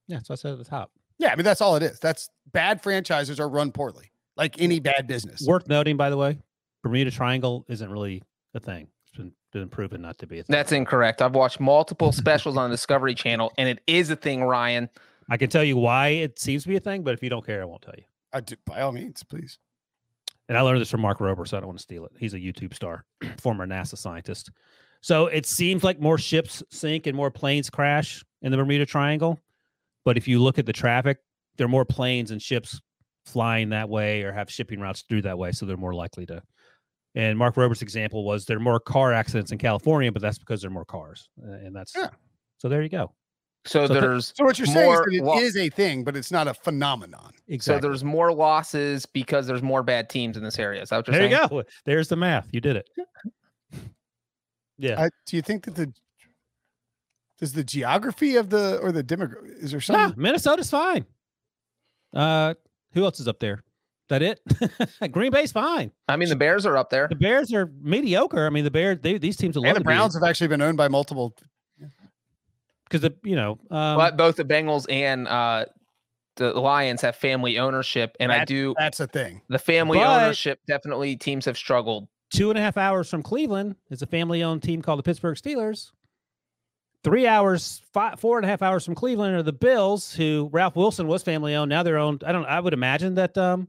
Yeah, 0.08 0.20
so 0.24 0.34
I 0.34 0.36
said 0.36 0.52
at 0.54 0.58
the 0.58 0.66
top. 0.66 0.92
Yeah, 1.18 1.32
I 1.32 1.36
mean 1.36 1.46
that's 1.46 1.62
all 1.62 1.76
it 1.78 1.84
is. 1.84 2.00
That's 2.00 2.30
bad 2.52 2.82
franchises 2.84 3.40
are 3.40 3.48
run 3.48 3.72
poorly, 3.72 4.11
like 4.38 4.62
any 4.62 4.80
bad 4.80 5.08
business. 5.08 5.46
Worth 5.46 5.68
noting, 5.68 5.98
by 5.98 6.10
the 6.10 6.18
way, 6.18 6.38
Bermuda 6.84 7.12
Triangle 7.12 7.66
isn't 7.68 7.92
really 7.92 8.24
a 8.54 8.60
thing. 8.60 8.88
It's 9.08 9.18
been 9.18 9.32
been 9.52 9.70
proven 9.70 10.02
not 10.02 10.18
to 10.20 10.28
be 10.28 10.40
a 10.40 10.44
thing. 10.44 10.54
That's 10.54 10.72
incorrect. 10.72 11.22
I've 11.22 11.36
watched 11.36 11.60
multiple 11.60 12.12
specials 12.12 12.58
on 12.58 12.70
the 12.70 12.76
Discovery 12.76 13.14
Channel, 13.14 13.52
and 13.58 13.68
it 13.68 13.82
is 13.88 14.10
a 14.10 14.16
thing, 14.16 14.44
Ryan. 14.44 14.90
I 15.30 15.38
can 15.38 15.50
tell 15.50 15.64
you 15.64 15.78
why 15.78 16.10
it 16.10 16.40
seems 16.40 16.64
to 16.64 16.70
be 16.70 16.76
a 16.78 16.80
thing, 16.80 17.04
but 17.04 17.14
if 17.14 17.24
you 17.24 17.30
don't 17.30 17.46
care, 17.46 17.62
I 17.62 17.66
won't 17.66 17.82
tell 17.82 17.94
you. 17.98 18.04
I 18.34 18.42
do, 18.42 18.56
by 18.66 18.82
all 18.82 18.92
means, 18.92 19.24
please. 19.24 19.60
And 20.50 20.58
I 20.58 20.62
learned 20.62 20.82
this 20.82 20.90
from 20.90 21.02
Mark 21.02 21.20
Rober, 21.20 21.48
so 21.48 21.58
I 21.58 21.60
don't 21.60 21.68
want 21.68 21.80
to 21.80 21.84
steal 21.84 22.06
it. 22.06 22.12
He's 22.18 22.34
a 22.34 22.40
YouTube 22.40 22.74
star, 22.74 23.06
former 23.38 23.66
NASA 23.66 23.98
scientist. 23.98 24.52
So 25.02 25.28
it 25.28 25.46
seems 25.46 25.84
like 25.84 26.00
more 26.00 26.18
ships 26.18 26.64
sink 26.70 27.08
and 27.08 27.16
more 27.16 27.32
planes 27.32 27.70
crash 27.70 28.24
in 28.42 28.52
the 28.52 28.58
Bermuda 28.58 28.86
Triangle. 28.86 29.40
But 30.04 30.18
if 30.18 30.28
you 30.28 30.40
look 30.40 30.60
at 30.60 30.66
the 30.66 30.74
traffic, 30.74 31.20
there 31.58 31.66
are 31.66 31.70
more 31.70 31.86
planes 31.86 32.32
and 32.32 32.42
ships 32.42 32.82
flying 33.26 33.70
that 33.70 33.88
way 33.90 34.24
or 34.24 34.32
have 34.32 34.50
shipping 34.50 34.80
routes 34.80 35.04
through 35.08 35.22
that 35.24 35.38
way. 35.38 35.52
So 35.52 35.66
they're 35.66 35.78
more 35.78 35.94
likely 35.94 36.26
to. 36.28 36.42
And 37.16 37.38
Mark 37.38 37.58
Rober's 37.58 37.82
example 37.82 38.24
was 38.24 38.46
there 38.46 38.58
are 38.58 38.62
more 38.62 38.80
car 38.80 39.14
accidents 39.14 39.52
in 39.52 39.58
California, 39.58 40.12
but 40.12 40.22
that's 40.22 40.38
because 40.40 40.62
there 40.62 40.70
are 40.70 40.74
more 40.74 40.86
cars. 40.86 41.30
Uh, 41.46 41.52
And 41.52 41.76
that's 41.76 41.94
Yeah. 41.96 42.10
so 42.58 42.70
there 42.70 42.82
you 42.82 42.90
go. 42.90 43.14
So, 43.66 43.86
So 43.86 43.94
th- 43.94 44.02
there's 44.02 44.34
So 44.36 44.44
what 44.46 44.58
you're 44.58 44.66
saying 44.66 44.92
is 44.92 44.98
more 44.98 45.06
that 45.06 45.14
it 45.16 45.24
lo- 45.24 45.38
is 45.38 45.56
a 45.58 45.70
thing, 45.70 46.04
but 46.04 46.16
it's 46.18 46.32
not 46.32 46.48
a 46.48 46.54
phenomenon. 46.54 47.32
Exactly. 47.48 47.80
So 47.82 47.88
there's 47.88 48.04
more 48.04 48.34
losses 48.34 49.06
because 49.06 49.46
there's 49.46 49.62
more 49.62 49.84
bad 49.84 50.10
teams 50.10 50.36
in 50.36 50.44
this 50.44 50.58
area. 50.58 50.82
Is 50.82 50.90
that 50.90 50.98
what 50.98 51.08
you're 51.08 51.14
there 51.20 51.30
saying? 51.30 51.44
you 51.44 51.62
go. 51.64 51.64
There's 51.86 52.08
the 52.08 52.16
math. 52.16 52.48
You 52.52 52.62
did 52.62 52.76
it. 52.78 52.90
Yeah. 54.78 55.00
I, 55.00 55.10
do 55.28 55.36
you 55.36 55.44
think 55.44 55.66
that 55.66 55.76
the 55.76 55.94
does 57.40 57.54
the 57.54 57.64
geography 57.64 58.36
of 58.36 58.50
the 58.50 58.80
or 58.80 58.92
the 58.92 59.04
demographic 59.04 59.62
is 59.64 59.70
there 59.72 59.78
Nah, 59.78 60.06
something? 60.08 60.20
Minnesota's 60.22 60.72
fine. 60.72 61.06
Uh, 62.16 62.56
who 62.94 63.04
else 63.06 63.20
is 63.20 63.28
up 63.28 63.40
there? 63.40 63.64
That 64.10 64.22
it? 64.22 64.42
Green 65.12 65.32
Bay's 65.32 65.52
fine. 65.54 65.92
I 66.10 66.18
mean, 66.18 66.28
the 66.28 66.36
Bears 66.36 66.66
are 66.66 66.76
up 66.78 66.90
there. 66.90 67.08
The 67.08 67.16
Bears 67.16 67.54
are 67.54 67.72
mediocre. 67.82 68.46
I 68.46 68.50
mean, 68.50 68.66
the 68.66 68.72
Bears. 68.72 68.98
They, 69.02 69.18
these 69.18 69.38
teams 69.38 69.56
will 69.56 69.66
And 69.66 69.76
the 69.78 69.82
Browns 69.82 70.14
have 70.16 70.24
actually 70.24 70.50
been 70.50 70.62
owned 70.62 70.76
by 70.78 70.90
multiple. 70.90 71.34
because 72.86 73.02
the 73.02 73.14
you 73.24 73.36
know. 73.36 73.52
Um, 73.70 73.98
but 73.98 74.18
both 74.18 74.36
the 74.36 74.44
Bengals 74.44 74.86
and 74.90 75.28
uh, 75.30 75.66
the 76.36 76.52
Lions 76.54 77.02
have 77.02 77.16
family 77.16 77.58
ownership, 77.58 78.18
and 78.20 78.32
I 78.34 78.44
do 78.44 78.76
That's 78.78 79.00
a 79.00 79.08
thing. 79.08 79.42
the 79.50 79.60
family 79.60 80.00
But- 80.00 80.24
ownership. 80.24 80.60
Definitely, 80.68 81.16
teams 81.16 81.46
have 81.46 81.58
struggled. 81.58 82.08
two 82.34 82.50
and 82.50 82.60
a 82.60 82.62
half 82.62 82.76
hours 82.78 83.10
from 83.10 83.24
Cleveland 83.24 83.76
is 83.90 84.02
a 84.02 84.08
family-owned 84.08 84.62
team 84.64 84.82
called 84.82 85.00
the 85.00 85.04
Pittsburgh 85.04 85.38
Steelers. 85.38 85.92
Three 87.04 87.26
hours, 87.26 87.82
five, 87.94 88.20
four 88.20 88.38
and 88.38 88.46
a 88.46 88.48
half 88.48 88.62
hours 88.62 88.86
from 88.86 88.94
Cleveland 88.94 89.36
are 89.36 89.42
the 89.44 89.52
Bills, 89.54 90.14
who 90.14 90.50
Ralph 90.52 90.76
Wilson 90.76 91.08
was 91.08 91.24
family-owned. 91.24 91.68
Now 91.70 91.82
they're 91.82 91.98
owned. 91.98 92.24
I 92.24 92.32
don't. 92.32 92.46
I 92.46 92.60
would 92.60 92.74
imagine 92.74 93.16
that. 93.16 93.36
Um, 93.38 93.68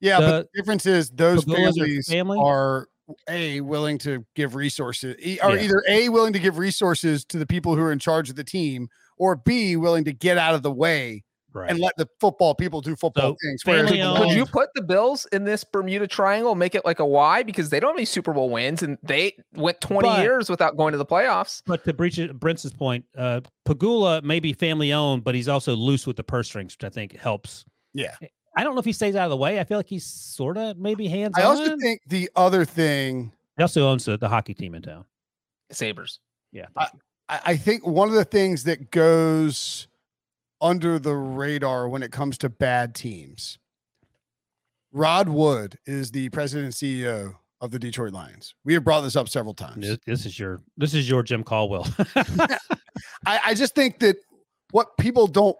Yeah, 0.00 0.18
but 0.18 0.26
The 0.26 0.42
the 0.52 0.60
difference 0.60 0.86
is 0.86 1.10
those 1.10 1.44
Pegulas 1.44 1.68
are 1.70 1.74
families 1.84 2.08
family? 2.08 2.38
are 2.42 2.88
a 3.28 3.60
willing 3.62 3.96
to 3.98 4.24
give 4.34 4.54
resources, 4.56 5.16
e- 5.20 5.38
or 5.42 5.54
Yeah. 5.56 5.62
either 5.62 5.82
a 5.88 6.08
willing 6.08 6.32
to 6.34 6.38
give 6.40 6.58
resources 6.58 7.24
to 7.26 7.38
the 7.38 7.46
people 7.46 7.74
who 7.76 7.82
are 7.82 7.92
in 7.92 7.98
charge 7.98 8.28
of 8.28 8.36
the 8.36 8.44
team, 8.44 8.88
or 9.18 9.36
b 9.36 9.76
willing 9.76 10.04
to 10.04 10.12
get 10.12 10.36
out 10.36 10.54
of 10.54 10.62
the 10.62 10.70
way 10.72 11.24
right. 11.52 11.70
and 11.70 11.78
let 11.78 11.96
the 11.96 12.08
football 12.20 12.54
people 12.54 12.80
do 12.80 12.96
football 12.96 13.32
So, 13.32 13.36
things. 13.42 13.62
Whereas 13.64 13.90
owned- 13.92 14.18
Could 14.18 14.36
you 14.36 14.46
put 14.46 14.68
the 14.74 14.82
Bills 14.82 15.26
in 15.32 15.44
this 15.44 15.64
Bermuda 15.64 16.06
Triangle, 16.06 16.54
make 16.54 16.74
it 16.74 16.84
like 16.84 16.98
a 16.98 17.06
Y 17.06 17.42
because 17.42 17.70
they 17.70 17.80
don't 17.80 17.90
have 17.90 17.96
any 17.96 18.04
Super 18.04 18.32
Bowl 18.32 18.50
wins 18.50 18.82
and 18.82 18.98
they 19.02 19.36
went 19.54 19.80
20 19.80 20.08
But- 20.08 20.22
years 20.22 20.48
without 20.50 20.76
going 20.76 20.92
to 20.92 20.98
the 20.98 21.06
playoffs. 21.06 21.62
But 21.66 21.84
to 21.84 21.92
breach 21.92 22.18
it, 22.18 22.38
Brinson's 22.38 22.74
point, 22.74 23.04
uh, 23.16 23.40
Pegula 23.66 24.22
may 24.22 24.40
be 24.40 24.52
family 24.52 24.92
owned, 24.92 25.24
but 25.24 25.34
he's 25.34 25.48
also 25.48 25.74
loose 25.74 26.06
with 26.06 26.16
the 26.16 26.24
purse 26.24 26.48
strings, 26.48 26.74
which 26.76 26.84
I 26.84 26.90
think 26.92 27.16
helps. 27.16 27.64
Yeah. 27.94 28.14
I 28.56 28.64
don't 28.64 28.74
know 28.74 28.80
if 28.80 28.84
he 28.84 28.92
stays 28.92 29.14
out 29.16 29.24
of 29.24 29.30
the 29.30 29.36
way. 29.36 29.60
I 29.60 29.64
feel 29.64 29.76
like 29.78 29.88
he's 29.88 30.04
sort 30.06 30.56
of 30.56 30.76
maybe 30.78 31.06
hands 31.08 31.34
I 31.36 31.42
also 31.42 31.76
think 31.76 32.00
the 32.06 32.28
other 32.36 32.64
thing 32.64 33.32
he 33.56 33.62
also 33.62 33.88
owns 33.88 34.04
the, 34.04 34.16
the 34.16 34.28
hockey 34.28 34.54
team 34.54 34.74
in 34.74 34.82
town. 34.82 35.04
Sabres. 35.70 36.20
Yeah. 36.52 36.66
I, 36.76 36.88
I 37.28 37.56
think 37.56 37.86
one 37.86 38.08
of 38.08 38.14
the 38.14 38.24
things 38.24 38.64
that 38.64 38.90
goes 38.90 39.87
under 40.60 40.98
the 40.98 41.14
radar 41.14 41.88
when 41.88 42.02
it 42.02 42.12
comes 42.12 42.38
to 42.38 42.48
bad 42.48 42.94
teams, 42.94 43.58
Rod 44.92 45.28
Wood 45.28 45.78
is 45.86 46.10
the 46.10 46.28
president 46.30 46.66
and 46.66 46.74
CEO 46.74 47.34
of 47.60 47.70
the 47.70 47.78
Detroit 47.78 48.12
Lions. 48.12 48.54
We 48.64 48.74
have 48.74 48.84
brought 48.84 49.02
this 49.02 49.16
up 49.16 49.28
several 49.28 49.54
times. 49.54 49.98
This, 50.06 50.26
is 50.26 50.38
your 50.38 50.60
this 50.76 50.94
is 50.94 51.08
your 51.08 51.22
Jim 51.22 51.42
Caldwell. 51.42 51.86
I, 53.26 53.40
I 53.46 53.54
just 53.54 53.74
think 53.74 53.98
that 53.98 54.16
what 54.70 54.96
people 54.96 55.26
don't, 55.26 55.56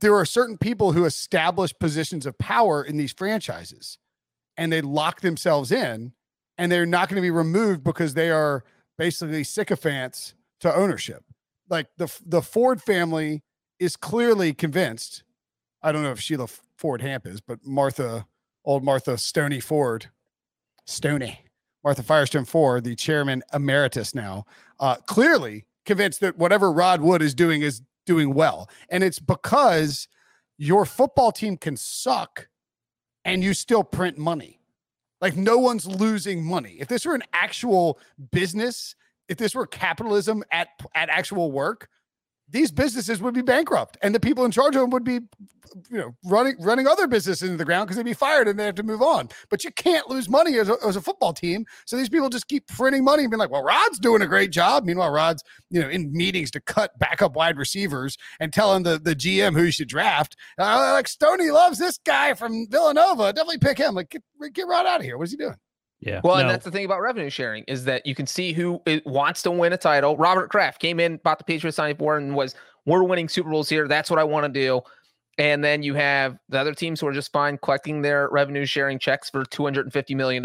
there 0.00 0.14
are 0.14 0.24
certain 0.24 0.56
people 0.58 0.92
who 0.92 1.04
establish 1.04 1.72
positions 1.78 2.26
of 2.26 2.38
power 2.38 2.82
in 2.82 2.96
these 2.96 3.12
franchises 3.12 3.98
and 4.56 4.72
they 4.72 4.80
lock 4.80 5.20
themselves 5.20 5.72
in 5.72 6.12
and 6.58 6.70
they're 6.70 6.86
not 6.86 7.08
going 7.08 7.16
to 7.16 7.22
be 7.22 7.30
removed 7.30 7.82
because 7.82 8.14
they 8.14 8.30
are 8.30 8.64
basically 8.98 9.44
sycophants 9.44 10.34
to 10.60 10.74
ownership. 10.74 11.24
Like 11.68 11.88
the, 11.96 12.12
the 12.24 12.42
Ford 12.42 12.82
family 12.82 13.42
is 13.82 13.96
clearly 13.96 14.54
convinced. 14.54 15.24
I 15.82 15.90
don't 15.90 16.04
know 16.04 16.12
if 16.12 16.20
Sheila 16.20 16.46
Ford 16.76 17.02
Hamp 17.02 17.26
is, 17.26 17.40
but 17.40 17.66
Martha, 17.66 18.26
old 18.64 18.84
Martha 18.84 19.18
Stony 19.18 19.58
Ford, 19.58 20.10
Stony, 20.86 21.40
Martha 21.82 22.04
Firestone 22.04 22.44
Ford, 22.44 22.84
the 22.84 22.94
chairman 22.94 23.42
emeritus 23.52 24.14
now, 24.14 24.46
uh, 24.78 24.96
clearly 25.06 25.66
convinced 25.84 26.20
that 26.20 26.38
whatever 26.38 26.70
Rod 26.70 27.00
Wood 27.00 27.22
is 27.22 27.34
doing 27.34 27.62
is 27.62 27.82
doing 28.06 28.34
well. 28.34 28.70
And 28.88 29.02
it's 29.02 29.18
because 29.18 30.06
your 30.58 30.86
football 30.86 31.32
team 31.32 31.56
can 31.56 31.76
suck 31.76 32.48
and 33.24 33.42
you 33.42 33.52
still 33.52 33.82
print 33.82 34.16
money. 34.16 34.60
Like 35.20 35.36
no 35.36 35.58
one's 35.58 35.86
losing 35.86 36.44
money. 36.44 36.76
If 36.78 36.86
this 36.86 37.04
were 37.04 37.14
an 37.16 37.22
actual 37.32 37.98
business, 38.30 38.94
if 39.28 39.38
this 39.38 39.54
were 39.56 39.66
capitalism 39.66 40.44
at 40.52 40.68
at 40.94 41.08
actual 41.08 41.50
work, 41.50 41.88
these 42.52 42.70
businesses 42.70 43.20
would 43.20 43.34
be 43.34 43.42
bankrupt 43.42 43.98
and 44.02 44.14
the 44.14 44.20
people 44.20 44.44
in 44.44 44.50
charge 44.50 44.76
of 44.76 44.82
them 44.82 44.90
would 44.90 45.04
be 45.04 45.20
you 45.90 45.98
know 45.98 46.14
running 46.24 46.54
running 46.60 46.86
other 46.86 47.06
businesses 47.06 47.42
into 47.42 47.56
the 47.56 47.64
ground 47.64 47.86
because 47.86 47.96
they'd 47.96 48.04
be 48.04 48.12
fired 48.12 48.48
and 48.48 48.58
they 48.58 48.64
have 48.64 48.74
to 48.74 48.82
move 48.82 49.02
on. 49.02 49.28
But 49.48 49.64
you 49.64 49.70
can't 49.70 50.08
lose 50.08 50.28
money 50.28 50.58
as 50.58 50.68
a, 50.68 50.76
as 50.86 50.96
a 50.96 51.00
football 51.00 51.32
team. 51.32 51.64
So 51.86 51.96
these 51.96 52.08
people 52.08 52.28
just 52.28 52.48
keep 52.48 52.66
printing 52.68 53.04
money 53.04 53.22
and 53.22 53.30
being 53.30 53.38
like 53.38 53.50
well 53.50 53.62
rod's 53.62 53.98
doing 53.98 54.22
a 54.22 54.26
great 54.26 54.50
job. 54.50 54.84
Meanwhile 54.84 55.10
rod's 55.10 55.42
you 55.70 55.80
know 55.80 55.88
in 55.88 56.12
meetings 56.12 56.50
to 56.52 56.60
cut 56.60 56.98
backup 56.98 57.34
wide 57.34 57.56
receivers 57.56 58.16
and 58.40 58.52
telling 58.52 58.82
the 58.82 58.98
the 58.98 59.14
gm 59.14 59.54
who 59.54 59.64
you 59.64 59.72
should 59.72 59.88
draft. 59.88 60.36
Uh, 60.58 60.92
like 60.94 61.08
stoney 61.08 61.50
loves 61.50 61.78
this 61.78 61.98
guy 62.04 62.34
from 62.34 62.66
villanova. 62.68 63.32
Definitely 63.32 63.58
pick 63.58 63.78
him. 63.78 63.94
Like 63.94 64.10
get, 64.10 64.22
get 64.52 64.66
rod 64.66 64.86
out 64.86 65.00
of 65.00 65.06
here 65.06 65.18
what's 65.18 65.30
he 65.30 65.36
doing 65.36 65.56
yeah. 66.02 66.20
Well, 66.24 66.36
and 66.36 66.50
that's 66.50 66.64
the 66.64 66.70
thing 66.72 66.84
about 66.84 67.00
revenue 67.00 67.30
sharing 67.30 67.62
is 67.64 67.84
that 67.84 68.04
you 68.04 68.14
can 68.14 68.26
see 68.26 68.52
who 68.52 68.82
it 68.86 69.06
wants 69.06 69.40
to 69.42 69.52
win 69.52 69.72
a 69.72 69.76
title. 69.76 70.16
Robert 70.16 70.50
Kraft 70.50 70.80
came 70.80 70.98
in, 70.98 71.18
bought 71.18 71.38
the 71.38 71.44
Patriots 71.44 71.78
94 71.78 72.16
and 72.16 72.34
was, 72.34 72.56
we're 72.86 73.04
winning 73.04 73.28
Super 73.28 73.50
Bowls 73.50 73.68
here. 73.68 73.86
That's 73.86 74.10
what 74.10 74.18
I 74.18 74.24
want 74.24 74.52
to 74.52 74.60
do. 74.60 74.80
And 75.38 75.62
then 75.62 75.82
you 75.82 75.94
have 75.94 76.38
the 76.48 76.58
other 76.58 76.74
teams 76.74 77.00
who 77.00 77.06
are 77.06 77.12
just 77.12 77.30
fine 77.32 77.56
collecting 77.56 78.02
their 78.02 78.28
revenue 78.30 78.66
sharing 78.66 78.98
checks 78.98 79.30
for 79.30 79.44
$250 79.44 80.16
million 80.16 80.44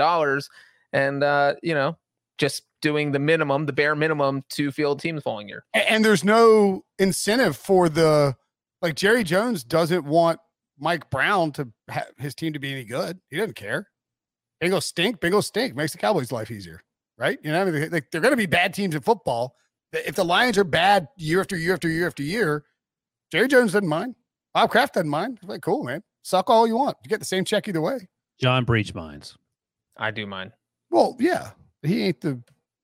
and, 0.93 1.23
uh, 1.23 1.55
you 1.63 1.73
know, 1.73 1.97
just 2.37 2.63
doing 2.81 3.11
the 3.11 3.19
minimum, 3.19 3.65
the 3.65 3.73
bare 3.73 3.95
minimum 3.95 4.43
to 4.49 4.71
field 4.71 4.99
teams 4.99 5.17
the 5.17 5.21
following 5.21 5.49
year. 5.49 5.65
And 5.73 6.05
there's 6.05 6.23
no 6.23 6.85
incentive 6.99 7.57
for 7.57 7.89
the 7.89 8.35
like 8.83 8.93
Jerry 8.93 9.23
Jones 9.23 9.63
doesn't 9.63 10.05
want 10.05 10.39
Mike 10.77 11.09
Brown 11.09 11.51
to 11.53 11.67
have 11.89 12.11
his 12.19 12.35
team 12.35 12.53
to 12.53 12.59
be 12.59 12.71
any 12.71 12.83
good. 12.83 13.19
He 13.29 13.37
doesn't 13.37 13.55
care. 13.55 13.87
Bengals 14.61 14.83
stink. 14.83 15.19
Bengals 15.19 15.45
stink. 15.45 15.75
Makes 15.75 15.91
the 15.93 15.97
Cowboys' 15.99 16.31
life 16.31 16.49
easier, 16.51 16.81
right? 17.17 17.37
You 17.43 17.51
know, 17.51 17.61
I 17.61 17.65
mean, 17.65 17.73
they- 17.73 17.89
like 17.89 18.11
they're 18.11 18.21
going 18.21 18.31
to 18.33 18.37
be 18.37 18.45
bad 18.45 18.73
teams 18.73 18.95
in 18.95 19.01
football. 19.01 19.55
If 19.93 20.15
the 20.15 20.25
Lions 20.25 20.57
are 20.57 20.63
bad 20.63 21.07
year 21.17 21.39
after 21.39 21.55
year 21.55 21.73
after 21.73 21.87
year 21.87 22.07
after 22.07 22.23
year, 22.23 22.65
Jerry 23.31 23.47
Jones 23.47 23.71
doesn't 23.73 23.87
mind. 23.87 24.15
Bob 24.53 24.69
Kraft 24.69 24.95
doesn't 24.95 25.09
mind. 25.09 25.37
He's 25.41 25.49
like, 25.49 25.61
cool, 25.61 25.83
man. 25.83 26.03
Suck 26.23 26.49
all 26.49 26.67
you 26.67 26.75
want. 26.75 26.97
You 27.03 27.09
get 27.09 27.19
the 27.19 27.25
same 27.25 27.45
check 27.45 27.67
either 27.67 27.81
way. 27.81 28.07
John 28.41 28.65
Breech 28.65 28.93
minds. 28.93 29.37
I 29.97 30.11
do 30.11 30.25
mine. 30.27 30.51
Well, 30.91 31.15
yeah, 31.19 31.51
he 31.83 32.03
ain't 32.03 32.21
the 32.21 32.41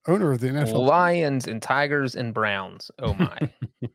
owner 0.07 0.31
of 0.31 0.39
the 0.39 0.47
NFL. 0.47 0.85
Lions 0.87 1.47
and 1.47 1.61
Tigers 1.61 2.15
and 2.15 2.33
Browns. 2.33 2.89
Oh 2.99 3.13
my. 3.15 3.37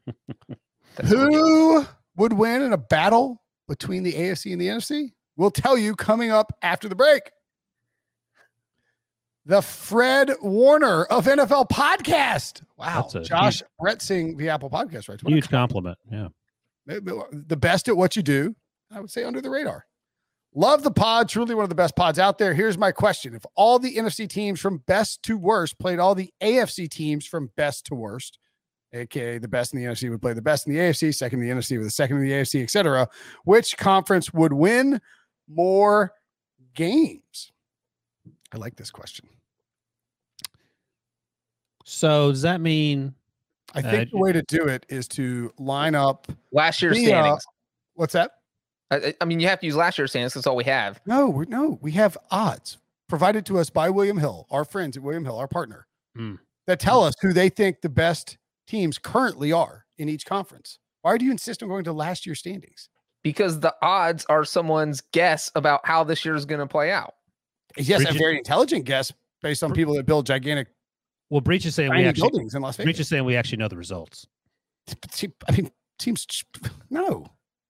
That's 0.97 1.14
what 1.14 1.29
we- 1.29 1.35
Who 1.37 1.87
would 2.17 2.33
win 2.33 2.62
in 2.62 2.73
a 2.73 2.79
battle 2.79 3.43
between 3.69 4.03
the 4.03 4.12
AFC 4.12 4.53
and 4.53 4.61
the 4.61 4.69
NFC? 4.69 5.12
We'll 5.37 5.51
tell 5.51 5.79
you 5.79 5.95
coming 5.95 6.31
up 6.31 6.53
after 6.62 6.88
the 6.88 6.95
break. 6.97 7.31
The 9.49 9.63
Fred 9.63 10.31
Warner 10.43 11.05
of 11.05 11.25
NFL 11.25 11.71
podcast. 11.71 12.61
Wow. 12.77 13.09
Josh 13.23 13.63
Brett 13.81 14.03
Sing, 14.03 14.37
the 14.37 14.51
Apple 14.51 14.69
podcast, 14.69 15.09
right? 15.09 15.23
What 15.25 15.33
Huge 15.33 15.49
compliment. 15.49 15.97
Yeah. 16.13 16.29
the 16.87 17.57
best 17.57 17.89
at 17.89 17.97
what 17.97 18.15
you 18.15 18.23
do, 18.23 18.55
I 18.92 19.01
would 19.01 19.11
say 19.11 19.25
under 19.25 19.40
the 19.40 19.49
radar. 19.49 19.87
Love 20.55 20.83
the 20.83 20.90
pod, 20.90 21.31
truly 21.31 21.55
one 21.55 21.63
of 21.63 21.71
the 21.71 21.75
best 21.75 21.96
pods 21.96 22.19
out 22.19 22.37
there. 22.37 22.53
Here's 22.53 22.77
my 22.77 22.92
question. 22.92 23.35
If 23.35 23.46
all 23.57 23.79
the 23.79 23.96
NFC 23.96 24.29
teams 24.29 24.61
from 24.61 24.83
best 24.87 25.23
to 25.23 25.38
worst 25.38 25.79
played 25.79 25.99
all 25.99 26.15
the 26.15 26.31
AFC 26.42 26.87
teams 26.87 27.27
from 27.27 27.51
best 27.57 27.87
to 27.87 27.94
worst, 27.94 28.38
aka 28.92 29.38
the 29.38 29.49
best 29.49 29.73
in 29.73 29.81
the 29.81 29.87
NFC 29.87 30.11
would 30.11 30.21
play 30.21 30.35
the 30.35 30.42
best 30.42 30.67
in 30.67 30.75
the 30.75 30.79
AFC, 30.79 31.15
second 31.15 31.42
in 31.42 31.49
the 31.49 31.55
NFC 31.55 31.79
with 31.79 31.87
the 31.87 31.90
second 31.90 32.19
in 32.19 32.23
the 32.23 32.33
AFC, 32.33 32.63
etc., 32.63 33.09
which 33.44 33.79
conference 33.79 34.31
would 34.31 34.53
win 34.53 35.01
more 35.49 36.13
games? 36.75 37.51
I 38.53 38.59
like 38.59 38.77
this 38.77 38.90
question. 38.90 39.27
So 41.89 42.31
does 42.33 42.43
that 42.43 42.61
mean 42.61 43.15
I 43.75 43.79
Uh, 43.81 43.91
think 43.91 44.11
the 44.11 44.19
way 44.19 44.33
to 44.33 44.43
do 44.43 44.67
it 44.69 44.85
is 44.89 45.09
to 45.09 45.53
line 45.59 45.95
up. 45.95 46.27
last 46.53 46.81
year's 46.83 46.97
the, 46.97 47.07
uh, 47.07 47.09
standings. 47.23 47.45
What's 47.95 48.13
that? 48.13 48.31
I, 48.91 48.97
I- 48.97 49.15
I 49.21 49.25
mean, 49.25 49.41
you 49.41 49.49
have 49.49 49.61
to 49.61 49.67
use 49.67 49.77
last 49.77 49.99
year's 49.99 50.11
standings. 50.11 50.35
That's 50.35 50.47
all 50.47 50.57
we 50.57 50.65
have. 50.65 51.01
No, 51.07 51.29
we're, 51.29 51.45
no, 51.47 51.79
we 51.83 51.93
have 51.93 52.17
odds 52.31 52.79
provided 53.09 53.45
to 53.47 53.59
us 53.59 53.69
by 53.71 53.89
William 53.91 54.19
Hill, 54.19 54.47
our 54.51 54.65
friends 54.65 54.97
at 54.97 55.03
William 55.03 55.25
Hill, 55.25 55.37
our 55.39 55.49
partner, 55.49 55.87
Hmm. 56.15 56.35
that 56.67 56.79
tell 56.81 57.03
us 57.03 57.15
who 57.21 57.33
they 57.33 57.49
think 57.49 57.81
the 57.81 57.89
best 57.89 58.37
teams 58.67 58.99
currently 58.99 59.51
are 59.53 59.87
in 59.97 60.09
each 60.09 60.25
conference. 60.27 60.79
Why 61.03 61.17
do 61.17 61.25
you 61.25 61.31
insist 61.31 61.63
on 61.63 61.69
going 61.71 61.85
to 61.85 61.93
last 61.93 62.27
year's 62.27 62.39
standings? 62.41 62.89
because 63.25 63.59
the 63.61 63.75
odds 63.83 64.25
are 64.31 64.45
someone's 64.45 65.01
guess 65.13 65.51
about 65.57 65.85
how 65.85 66.05
this 66.05 66.25
year 66.25 66.35
is 66.37 66.45
going 66.47 66.61
to 66.61 66.67
play 66.67 66.91
out. 66.93 67.15
Yes, 67.77 68.09
a 68.09 68.13
very 68.13 68.39
intelligent 68.39 68.85
guess 68.85 69.13
based 69.43 69.63
on 69.65 69.73
people 69.75 69.95
that 69.97 70.07
build 70.07 70.25
gigantic 70.25 70.69
well 71.31 71.40
Breech 71.40 71.66
is 71.66 71.74
saying 71.74 71.90
we 71.90 72.04
actually 72.04 72.31
buildings 72.31 72.54
in 72.54 72.62
Las 72.62 72.76
Breech 72.76 73.00
is 73.00 73.08
saying 73.08 73.24
we 73.24 73.37
actually 73.37 73.58
know 73.58 73.68
the 73.68 73.76
results. 73.76 74.26
I 75.48 75.52
mean, 75.52 75.70
teams. 75.98 76.26
No, 76.90 77.26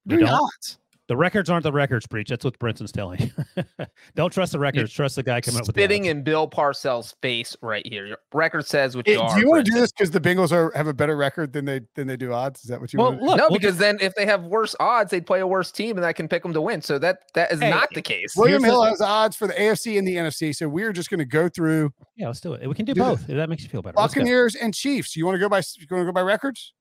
We 0.06 0.16
Doing 0.16 0.26
don't? 0.26 0.78
Odds. 1.09 1.14
The 1.14 1.16
records 1.16 1.48
aren't 1.48 1.62
the 1.62 1.72
records, 1.72 2.06
Breech. 2.06 2.28
That's 2.28 2.44
what 2.44 2.59
Brinson's 2.59 2.92
telling 2.92 3.32
you. 3.56 3.64
don't 4.14 4.30
trust 4.30 4.52
the 4.52 4.59
records. 4.59 4.92
Trust 4.92 5.16
the 5.16 5.22
guy 5.22 5.40
coming 5.40 5.59
up 5.61 5.66
with 5.66 5.74
Spitting 5.74 6.04
in 6.04 6.22
Bill 6.22 6.48
Parcells' 6.48 7.14
face 7.22 7.56
right 7.62 7.86
here. 7.86 8.06
Your 8.06 8.18
record 8.34 8.66
says 8.66 8.94
what 8.94 9.06
Hey, 9.06 9.14
you 9.14 9.20
are. 9.20 9.34
do 9.34 9.40
you 9.40 9.48
want 9.48 9.64
to 9.64 9.70
do 9.72 9.78
this 9.80 9.90
because 9.90 10.11
the 10.11 10.20
Bengals 10.20 10.52
are 10.52 10.70
have 10.76 10.86
a 10.86 10.92
better 10.92 11.16
record 11.16 11.54
than 11.54 11.64
they 11.64 11.80
than 11.94 12.06
they 12.06 12.16
do 12.18 12.32
odds? 12.34 12.61
Is 12.62 12.68
that 12.68 12.78
what 12.80 12.92
you 12.92 12.98
Well, 12.98 13.12
want? 13.12 13.22
look, 13.22 13.36
no, 13.38 13.46
we'll 13.48 13.59
because 13.59 13.78
then 13.78 13.96
if 14.02 14.14
they 14.16 14.26
have 14.26 14.44
worse 14.44 14.76
odds, 14.80 15.11
they'd 15.11 15.26
play 15.26 15.40
a 15.40 15.46
worse 15.46 15.72
team, 15.72 15.96
and 15.96 16.04
I 16.04 16.12
can 16.12 16.28
pick 16.28 16.42
them 16.42 16.52
to 16.52 16.61
win. 16.61 16.82
So 16.82 16.98
that 16.98 17.20
that 17.34 17.52
is 17.52 17.61
Hey, 17.61 17.70
not 17.70 17.88
the 17.94 18.02
case. 18.02 18.34
William 18.36 18.62
here's 18.62 18.70
the- 18.72 18.76
Hill 18.76 18.84
has 18.84 19.00
odds 19.00 19.34
for 19.34 19.46
the 19.46 19.54
AFC 19.54 19.98
and 19.98 20.06
the 20.06 20.16
NFC, 20.16 20.54
so 20.54 20.68
we're 20.68 20.92
just 20.92 21.09
going 21.09 21.20
to 21.20 21.24
go 21.24 21.48
through 21.48 21.90
Yeah, 22.16 22.26
let's 22.26 22.40
do 22.40 22.52
it. 22.52 22.66
We 22.68 22.74
can 22.74 22.84
do 22.84 22.92
Do 22.92 23.00
both. 23.00 23.22
If 23.30 23.36
that 23.36 23.48
makes 23.48 23.62
you 23.62 23.70
feel 23.70 23.80
better. 23.80 23.94
Buccaneers 23.94 24.56
and 24.56 24.74
Chiefs. 24.74 25.16
You 25.16 25.24
want 25.24 25.36
to 25.36 25.40
go 25.40 25.48
by 25.48 25.59
you 25.59 25.86
want 25.90 26.02
to 26.02 26.04
go 26.04 26.12
by 26.12 26.20
records? 26.20 26.74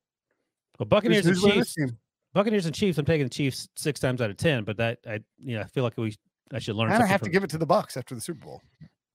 Well, 0.79 0.87
Buccaneers 0.87 1.23
Who's- 1.25 1.43
and 1.43 1.53
who's 1.53 1.75
winning 1.77 1.87
Chiefs. 1.93 2.01
This 2.37 2.43
team? 2.43 2.43
Buccaneers 2.43 2.65
and 2.65 2.75
Chiefs. 2.75 2.97
I'm 2.97 3.05
taking 3.05 3.25
the 3.25 3.29
Chiefs 3.29 3.69
six 3.75 3.99
times 3.99 4.21
out 4.21 4.29
of 4.29 4.37
ten, 4.37 4.63
but 4.63 4.77
that 4.77 4.99
I 5.07 5.19
you 5.39 5.55
know 5.55 5.61
I 5.61 5.65
feel 5.65 5.83
like 5.83 5.97
we 5.97 6.15
I 6.53 6.59
should 6.59 6.75
learn. 6.75 6.87
And 6.87 6.95
I 6.95 6.97
something 6.99 7.11
have 7.11 7.21
to 7.21 7.29
give 7.29 7.43
it 7.43 7.49
to 7.51 7.57
the 7.57 7.65
Bucks 7.65 7.97
after 7.97 8.15
the 8.15 8.21
Super 8.21 8.45
Bowl. 8.45 8.61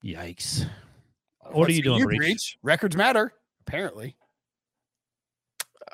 Yikes! 0.05 0.67
What 1.51 1.57
Let's 1.57 1.69
are 1.69 1.71
you 1.73 1.77
see 1.77 1.83
doing, 1.83 2.05
Breech? 2.05 2.19
Breech? 2.19 2.59
Records 2.63 2.97
matter, 2.97 3.33
apparently. 3.67 4.17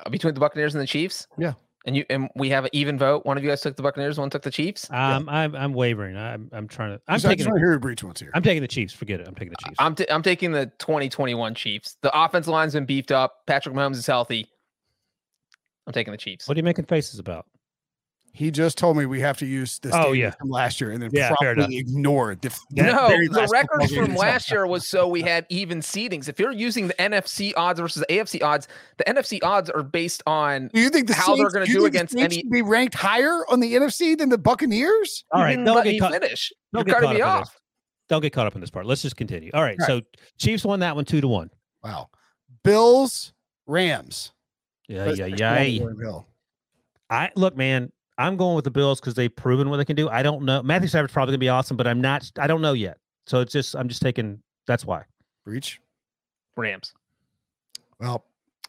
Uh, 0.05 0.09
between 0.09 0.33
the 0.33 0.39
Buccaneers 0.39 0.75
and 0.75 0.81
the 0.81 0.87
Chiefs. 0.87 1.27
Yeah. 1.37 1.53
And 1.85 1.95
you 1.95 2.05
and 2.09 2.29
we 2.35 2.49
have 2.49 2.65
an 2.65 2.71
even 2.73 2.97
vote. 2.97 3.25
One 3.25 3.37
of 3.37 3.43
you 3.43 3.49
guys 3.49 3.61
took 3.61 3.75
the 3.77 3.83
Buccaneers, 3.83 4.19
one 4.19 4.29
took 4.29 4.41
the 4.41 4.51
Chiefs. 4.51 4.89
Um, 4.91 5.29
I'm 5.29 5.55
I'm 5.55 5.73
wavering. 5.73 6.17
I'm 6.17 6.49
I'm 6.51 6.67
trying 6.67 6.91
to. 6.97 7.01
I'm 7.07 7.15
Just- 7.15 7.25
I 7.25 7.29
taking. 7.29 7.45
just 7.45 7.49
want 7.51 7.61
to 7.73 7.79
Breech 7.79 8.03
wants 8.03 8.19
here. 8.19 8.31
I'm 8.33 8.43
taking 8.43 8.61
the 8.61 8.67
Chiefs. 8.67 8.93
Forget 8.93 9.21
it. 9.21 9.27
I'm 9.27 9.33
taking 9.33 9.51
the 9.51 9.63
Chiefs. 9.65 9.75
I'm 9.79 9.95
t- 9.95 10.05
I'm 10.09 10.21
taking 10.21 10.51
the 10.51 10.65
2021 10.79 11.55
Chiefs. 11.55 11.95
The 12.01 12.11
offensive 12.17 12.51
line's 12.51 12.73
been 12.73 12.85
beefed 12.85 13.11
up. 13.11 13.37
Patrick 13.47 13.73
Mahomes 13.75 13.95
is 13.95 14.05
healthy. 14.05 14.47
I'm 15.89 15.93
taking 15.93 16.11
the 16.11 16.17
Chiefs. 16.17 16.47
what 16.47 16.55
are 16.55 16.59
you 16.59 16.63
making 16.63 16.85
faces 16.85 17.19
about? 17.19 17.45
He 18.31 18.51
just 18.51 18.77
told 18.77 18.95
me 18.95 19.07
we 19.07 19.19
have 19.21 19.39
to 19.39 19.45
use 19.47 19.79
this 19.79 19.91
Oh, 19.95 20.11
yeah. 20.11 20.29
from 20.29 20.49
last 20.51 20.79
year 20.79 20.91
and 20.91 21.01
then 21.01 21.09
Yeah, 21.11 21.33
fair 21.41 21.55
probably 21.55 21.77
ignore 21.77 22.31
it. 22.31 22.43
The, 22.43 22.55
no, 22.71 23.07
the 23.09 23.27
last 23.31 23.51
records 23.51 23.91
from 23.93 24.13
last 24.15 24.51
year 24.51 24.67
was 24.67 24.87
so 24.87 25.07
we 25.07 25.23
had 25.23 25.47
even 25.49 25.79
seedings. 25.79 26.29
If 26.29 26.39
you're 26.39 26.51
using 26.51 26.87
the 26.87 26.93
NFC 26.93 27.53
odds 27.57 27.79
versus 27.79 28.05
the 28.07 28.13
AFC 28.13 28.43
odds, 28.43 28.67
the 28.97 29.03
NFC 29.05 29.39
odds 29.41 29.71
are 29.71 29.81
based 29.81 30.21
on 30.27 30.69
Do 30.71 30.79
you 30.79 30.89
think 30.91 31.07
the 31.07 31.15
how 31.15 31.35
they're 31.35 31.49
gonna 31.49 31.65
you 31.65 31.73
do 31.73 31.81
think 31.81 31.93
the 31.93 31.97
against 31.97 32.13
Saints 32.13 32.35
any- 32.35 32.43
should 32.43 32.51
be 32.51 32.61
ranked 32.61 32.93
higher 32.93 33.43
on 33.49 33.61
the 33.61 33.73
NFC 33.73 34.15
than 34.15 34.29
the 34.29 34.37
Buccaneers? 34.37 35.25
All 35.31 35.41
right, 35.41 35.57
You 35.57 35.65
right, 35.65 35.65
don't 35.65 35.83
get 35.83 35.99
caught. 35.99 36.11
finish. 36.13 36.53
Don't 36.71 36.87
You're 36.87 36.99
get 36.99 37.01
caught 37.03 37.15
me 37.15 37.21
up 37.23 37.35
in 37.35 37.39
this. 37.41 37.49
off. 37.49 37.59
Don't 38.09 38.21
get 38.21 38.31
caught 38.33 38.45
up 38.45 38.53
in 38.53 38.61
this 38.61 38.69
part. 38.69 38.85
Let's 38.85 39.01
just 39.01 39.15
continue. 39.17 39.49
All 39.55 39.63
right, 39.63 39.75
Right. 39.79 39.87
so 39.87 40.01
Chiefs 40.37 40.63
won 40.63 40.81
that 40.81 40.95
one 40.95 41.03
two 41.05 41.19
to 41.19 41.27
one. 41.27 41.49
Wow. 41.83 42.09
Bills, 42.63 43.33
Rams. 43.65 44.33
Yeah, 44.89 45.11
yeah, 45.11 45.25
yeah. 45.27 45.51
one 45.53 45.61
of 45.61 45.95
William 45.95 45.99
Hill. 46.01 46.27
I 47.09 47.29
look, 47.35 47.55
man. 47.55 47.91
I'm 48.17 48.35
going 48.35 48.55
with 48.55 48.65
the 48.65 48.71
Bills 48.71 48.99
because 48.99 49.13
they've 49.13 49.33
proven 49.33 49.69
what 49.69 49.77
they 49.77 49.85
can 49.85 49.95
do. 49.95 50.09
I 50.09 50.21
don't 50.23 50.43
know. 50.43 50.61
Matthew 50.61 50.89
Stafford's 50.89 51.13
probably 51.13 51.31
gonna 51.31 51.37
be 51.37 51.47
awesome, 51.47 51.77
but 51.77 51.87
I'm 51.87 52.01
not. 52.01 52.29
I 52.37 52.47
don't 52.47 52.61
know 52.61 52.73
yet. 52.73 52.97
So 53.27 53.39
it's 53.39 53.53
just 53.53 53.75
I'm 53.75 53.87
just 53.87 54.01
taking. 54.01 54.41
That's 54.67 54.83
why. 54.83 55.03
Breech. 55.45 55.79
Rams. 56.57 56.93
Well, 57.99 58.25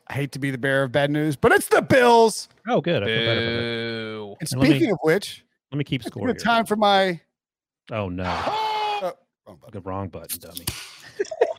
I 0.06 0.12
hate 0.14 0.30
to 0.32 0.38
be 0.38 0.50
the 0.52 0.58
bearer 0.58 0.84
of 0.84 0.92
bad 0.92 1.10
news, 1.10 1.34
but 1.34 1.50
it's 1.52 1.66
the 1.68 1.82
Bills. 1.82 2.48
Oh, 2.68 2.80
good. 2.80 3.02
I 3.02 3.06
feel 3.06 3.24
better. 3.26 3.40
for 3.40 3.50
that. 3.50 3.60
Boo. 3.60 4.36
And 4.40 4.52
And 4.52 4.62
me- 4.62 4.68
speaking 4.70 4.92
of 4.92 4.98
which, 5.02 5.44
Let 5.72 5.78
me 5.78 5.84
keep 5.84 6.02
it's 6.02 6.10
score. 6.10 6.32
time 6.34 6.64
for 6.66 6.76
my. 6.76 7.20
Oh 7.90 8.08
no, 8.08 8.24
Oh, 8.46 9.12
wrong 9.46 9.56
button. 9.60 9.70
the 9.72 9.80
wrong 9.80 10.08
button, 10.08 10.38
dummy. 10.38 10.64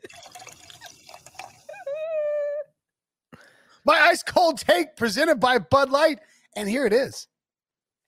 My 3.85 3.99
ice 3.99 4.23
cold 4.23 4.59
take 4.59 4.95
presented 4.95 5.39
by 5.39 5.57
Bud 5.59 5.89
Light. 5.89 6.19
And 6.55 6.69
here 6.69 6.85
it 6.85 6.93
is. 6.93 7.27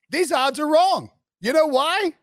These 0.10 0.32
odds 0.32 0.60
are 0.60 0.68
wrong. 0.68 1.10
You 1.42 1.54
know 1.54 1.68
why? 1.68 2.14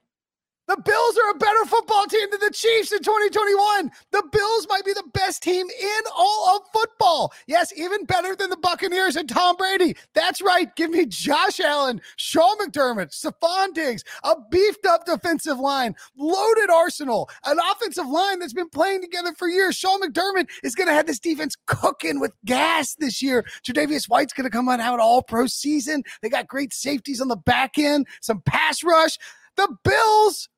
The 0.71 0.77
Bills 0.77 1.19
are 1.19 1.31
a 1.33 1.35
better 1.35 1.65
football 1.65 2.07
team 2.07 2.29
than 2.31 2.39
the 2.39 2.53
Chiefs 2.53 2.93
in 2.93 3.01
2021. 3.01 3.91
The 4.13 4.23
Bills 4.31 4.69
might 4.69 4.85
be 4.85 4.93
the 4.93 5.11
best 5.13 5.43
team 5.43 5.67
in 5.67 6.01
all 6.17 6.57
of 6.57 6.63
football. 6.73 7.33
Yes, 7.49 7.73
even 7.77 8.05
better 8.05 8.37
than 8.37 8.51
the 8.51 8.57
Buccaneers 8.57 9.17
and 9.17 9.29
Tom 9.29 9.57
Brady. 9.57 9.97
That's 10.15 10.41
right. 10.41 10.73
Give 10.77 10.93
me 10.93 11.07
Josh 11.07 11.59
Allen, 11.59 12.01
Sean 12.15 12.57
McDermott, 12.59 13.11
Stefon 13.11 13.75
Diggs, 13.75 14.05
a 14.23 14.37
beefed 14.49 14.87
up 14.87 15.07
defensive 15.07 15.59
line, 15.59 15.97
loaded 16.17 16.71
arsenal, 16.71 17.29
an 17.47 17.59
offensive 17.73 18.07
line 18.07 18.39
that's 18.39 18.53
been 18.53 18.71
playing 18.71 19.01
together 19.01 19.35
for 19.37 19.49
years. 19.49 19.75
Sean 19.75 20.01
McDermott 20.01 20.47
is 20.63 20.77
going 20.77 20.87
to 20.87 20.95
have 20.95 21.09
this 21.09 21.19
defense 21.19 21.57
cooking 21.67 22.21
with 22.21 22.31
gas 22.45 22.95
this 22.95 23.21
year. 23.21 23.45
Tre'Davious 23.67 24.09
White's 24.09 24.33
going 24.33 24.49
to 24.49 24.57
come 24.57 24.69
out 24.69 24.79
have 24.79 24.95
an 24.95 25.01
all 25.01 25.25
pro 25.25 25.49
season. 25.49 26.05
They 26.23 26.29
got 26.29 26.47
great 26.47 26.73
safeties 26.73 27.21
on 27.21 27.27
the 27.27 27.35
back 27.35 27.77
end, 27.77 28.07
some 28.21 28.41
pass 28.47 28.85
rush. 28.85 29.19
The 29.57 29.77
Bills 29.83 30.49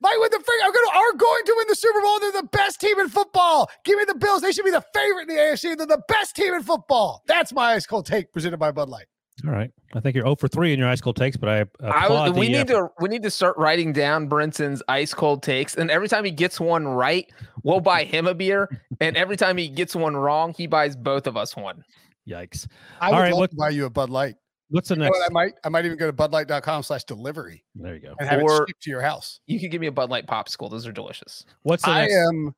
might 0.00 0.16
win 0.20 0.30
the 0.30 0.42
freak. 0.44 0.60
I'm 0.64 0.72
gonna 0.72 0.98
are 0.98 1.12
going 1.16 1.44
to 1.44 1.54
win 1.56 1.66
the 1.68 1.74
Super 1.74 2.00
Bowl. 2.00 2.20
They're 2.20 2.42
the 2.42 2.48
best 2.52 2.80
team 2.80 2.98
in 3.00 3.08
football. 3.08 3.70
Give 3.84 3.96
me 3.98 4.04
the 4.06 4.14
Bills. 4.14 4.42
They 4.42 4.52
should 4.52 4.64
be 4.64 4.70
the 4.70 4.84
favorite 4.94 5.22
in 5.22 5.28
the 5.28 5.40
AFC. 5.40 5.76
They're 5.76 5.86
the 5.86 6.02
best 6.08 6.36
team 6.36 6.54
in 6.54 6.62
football. 6.62 7.22
That's 7.26 7.52
my 7.52 7.72
ice 7.74 7.86
cold 7.86 8.06
take 8.06 8.32
presented 8.32 8.58
by 8.58 8.70
Bud 8.72 8.88
Light. 8.88 9.06
All 9.46 9.52
right. 9.52 9.70
I 9.94 10.00
think 10.00 10.16
you're 10.16 10.24
0 10.24 10.34
for 10.36 10.48
3 10.48 10.72
in 10.72 10.78
your 10.80 10.88
ice 10.88 11.00
cold 11.00 11.16
takes, 11.16 11.36
but 11.36 11.48
I 11.48 11.64
I 11.80 12.30
we 12.30 12.46
the, 12.46 12.52
need 12.52 12.70
uh, 12.70 12.80
to 12.80 12.88
we 13.00 13.08
need 13.08 13.22
to 13.22 13.30
start 13.30 13.56
writing 13.56 13.92
down 13.92 14.28
Brinson's 14.28 14.82
ice 14.88 15.14
cold 15.14 15.42
takes, 15.42 15.76
and 15.76 15.90
every 15.90 16.08
time 16.08 16.24
he 16.24 16.30
gets 16.32 16.58
one 16.58 16.86
right, 16.88 17.30
we'll 17.62 17.80
buy 17.80 18.04
him 18.04 18.26
a 18.26 18.34
beer, 18.34 18.68
and 19.00 19.16
every 19.16 19.36
time 19.36 19.56
he 19.56 19.68
gets 19.68 19.94
one 19.94 20.16
wrong, 20.16 20.54
he 20.56 20.66
buys 20.66 20.96
both 20.96 21.26
of 21.26 21.36
us 21.36 21.56
one. 21.56 21.84
Yikes. 22.28 22.66
I 23.00 23.06
All 23.06 23.12
would 23.14 23.20
right, 23.20 23.30
love 23.32 23.38
what- 23.40 23.50
to 23.50 23.56
buy 23.56 23.70
you 23.70 23.84
a 23.86 23.90
Bud 23.90 24.10
Light. 24.10 24.34
What's 24.70 24.88
the 24.88 24.94
You 24.96 24.98
know 25.00 25.04
next? 25.06 25.18
what, 25.18 25.30
I 25.30 25.32
might 25.32 25.54
I 25.64 25.68
might 25.70 25.84
even 25.86 25.96
go 25.98 26.06
to 26.06 26.12
budlight.com 26.12 26.82
slash 26.82 27.04
delivery 27.04 27.64
There 27.74 27.94
you 27.94 28.00
go. 28.00 28.14
and 28.20 28.28
have 28.28 28.42
Or- 28.42 28.64
it 28.64 28.68
shipped 28.68 28.82
to 28.82 28.90
your 28.90 29.00
house. 29.02 29.40
You 29.46 29.58
could 29.58 29.70
give 29.70 29.80
me 29.80 29.86
a 29.86 29.92
Bud 29.92 30.10
Light 30.10 30.26
popsicle; 30.26 30.70
those 30.70 30.86
are 30.86 30.92
delicious. 30.92 31.44
What's 31.62 31.84
the 31.84 31.90
I 31.90 32.00
next? 32.02 32.14
am 32.16 32.54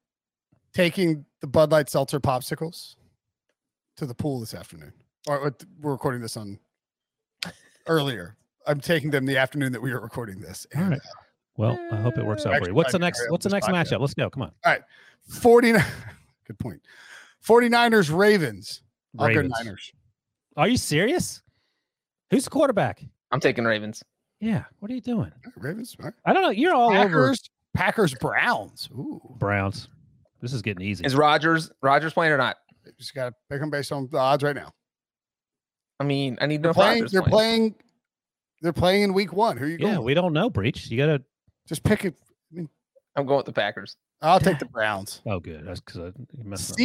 taking 0.74 1.24
the 1.40 1.46
Bud 1.46 1.70
Light 1.72 1.88
seltzer 1.88 2.18
popsicles 2.20 2.96
to 3.96 4.06
the 4.06 4.14
pool 4.14 4.40
this 4.40 4.54
afternoon. 4.54 4.92
Or 5.28 5.38
or 5.38 5.56
we're 5.80 5.92
recording 5.92 6.20
this 6.20 6.36
on 6.36 6.58
earlier. 7.86 8.36
I'm 8.66 8.80
taking 8.80 9.10
them 9.10 9.24
the 9.26 9.36
afternoon 9.38 9.72
that 9.72 9.80
we 9.82 9.90
are 9.92 10.00
recording 10.00 10.40
this. 10.40 10.66
All 10.74 10.82
And, 10.82 10.90
right. 10.92 11.00
Well, 11.56 11.78
I 11.92 11.96
hope 11.96 12.16
it 12.18 12.24
works 12.24 12.46
out 12.46 12.58
for 12.58 12.68
you. 12.68 12.74
What's 12.74 12.92
the 12.92 12.98
next? 12.98 13.22
What's 13.30 13.44
the 13.44 13.50
next 13.50 13.66
podcast. 13.66 13.92
matchup? 13.92 14.00
Let's 14.00 14.14
go. 14.14 14.30
Come 14.30 14.42
on. 14.42 14.52
All 14.64 14.72
right. 14.72 14.82
49. 15.28 15.82
good 16.46 16.58
point. 16.58 16.80
point 17.44 17.70
49ers 17.72 18.14
ravens 18.16 18.82
Ravens. 19.14 19.52
niners 19.58 19.92
Are 20.56 20.68
you 20.68 20.76
serious? 20.76 21.42
Who's 22.30 22.44
the 22.44 22.50
quarterback? 22.50 23.02
I'm 23.30 23.40
taking 23.40 23.64
Ravens. 23.64 24.02
Yeah. 24.40 24.64
What 24.78 24.90
are 24.90 24.94
you 24.94 25.00
doing? 25.00 25.32
ravens 25.56 25.94
all 25.98 26.06
right. 26.06 26.14
I 26.24 26.32
don't 26.32 26.42
know. 26.42 26.50
You're 26.50 26.74
all 26.74 26.90
over 26.90 26.98
packers 27.28 27.50
packers 27.74 28.14
browns 28.14 28.88
Ooh. 28.92 29.20
Browns. 29.38 29.88
This 30.40 30.52
is 30.52 30.62
getting 30.62 30.84
easy. 30.86 31.04
Is 31.04 31.14
Rodgers 31.14 31.70
Rodgers 31.82 32.12
playing 32.14 32.32
or 32.32 32.38
not? 32.38 32.56
You 32.86 32.92
just 32.98 33.14
gotta 33.14 33.34
pick 33.50 33.60
them 33.60 33.70
based 33.70 33.92
on 33.92 34.08
the 34.10 34.18
odds 34.18 34.42
right 34.42 34.56
now 34.56 34.72
I 36.00 36.04
mean, 36.04 36.38
I 36.40 36.46
need 36.46 36.62
to 36.62 36.68
know 36.68 36.72
they're 36.72 36.74
playing 36.74 37.06
they're 37.12 37.20
playing. 37.22 37.30
playing 37.30 37.74
they're 38.62 38.72
playing 38.72 39.02
in 39.02 39.12
week 39.14 39.32
one 39.32 39.56
who 39.58 39.66
are 39.66 39.68
you 39.68 39.78
going 39.78 39.92
yeah, 39.92 39.98
we 39.98 40.14
don't 40.14 40.32
know, 40.32 40.48
Breech. 40.50 40.90
You 40.90 40.96
got 40.96 41.06
to. 41.06 41.22
just 41.68 41.82
pick 41.82 42.04
it 42.06 42.14
I'm 43.16 43.26
going 43.26 43.36
with 43.38 43.46
the 43.46 43.52
Packers. 43.52 43.96
i'll 44.22 44.40
take 44.40 44.58
the 44.60 44.64
browns 44.66 45.20
Oh, 45.26 45.40
good. 45.40 45.66
That's 45.66 45.80
because 45.80 45.98
I 45.98 46.12
messed 46.42 46.70
up. 46.72 46.76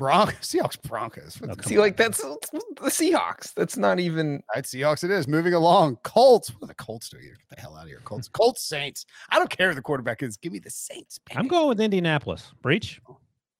Seahawks 0.00 0.08
Bron- 0.08 0.28
seahawks 0.40 0.82
broncos 0.82 1.38
Oh, 1.42 1.54
See, 1.62 1.76
on. 1.76 1.82
like 1.82 1.96
that's 1.96 2.18
the 2.22 2.90
Seahawks. 2.90 3.52
That's 3.54 3.76
not 3.76 4.00
even. 4.00 4.36
All 4.36 4.40
right, 4.56 4.64
Seahawks 4.64 5.04
it 5.04 5.10
is. 5.10 5.28
Moving 5.28 5.54
along. 5.54 5.96
Colts. 6.02 6.48
What 6.50 6.64
are 6.64 6.66
the 6.68 6.74
Colts 6.74 7.08
doing 7.10 7.22
here? 7.24 7.36
Get 7.38 7.56
the 7.56 7.60
hell 7.60 7.76
out 7.76 7.82
of 7.82 7.88
here. 7.88 8.00
Colts. 8.04 8.28
Colts 8.32 8.62
Saints. 8.64 9.04
I 9.30 9.36
don't 9.38 9.50
care 9.50 9.68
who 9.68 9.74
the 9.74 9.82
quarterback 9.82 10.22
is. 10.22 10.36
Give 10.36 10.52
me 10.52 10.58
the 10.58 10.70
Saints. 10.70 11.20
I'm 11.36 11.48
going 11.48 11.68
with 11.68 11.80
Indianapolis. 11.80 12.52
Breech. 12.62 13.00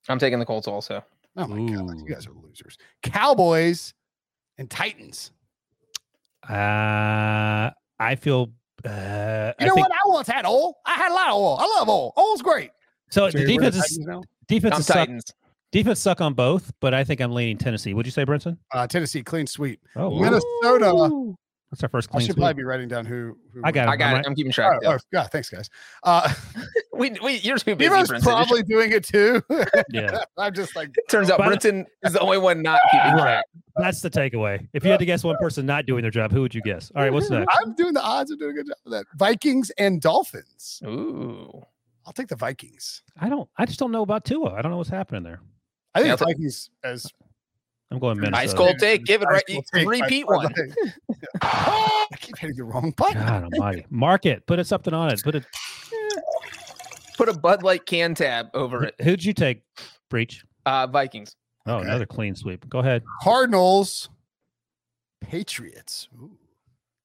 I'm 0.09 0.19
taking 0.19 0.39
the 0.39 0.47
Colts 0.47 0.67
also. 0.67 1.05
Oh 1.37 1.47
my 1.47 1.73
god, 1.73 1.97
you 1.99 2.07
guys 2.07 2.27
are 2.27 2.33
losers. 2.33 2.77
Cowboys 3.03 3.95
and 4.59 4.69
Titans. 4.71 5.31
Uh, 6.49 7.71
I 7.99 8.15
feel. 8.19 8.51
Uh, 8.85 8.89
You 8.89 9.67
I 9.67 9.67
know 9.67 9.75
think, 9.75 9.89
what? 9.89 9.93
I 9.93 10.09
once 10.09 10.29
had 10.29 10.47
oil. 10.47 10.75
I 10.87 10.95
had 10.95 11.13
a 11.13 11.15
lot 11.15 11.29
of 11.29 11.35
oil. 11.35 11.57
I 11.61 11.79
love 11.79 11.89
oil. 11.89 12.13
Oil's 12.19 12.43
great. 12.43 12.71
So 13.11 13.29
So 13.31 13.39
the 13.39 13.45
defense 13.45 13.77
is 13.77 13.83
Titans 13.83 14.07
now? 14.07 14.23
defense 14.49 14.75
I'm 14.75 14.81
is 14.81 14.87
suck, 14.87 14.97
Titans. 14.97 15.25
Defense 15.73 16.01
suck 16.01 16.21
on 16.21 16.35
both, 16.35 16.73
but 16.81 16.95
I 16.95 17.05
think 17.05 17.21
I'm 17.21 17.33
leaning 17.33 17.59
Tennessee. 17.59 17.95
Would 17.95 18.07
you 18.07 18.13
say, 18.13 18.25
Brinson? 18.25 18.57
Uh, 18.73 18.87
Tennessee 18.87 19.23
clean 19.23 19.47
sweep. 19.47 19.81
Oh, 19.97 20.11
Minnesota. 20.21 20.93
ooh. 20.95 21.37
That's 21.71 21.85
our 21.85 21.89
first 21.89 22.11
clean. 22.11 22.23
I 22.23 22.27
should 22.27 22.33
sweep. 22.35 22.41
probably 22.43 22.55
be 22.55 22.65
writing 22.65 22.89
down 22.89 23.07
who. 23.07 23.39
who 23.55 23.61
I 23.63 23.71
got 23.71 23.87
I 23.87 23.93
I'm 23.93 23.99
got 23.99 24.13
right. 24.15 24.21
it. 24.21 24.27
I'm 24.27 24.35
keeping 24.35 24.51
Oh, 24.51 24.55
track. 24.55 24.81
oh, 24.85 24.99
yeah, 25.13 25.23
thanks, 25.29 25.49
guys. 25.51 25.69
Uh, 26.03 26.33
We, 26.93 27.17
we, 27.25 27.37
you're 27.39 27.57
too 27.57 27.77
busy, 27.77 27.89
Bevo's 27.89 28.11
Brinson. 28.11 28.23
probably 28.23 28.63
doing 28.63 28.93
it 28.93 29.05
too. 29.05 29.43
Yeah, 29.91 30.19
I'm 30.37 30.53
just 30.53 30.77
like, 30.77 30.91
Turns 31.09 31.31
out 31.31 31.39
But- 31.39 31.49
Brinson 31.63 31.87
is 32.03 32.13
the 32.13 32.21
only 32.21 32.37
one 32.37 32.61
not 32.61 32.79
keeping 32.91 33.13
Right. 33.13 33.21
track. 33.23 33.45
that's 33.77 34.03
the 34.03 34.11
takeaway. 34.11 34.69
If 34.75 34.85
you 34.85 34.91
had 34.91 34.99
to 35.01 35.07
guess 35.07 35.25
one 35.25 35.37
person 35.39 35.65
not 35.65 35.87
doing 35.87 36.03
their 36.03 36.11
job, 36.11 36.31
who 36.31 36.43
would 36.43 36.55
you 36.55 36.61
guess? 36.61 36.93
All 36.95 37.03
right, 37.03 37.11
what's 37.11 37.31
next? 37.31 37.57
I'm 37.59 37.75
doing 37.75 37.95
the 37.95 38.03
odds. 38.03 38.31
I'm 38.33 38.37
doing 38.39 38.51
a 38.51 38.55
good 38.55 38.67
job 38.67 38.77
of 38.85 38.93
that. 38.93 39.07
Vikings 39.17 39.71
and 39.79 40.03
Dolphins. 40.03 40.83
Ooh. 40.85 41.63
I'll 42.05 42.13
take 42.13 42.29
the 42.29 42.37
Vikings. 42.37 43.03
I 43.19 43.31
don't. 43.31 43.49
I 43.57 43.65
just 43.65 43.79
don't 43.79 43.93
know 43.93 44.03
about 44.03 44.25
Tua. 44.27 44.53
I 44.53 44.61
don't 44.61 44.71
know 44.73 44.77
what's 44.79 44.91
happening 44.91 45.23
there. 45.23 45.41
I 45.95 46.01
think 46.01 46.09
Yeah, 46.09 46.17
the 46.17 46.25
I'll 46.25 46.29
Vikings 46.29 46.71
as 46.85 47.07
I'm 47.91 47.99
going 47.99 48.19
Minnesota. 48.21 48.39
Ice 48.43 48.55
cold 48.55 48.79
take. 48.79 49.05
Give 49.05 49.23
it 49.23 49.27
right. 49.27 49.43
cold 49.49 49.65
take 49.75 49.85
by 49.85 49.91
Repeat 49.91 50.27
one. 50.27 50.45
Light. 50.45 50.55
oh, 51.43 52.07
I 52.13 52.17
keep 52.17 52.39
hitting 52.39 52.57
the 52.57 52.65
wrong 52.65 52.93
button. 52.97 53.21
God 53.23 53.45
Almighty! 53.53 53.87
Mark 53.91 54.27
it. 54.27 54.47
Put 54.47 54.59
it 54.59 54.67
something 54.67 54.95
on 54.95 55.13
it. 55.13 55.21
Put 55.23 55.35
it. 55.35 55.45
Put 57.17 57.29
a 57.29 57.33
Bud 57.39 57.63
Light 57.63 57.85
can 57.87 58.15
tab 58.15 58.49
over 58.55 58.85
it. 58.85 58.95
Who'd 59.03 59.25
you 59.25 59.33
take? 59.35 59.63
Breech. 60.09 60.45
Uh, 60.67 60.87
Vikings. 60.87 61.35
Oh, 61.67 61.77
Okay. 61.77 61.89
another 61.89 62.07
clean 62.07 62.35
sweep. 62.35 62.67
Go 62.69 62.79
ahead. 62.79 63.03
Cardinals, 63.23 64.09
Patriots. 65.21 66.09
Ooh. 66.19 66.31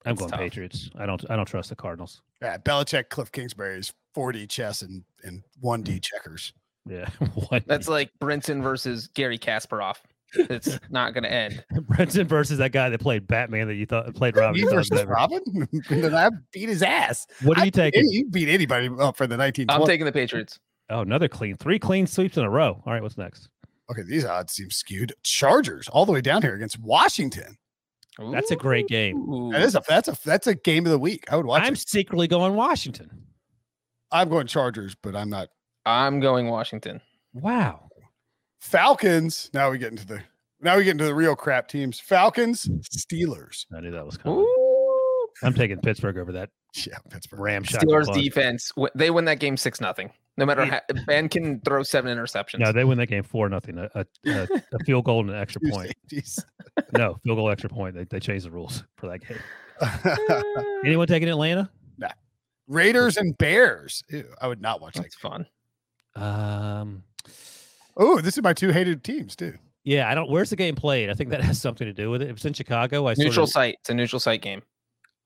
I'm 0.05 0.15
going 0.15 0.29
tough. 0.29 0.39
Patriots. 0.39 0.89
I 0.97 1.05
don't. 1.07 1.23
I 1.29 1.35
don't 1.35 1.45
trust 1.47 1.69
the 1.69 1.75
Cardinals. 1.75 2.21
Yeah, 2.41 2.57
Belichick, 2.59 3.09
Cliff 3.09 3.31
Kingsbury's 3.31 3.91
4D 4.15 4.47
chess 4.49 4.83
and, 4.83 5.03
and 5.23 5.41
1D 5.63 6.01
checkers. 6.03 6.53
Yeah. 6.87 7.09
what? 7.49 7.65
That's 7.67 7.87
like 7.87 8.11
Brinson 8.21 8.61
versus 8.61 9.07
Garry 9.07 9.37
Kasparov. 9.37 9.95
It's 10.33 10.77
not 10.89 11.13
going 11.13 11.23
to 11.23 11.31
end. 11.31 11.63
Brinson 11.73 12.25
versus 12.27 12.57
that 12.57 12.71
guy 12.71 12.89
that 12.89 12.99
played 12.99 13.27
Batman 13.27 13.67
that 13.67 13.75
you 13.75 13.85
thought 13.85 14.13
played 14.15 14.35
Robin. 14.35 14.59
You 14.59 14.69
versus 14.69 14.89
was. 14.91 15.05
Robin? 15.05 15.41
and 15.45 15.69
then 16.03 16.13
I 16.13 16.29
beat 16.51 16.69
his 16.69 16.83
ass. 16.83 17.25
What 17.43 17.57
are 17.57 17.61
I 17.61 17.65
you 17.65 17.71
beat 17.71 17.75
taking? 17.79 17.99
any- 17.99 18.09
You 18.11 18.25
beat 18.25 18.49
anybody 18.49 18.89
up 18.99 19.15
for 19.17 19.27
the 19.27 19.35
1920s. 19.35 19.65
I'm 19.69 19.85
taking 19.85 20.05
the 20.05 20.11
Patriots. 20.11 20.59
Oh, 20.89 20.99
another 20.99 21.27
clean. 21.27 21.55
Three 21.57 21.79
clean 21.79 22.05
sweeps 22.05 22.37
in 22.37 22.43
a 22.43 22.49
row. 22.49 22.81
All 22.85 22.93
right. 22.93 23.01
What's 23.01 23.17
next? 23.17 23.49
okay, 23.91 24.01
these 24.01 24.25
odds 24.25 24.51
seem 24.53 24.71
skewed. 24.71 25.13
Chargers 25.23 25.87
all 25.89 26.05
the 26.07 26.11
way 26.11 26.19
down 26.21 26.41
here 26.41 26.55
against 26.55 26.79
Washington. 26.79 27.55
That's 28.31 28.49
a 28.49 28.55
great 28.55 28.87
game. 28.87 29.51
That 29.51 29.61
is 29.61 29.75
a 29.75 29.83
that's 29.87 30.07
a 30.07 30.17
that's 30.25 30.47
a 30.47 30.55
game 30.55 30.85
of 30.85 30.91
the 30.91 30.97
week. 30.97 31.25
I 31.31 31.35
would 31.35 31.45
watch 31.45 31.63
I'm 31.63 31.73
it. 31.73 31.87
secretly 31.87 32.27
going 32.27 32.55
Washington. 32.55 33.09
I'm 34.11 34.29
going 34.29 34.47
Chargers, 34.47 34.95
but 34.95 35.15
I'm 35.15 35.29
not 35.29 35.49
I'm 35.85 36.19
going 36.19 36.47
Washington. 36.49 37.01
Wow. 37.33 37.89
Falcons. 38.59 39.49
Now 39.53 39.69
we 39.69 39.77
get 39.77 39.91
into 39.91 40.05
the 40.05 40.21
now 40.61 40.77
we 40.77 40.83
get 40.83 40.91
into 40.91 41.05
the 41.05 41.13
real 41.13 41.35
crap 41.35 41.67
teams. 41.67 41.99
Falcons, 41.99 42.67
Steelers. 42.81 43.65
I 43.75 43.81
knew 43.81 43.91
that 43.91 44.05
was 44.05 44.17
coming. 44.17 44.39
Ooh. 44.39 45.27
I'm 45.43 45.53
taking 45.53 45.79
Pittsburgh 45.79 46.17
over 46.17 46.31
that 46.31 46.49
Yeah, 46.75 46.97
Pittsburgh. 47.09 47.39
Ramshot. 47.39 47.81
Steelers 47.81 48.13
defense. 48.13 48.71
They 48.95 49.11
win 49.11 49.25
that 49.25 49.39
game 49.39 49.57
six 49.57 49.81
nothing. 49.81 50.11
No 50.37 50.45
matter 50.45 50.65
how 50.65 50.81
Ben 51.07 51.29
can 51.29 51.61
throw 51.61 51.83
seven 51.83 52.15
interceptions. 52.15 52.59
No, 52.59 52.71
they 52.73 52.83
win 52.83 52.97
that 52.97 53.07
game 53.07 53.23
four 53.23 53.47
nothing. 53.47 53.77
A, 53.77 53.89
a, 53.95 54.05
a, 54.25 54.47
a 54.73 54.79
field 54.85 55.05
goal 55.05 55.21
and 55.21 55.29
an 55.29 55.37
extra 55.37 55.61
point. 55.69 55.93
No, 56.97 57.17
field 57.23 57.37
goal 57.37 57.49
extra 57.49 57.69
point. 57.69 57.95
They, 57.95 58.03
they 58.05 58.19
changed 58.19 58.45
the 58.45 58.51
rules 58.51 58.83
for 58.97 59.07
that 59.07 59.21
game. 59.25 59.39
Anyone 60.85 61.07
taking 61.07 61.29
Atlanta? 61.29 61.69
Raiders 62.67 63.17
and 63.17 63.37
Bears. 63.37 64.03
Ew, 64.09 64.25
I 64.41 64.47
would 64.47 64.61
not 64.61 64.81
watch 64.81 64.95
that. 64.95 65.03
That's 65.03 65.15
fun. 65.15 65.45
Um, 66.15 67.03
Oh, 67.97 68.19
this 68.19 68.37
is 68.37 68.43
my 68.43 68.53
two 68.53 68.71
hated 68.71 69.03
teams 69.03 69.35
too. 69.35 69.53
yeah, 69.83 70.09
I 70.09 70.15
don't. 70.15 70.29
Where's 70.29 70.49
the 70.49 70.55
game 70.55 70.75
played? 70.75 71.09
I 71.09 71.13
think 71.13 71.29
that 71.29 71.41
has 71.43 71.59
something 71.61 71.85
to 71.87 71.93
do 71.93 72.09
with 72.09 72.21
it. 72.21 72.29
If 72.29 72.37
it's 72.37 72.45
in 72.45 72.53
Chicago, 72.53 73.07
I 73.07 73.13
sort 73.13 73.25
Neutral 73.25 73.43
of, 73.45 73.49
site. 73.51 73.75
It's 73.81 73.89
a 73.89 73.93
neutral 73.93 74.19
site 74.19 74.41
game. 74.41 74.61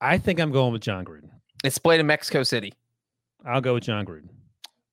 I 0.01 0.17
think 0.17 0.39
I'm 0.39 0.51
going 0.51 0.71
with 0.71 0.81
Jon 0.81 1.03
Gruden. 1.03 1.29
It's 1.63 1.77
played 1.77 1.99
in 1.99 2.07
Mexico 2.07 2.43
City. 2.43 2.73
I'll 3.45 3.61
go 3.61 3.73
with 3.73 3.83
Jon 3.83 4.05
Gruden. 4.05 4.29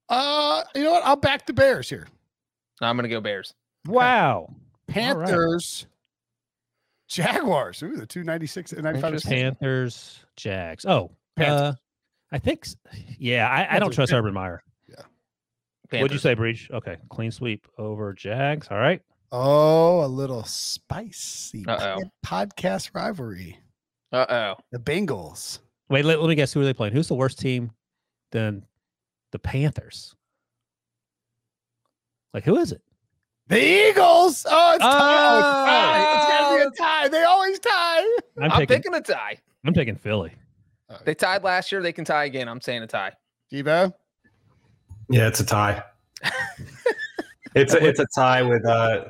Uh, 0.09 0.62
you 0.74 0.84
know 0.84 0.92
what? 0.92 1.05
I'll 1.05 1.16
back 1.16 1.47
the 1.47 1.53
Bears 1.53 1.88
here. 1.88 2.07
I'm 2.80 2.97
gonna 2.97 3.09
go 3.09 3.20
Bears. 3.20 3.55
Wow. 3.86 4.55
Panthers, 4.88 5.86
Jaguars. 7.09 7.82
Ooh, 7.82 7.97
the 7.97 8.07
two 8.07 8.22
ninety 8.24 8.47
six 8.47 8.72
and 8.72 8.84
ninety 8.84 9.01
five. 9.01 9.20
Panthers, 9.22 10.20
Jags. 10.36 10.84
Oh, 10.86 11.11
Panthers. 11.36 11.61
uh, 11.61 11.74
I 12.32 12.38
think. 12.38 12.66
Yeah, 13.18 13.49
I, 13.49 13.76
I 13.76 13.78
don't 13.78 13.92
trust 13.92 14.12
yeah. 14.12 14.18
Urban 14.18 14.32
Meyer. 14.34 14.62
What'd 15.91 16.12
you 16.12 16.18
say, 16.18 16.34
Breech? 16.34 16.70
Okay, 16.70 16.97
clean 17.11 17.30
sweep 17.30 17.66
over 17.78 18.12
Jags. 18.12 18.68
All 18.70 18.78
right. 18.78 19.01
Oh, 19.32 20.05
a 20.05 20.07
little 20.07 20.45
spicy 20.45 21.64
Uh-oh. 21.66 22.03
podcast 22.24 22.91
rivalry. 22.95 23.59
Uh 24.12 24.26
oh. 24.28 24.55
The 24.72 24.78
Bengals. 24.78 25.59
Wait, 25.89 26.05
let, 26.05 26.20
let 26.20 26.28
me 26.28 26.34
guess. 26.34 26.53
Who 26.53 26.61
are 26.61 26.64
they 26.64 26.72
playing? 26.74 26.93
Who's 26.95 27.09
the 27.09 27.14
worst 27.14 27.39
team? 27.39 27.70
Then 28.32 28.64
the 29.32 29.39
Panthers. 29.39 30.14
Like 32.32 32.45
who 32.45 32.57
is 32.59 32.72
it? 32.72 32.82
The 33.49 33.59
Eagles. 33.91 34.45
Oh, 34.49 34.72
it's, 34.74 34.82
tie. 34.82 34.91
Oh, 34.91 35.39
it's, 35.39 35.47
tie. 35.47 36.16
it's 36.16 36.26
gotta 36.26 36.47
Oh. 36.47 36.57
be 36.59 36.62
a 36.62 36.70
tie. 36.84 37.09
They 37.09 37.22
always 37.22 37.59
tie. 37.61 38.01
I'm, 38.01 38.43
I'm, 38.43 38.51
taking. 38.51 38.66
picking 38.66 38.95
a 38.95 39.01
tie. 39.01 39.39
I'm 39.64 39.74
taking 39.74 39.97
Philly. 39.97 40.32
They 41.05 41.14
tied 41.14 41.43
last 41.43 41.70
year. 41.72 41.82
They 41.82 41.93
can 41.93 42.05
tie 42.05 42.24
again. 42.24 42.49
I'm 42.49 42.61
saying 42.61 42.82
a 42.82 42.87
tie. 42.87 43.12
Devo. 43.53 43.93
Yeah, 45.09 45.28
it's 45.28 45.40
a 45.40 45.44
tie. 45.46 45.82
it's 47.54 47.74
a, 47.74 47.84
it's 47.86 48.00
a 48.00 48.07
tie 48.14 48.42
with 48.42 48.64
uh 48.66 49.04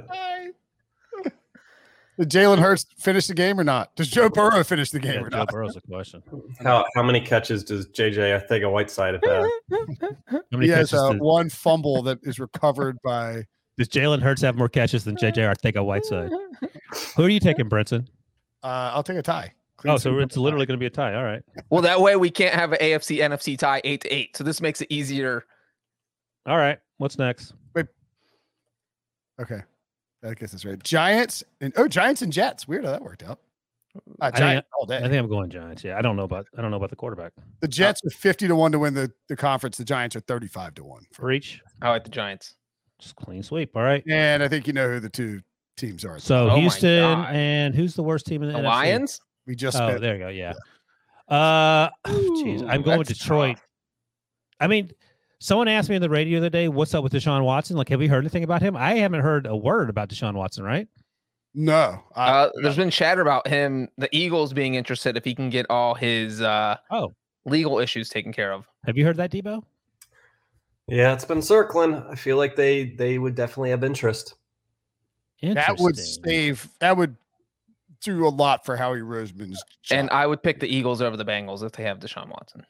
Did 2.19 2.31
Jalen 2.31 2.59
Hurts 2.59 2.87
finish 2.99 3.27
the 3.27 3.35
game 3.35 3.61
or 3.61 3.65
not? 3.65 3.95
Does 3.95 4.09
Joe 4.09 4.31
Burrow 4.31 4.65
finish 4.65 4.91
the 4.91 4.99
game 4.99 5.15
Yeah, 5.15 5.21
or 5.21 5.31
Joe 5.31 5.37
not? 5.39 5.49
Burrow's 5.49 5.77
a 5.77 5.83
question. 5.83 6.23
how 6.61 6.85
how 6.95 7.03
many 7.03 7.21
catches 7.21 7.63
does 7.63 7.87
JJ 7.89 8.47
Arcega-Whiteside 8.49 9.15
have 9.15 9.23
had? 9.25 9.51
How 10.31 10.41
many 10.53 10.67
He 10.67 10.73
has 10.73 10.95
uh, 10.95 11.13
does, 11.13 11.21
one 11.21 11.51
fumble 11.51 12.03
that 12.03 12.19
is 12.23 12.39
recovered 12.41 12.97
by. 13.05 13.45
does 13.77 13.89
Jalen 13.89 14.23
Hurts 14.23 14.41
have 14.43 14.57
more 14.57 14.69
catches 14.71 15.05
than 15.05 15.17
JJ 15.17 15.55
Arcega-Whiteside? 15.55 16.31
Who 17.17 17.25
are 17.25 17.29
you 17.29 17.41
taking, 17.41 17.69
Brinson? 17.69 18.07
Uh, 18.63 18.93
I'll 18.95 19.03
take 19.03 19.19
a 19.19 19.23
tie. 19.23 19.53
Clean 19.77 19.93
Oh, 19.93 19.99
so 19.99 20.19
it's 20.21 20.39
literally 20.39 20.65
going 20.65 20.79
to 20.79 20.81
be 20.83 20.87
a 20.87 20.91
tie. 20.91 21.15
All 21.15 21.25
right. 21.25 21.43
Well, 21.69 21.83
that 21.83 22.01
way 22.01 22.17
we 22.17 22.31
can't 22.31 22.55
have 22.55 22.73
an 22.73 22.79
AFC 22.81 23.19
NFC 23.19 23.59
tie 23.59 23.83
eight 23.85 24.01
to 24.01 24.09
eight. 24.09 24.35
So 24.37 24.43
this 24.43 24.63
makes 24.63 24.81
it 24.81 24.87
easier. 24.91 25.45
All 26.47 26.57
right. 26.57 26.79
What's 26.99 27.19
next? 27.19 27.53
Wait. 27.75 27.87
Okay, 29.41 29.61
I 30.25 30.35
guess 30.35 30.53
that's 30.53 30.65
right. 30.65 30.83
Giants 30.83 31.45
and 31.61 31.73
oh, 31.77 31.89
Giants 31.89 32.23
and 32.23 32.33
Jets. 32.33 32.67
Weird 32.67 32.85
how 32.85 32.93
that 32.93 33.03
worked 33.03 33.23
out. 33.23 33.41
Uh, 34.21 34.31
Giants 34.31 34.69
all 34.79 34.87
day. 34.87 34.99
I 34.99 35.03
think 35.03 35.15
I'm 35.15 35.29
going 35.29 35.51
Giants. 35.51 35.83
Yeah, 35.85 35.99
I 35.99 36.03
don't 36.03 36.17
know 36.17 36.25
about 36.25 36.47
I 36.57 36.63
don't 36.63 36.71
know 36.71 36.77
about 36.77 36.91
the 36.91 36.97
quarterback. 36.97 37.33
the 37.61 37.69
Jets 37.69 38.01
are 38.07 38.11
fifty 38.11 38.47
to 38.49 38.55
one 38.57 38.73
to 38.73 38.79
win 38.79 38.95
the, 38.95 39.11
the 39.29 39.37
conference. 39.37 39.77
The 39.77 39.85
Giants 39.85 40.17
are 40.17 40.21
thirty 40.21 40.47
five 40.49 40.75
to 40.77 40.85
one. 40.85 41.03
For 41.13 41.33
each, 41.33 41.61
I 41.83 41.91
like 41.91 42.05
the 42.05 42.11
Giants. 42.11 42.55
just 42.99 43.17
clean 43.17 43.43
sweep. 43.43 43.77
All 43.77 43.83
right. 43.83 44.03
And 44.09 44.43
I 44.43 44.49
think 44.49 44.67
you 44.67 44.73
know 44.73 44.89
who 44.89 45.01
the 45.01 45.11
two 45.11 45.41
teams 45.77 46.05
are. 46.05 46.19
So 46.19 46.51
Oh 46.51 46.57
Houston 46.57 47.05
and 47.27 47.75
who's 47.75 47.95
the 47.95 48.03
worst 48.03 48.27
team 48.27 48.43
in 48.43 48.49
the, 48.49 48.55
The 48.55 48.61
NFC? 48.61 48.65
Lions. 48.65 49.21
we 49.47 49.55
just 49.55 49.77
Oh, 49.81 49.89
spent 49.89 50.01
there 50.01 50.15
you 50.15 50.21
go. 50.25 50.29
Yeah. 50.29 50.55
Uh, 51.29 51.89
jeez, 52.07 52.67
I'm 52.69 52.83
going 52.83 52.99
with 52.99 53.09
Detroit. 53.09 53.57
tough. 53.57 53.65
I 54.61 54.67
mean, 54.69 54.91
someone 55.39 55.69
asked 55.69 55.89
me 55.89 55.97
on 55.97 56.03
the 56.03 56.09
radio 56.11 56.41
the 56.41 56.47
other 56.47 56.51
day, 56.51 56.69
"What's 56.69 56.95
up 56.95 57.03
with 57.05 57.13
Deshaun 57.13 57.45
Watson? 57.45 57.77
Like, 57.77 57.89
have 57.91 58.01
we 58.01 58.07
heard 58.07 58.25
anything 58.25 58.45
about 58.45 58.63
him? 58.63 58.77
I 58.77 58.95
haven't 58.97 59.21
heard 59.21 59.47
a 59.47 59.57
word 59.57 59.91
about 59.91 60.09
Deshaun 60.09 60.35
Watson. 60.35 60.65
Right? 60.65 60.89
no. 61.55 62.01
I, 62.15 62.31
Uh, 62.31 62.51
there's 62.63 62.77
been 62.77 62.91
chatter 62.91 63.23
about 63.23 63.47
him, 63.49 63.89
the 63.97 64.09
Eagles 64.15 64.53
being 64.53 64.75
interested 64.75 65.17
if 65.17 65.25
he 65.25 65.35
can 65.35 65.49
get 65.49 65.65
all 65.71 65.95
his 65.95 66.43
uh, 66.43 66.77
Oh, 66.91 67.15
legal 67.47 67.79
issues 67.79 68.09
taken 68.11 68.33
care 68.33 68.53
of. 68.53 68.67
have 68.85 68.97
you 68.99 69.05
heard 69.07 69.17
that, 69.17 69.31
Debo? 69.31 69.63
Yeah, 70.87 71.13
it's 71.15 71.25
been 71.25 71.41
circling. 71.43 71.95
I 72.11 72.15
feel 72.15 72.37
like 72.37 72.55
they 72.57 72.91
they 72.91 73.19
would 73.19 73.35
definitely 73.35 73.71
have 73.71 73.83
interest. 73.85 74.35
that 75.43 75.79
would 75.79 75.97
save. 75.99 76.69
That 76.81 76.97
would 76.97 77.17
do 78.03 78.27
a 78.27 78.29
lot 78.29 78.65
for 78.65 78.77
Howie 78.77 79.01
Roseman's. 79.01 79.61
And. 79.91 80.09
I 80.11 80.27
would 80.27 80.43
pick 80.43 80.61
the 80.61 80.69
Eagles 80.69 81.01
over 81.03 81.17
the 81.17 81.25
Bengals 81.25 81.65
if 81.65 81.73
they 81.73 81.83
have 81.85 81.99
Deshaun 81.99 82.29
Watson. 82.29 82.65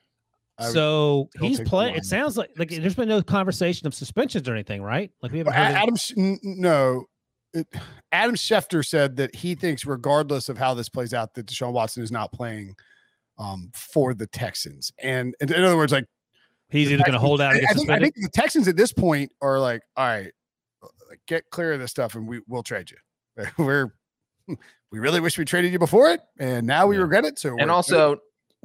I 0.58 0.70
So 0.70 1.28
he's 1.40 1.60
playing. 1.60 1.96
It 1.96 2.04
sounds 2.04 2.36
like 2.36 2.50
like 2.56 2.70
there's 2.70 2.94
been 2.94 3.08
no 3.08 3.22
conversation 3.22 3.86
of 3.86 3.94
suspensions 3.94 4.48
or 4.48 4.52
anything, 4.54 4.82
right? 4.82 5.10
Like 5.22 5.32
we 5.32 5.38
haven't 5.38 5.52
Well, 5.54 5.62
heard. 5.64 5.70
Any- 5.74 5.82
Adam, 5.82 5.96
Sch- 5.96 6.12
n- 6.16 6.38
n- 6.44 6.54
no, 6.60 7.04
it, 7.52 7.66
Adam 8.12 8.34
Schefter 8.36 8.84
said 8.86 9.16
that 9.16 9.34
he 9.34 9.54
thinks, 9.54 9.84
regardless 9.84 10.48
of 10.48 10.56
how 10.58 10.72
this 10.74 10.88
plays 10.88 11.12
out, 11.14 11.34
that 11.34 11.46
Deshaun 11.46 11.72
Watson 11.72 12.02
is 12.02 12.10
not 12.12 12.32
playing 12.32 12.74
um, 13.38 13.70
for 13.74 14.14
the 14.14 14.26
Texans. 14.28 14.92
And 15.02 15.34
in, 15.40 15.52
in 15.52 15.62
other 15.62 15.76
words, 15.76 15.92
like 15.92 16.06
he's 16.70 16.88
the 16.88 16.94
either 16.94 17.02
going 17.04 17.12
to 17.12 17.18
hold 17.18 17.40
out 17.42 17.54
I, 17.54 17.58
I 17.68 17.72
think, 17.74 17.90
I 17.90 17.98
think 17.98 18.14
the 18.14 18.30
Texans 18.32 18.66
at 18.66 18.76
this 18.76 18.92
point 18.92 19.30
are 19.42 19.58
like, 19.60 19.82
all 19.96 20.06
right, 20.06 20.32
like, 21.10 21.20
get 21.28 21.44
clear 21.50 21.74
of 21.74 21.80
this 21.80 21.90
stuff, 21.90 22.14
and 22.14 22.26
we 22.26 22.40
will 22.48 22.62
trade 22.62 22.90
you. 22.90 23.46
We're 23.58 23.92
we 24.48 25.00
really 25.00 25.20
wish 25.20 25.36
we 25.36 25.44
traded 25.44 25.72
you 25.72 25.78
before 25.78 26.08
it, 26.10 26.20
and 26.38 26.66
now 26.66 26.86
we 26.86 26.96
Yeah. 26.96 27.02
regret 27.02 27.24
it. 27.26 27.38
So 27.38 27.50
And 27.50 27.58
we're- 27.58 27.70
also, 27.70 28.16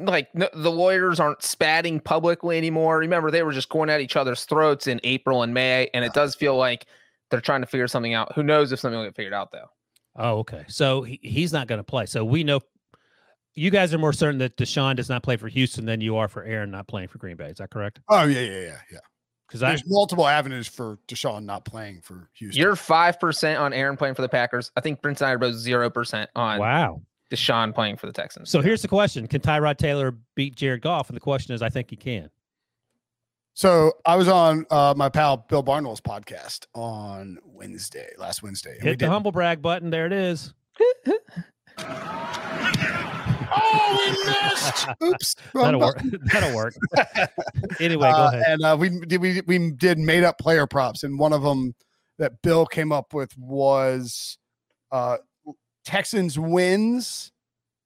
like 0.06 0.34
no, 0.34 0.50
the 0.54 0.72
lawyers 0.72 1.20
aren't 1.20 1.44
spatting 1.44 2.00
publicly 2.00 2.58
anymore. 2.58 2.98
Remember, 3.00 3.32
they 3.32 3.44
were 3.44 3.52
just 3.52 3.70
going 3.70 3.90
at 3.90 4.02
each 4.02 4.16
other's 4.16 4.46
throats 4.46 4.88
in 4.88 5.00
April 5.04 5.44
and 5.44 5.54
May, 5.54 5.90
and 5.94 6.06
it 6.06 6.12
ah. 6.12 6.14
does 6.14 6.36
feel 6.36 6.56
like 6.56 6.86
they're 7.30 7.42
trying 7.42 7.62
to 7.62 7.68
figure 7.68 7.88
something 7.88 8.14
out. 8.14 8.34
Who 8.36 8.44
knows 8.44 8.72
if 8.72 8.80
something 8.80 8.98
will 8.98 9.06
get 9.06 9.16
figured 9.16 9.34
out 9.34 9.52
though? 9.52 9.68
Oh, 10.16 10.40
okay. 10.40 10.66
So 10.68 11.04
he, 11.04 11.20
he's 11.22 11.54
not 11.54 11.68
going 11.68 11.80
to 11.80 11.84
play. 11.84 12.06
So 12.06 12.26
we 12.26 12.44
know 12.44 12.60
you 13.54 13.70
guys 13.70 13.94
are 13.94 13.98
more 13.98 14.14
certain 14.14 14.40
that 14.40 14.58
Deshaun 14.58 14.96
does 14.96 15.10
not 15.10 15.24
play 15.24 15.38
for 15.38 15.48
Houston 15.48 15.86
than 15.86 16.02
you 16.02 16.18
are 16.18 16.28
for 16.28 16.44
Aaron 16.44 16.72
not 16.72 16.88
playing 16.88 17.08
for 17.08 17.18
Green 17.18 17.38
Bay. 17.38 17.50
Is 17.50 17.58
that 17.58 17.70
correct? 17.70 18.00
oh 18.10 18.26
yeah, 18.26 18.42
yeah, 18.42 18.60
yeah, 18.60 18.78
yeah. 18.92 19.00
Because 19.48 19.64
I 19.64 19.70
There's 19.70 19.84
multiple 19.86 20.28
avenues 20.28 20.68
for 20.68 20.98
Deshaun 21.10 21.44
not 21.44 21.66
playing 21.66 22.02
for 22.02 22.30
Houston. 22.36 22.62
You're 22.62 22.78
five 22.78 23.20
percent 23.20 23.60
on 23.60 23.74
Aaron 23.74 23.98
playing 23.98 24.16
for 24.16 24.22
the 24.22 24.30
Packers. 24.30 24.72
I 24.78 24.82
think 24.82 25.02
Prince 25.02 25.20
and 25.22 25.30
I 25.30 25.34
are 25.34 25.38
both 25.38 25.56
zero 25.56 25.90
percent 25.90 26.30
on 26.36 26.60
wow. 26.60 27.02
Deshaun 27.32 27.74
playing 27.74 27.98
for 27.98 28.06
the 28.08 28.14
Texans. 28.14 28.50
So 28.52 28.62
here's 28.62 28.82
the 28.82 28.88
question: 28.88 29.26
Can 29.28 29.42
Tyrod 29.42 29.78
Taylor 29.78 30.16
beat 30.36 30.56
Jared 30.56 30.82
Goff? 30.82 31.10
And 31.10 31.16
the 31.16 31.22
question 31.22 31.56
is, 31.56 31.62
I 31.62 31.70
think 31.70 31.90
he 31.90 31.96
can. 31.96 32.30
So 33.54 33.94
I 34.06 34.16
was 34.16 34.28
on 34.28 34.66
uh, 34.70 34.94
my 34.96 35.10
pal 35.10 35.38
Bill 35.50 35.64
Barnwell's 35.64 36.02
podcast 36.02 36.66
on 36.74 37.38
Wednesday, 37.46 38.10
last 38.18 38.42
Wednesday. 38.44 38.78
Hit 38.82 39.00
the 39.00 39.10
humble 39.10 39.32
brag 39.32 39.62
button. 39.62 39.90
There 39.90 40.06
it 40.06 40.14
is. 40.14 40.54
oh, 43.54 43.98
we 43.98 44.12
missed. 44.26 44.88
Oops. 45.04 45.36
That'll 45.54 45.80
work. 45.80 46.02
That'll 46.32 46.56
work. 46.56 46.76
anyway, 47.80 48.12
go 48.12 48.18
Uh, 48.18 48.32
ahead. 48.34 48.44
and 48.48 48.64
uh, 48.64 48.78
we 48.80 48.90
did 49.06 49.22
we 49.22 49.42
we 49.48 49.72
did 49.72 49.98
made 49.98 50.24
up 50.24 50.38
player 50.38 50.66
props, 50.68 51.04
and 51.04 51.18
one 51.20 51.34
of 51.34 51.42
them 51.44 51.74
that 52.20 52.42
Bill 52.42 52.66
came 52.66 52.92
up 52.92 53.14
with 53.14 53.38
was 53.38 54.38
uh, 54.92 55.18
Texans 55.86 56.38
wins 56.40 57.32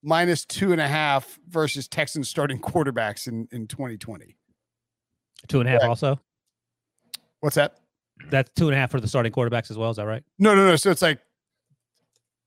minus 0.03 0.45
two 0.45 0.71
and 0.71 0.81
a 0.81 0.87
half 0.87 1.39
versus 1.47 1.87
Texans 1.87 2.29
starting 2.29 2.59
quarterbacks 2.61 3.27
in 3.27 3.47
in 3.51 3.67
2020. 3.67 4.35
Two 5.47 5.59
and 5.59 5.67
a 5.67 5.71
half. 5.71 5.79
correct. 5.81 5.89
Also, 5.89 6.19
What's 7.41 7.55
that? 7.55 7.77
that's 8.29 8.49
two 8.55 8.67
and 8.67 8.75
a 8.75 8.77
half 8.79 8.89
for 8.91 8.99
the 9.01 9.07
starting 9.07 9.31
quarterbacks 9.31 9.69
as 9.69 9.77
well. 9.77 9.89
Is 9.89 9.97
that 9.97 10.05
right? 10.07 10.23
No, 10.39 10.55
no, 10.55 10.65
no. 10.67 10.75
So 10.77 10.89
it's 10.89 11.01
like 11.01 11.19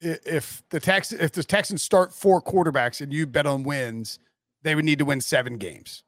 if 0.00 0.62
the 0.70 0.80
Tex 0.80 1.12
if 1.12 1.32
the 1.32 1.44
Texans 1.44 1.82
start 1.82 2.12
four 2.14 2.40
quarterbacks 2.42 3.00
and 3.00 3.12
you 3.12 3.26
bet 3.26 3.46
on 3.46 3.62
wins, 3.64 4.18
they 4.62 4.74
would 4.74 4.84
need 4.84 4.98
to 4.98 5.04
win 5.04 5.20
seven 5.20 5.56
games. 5.58 6.02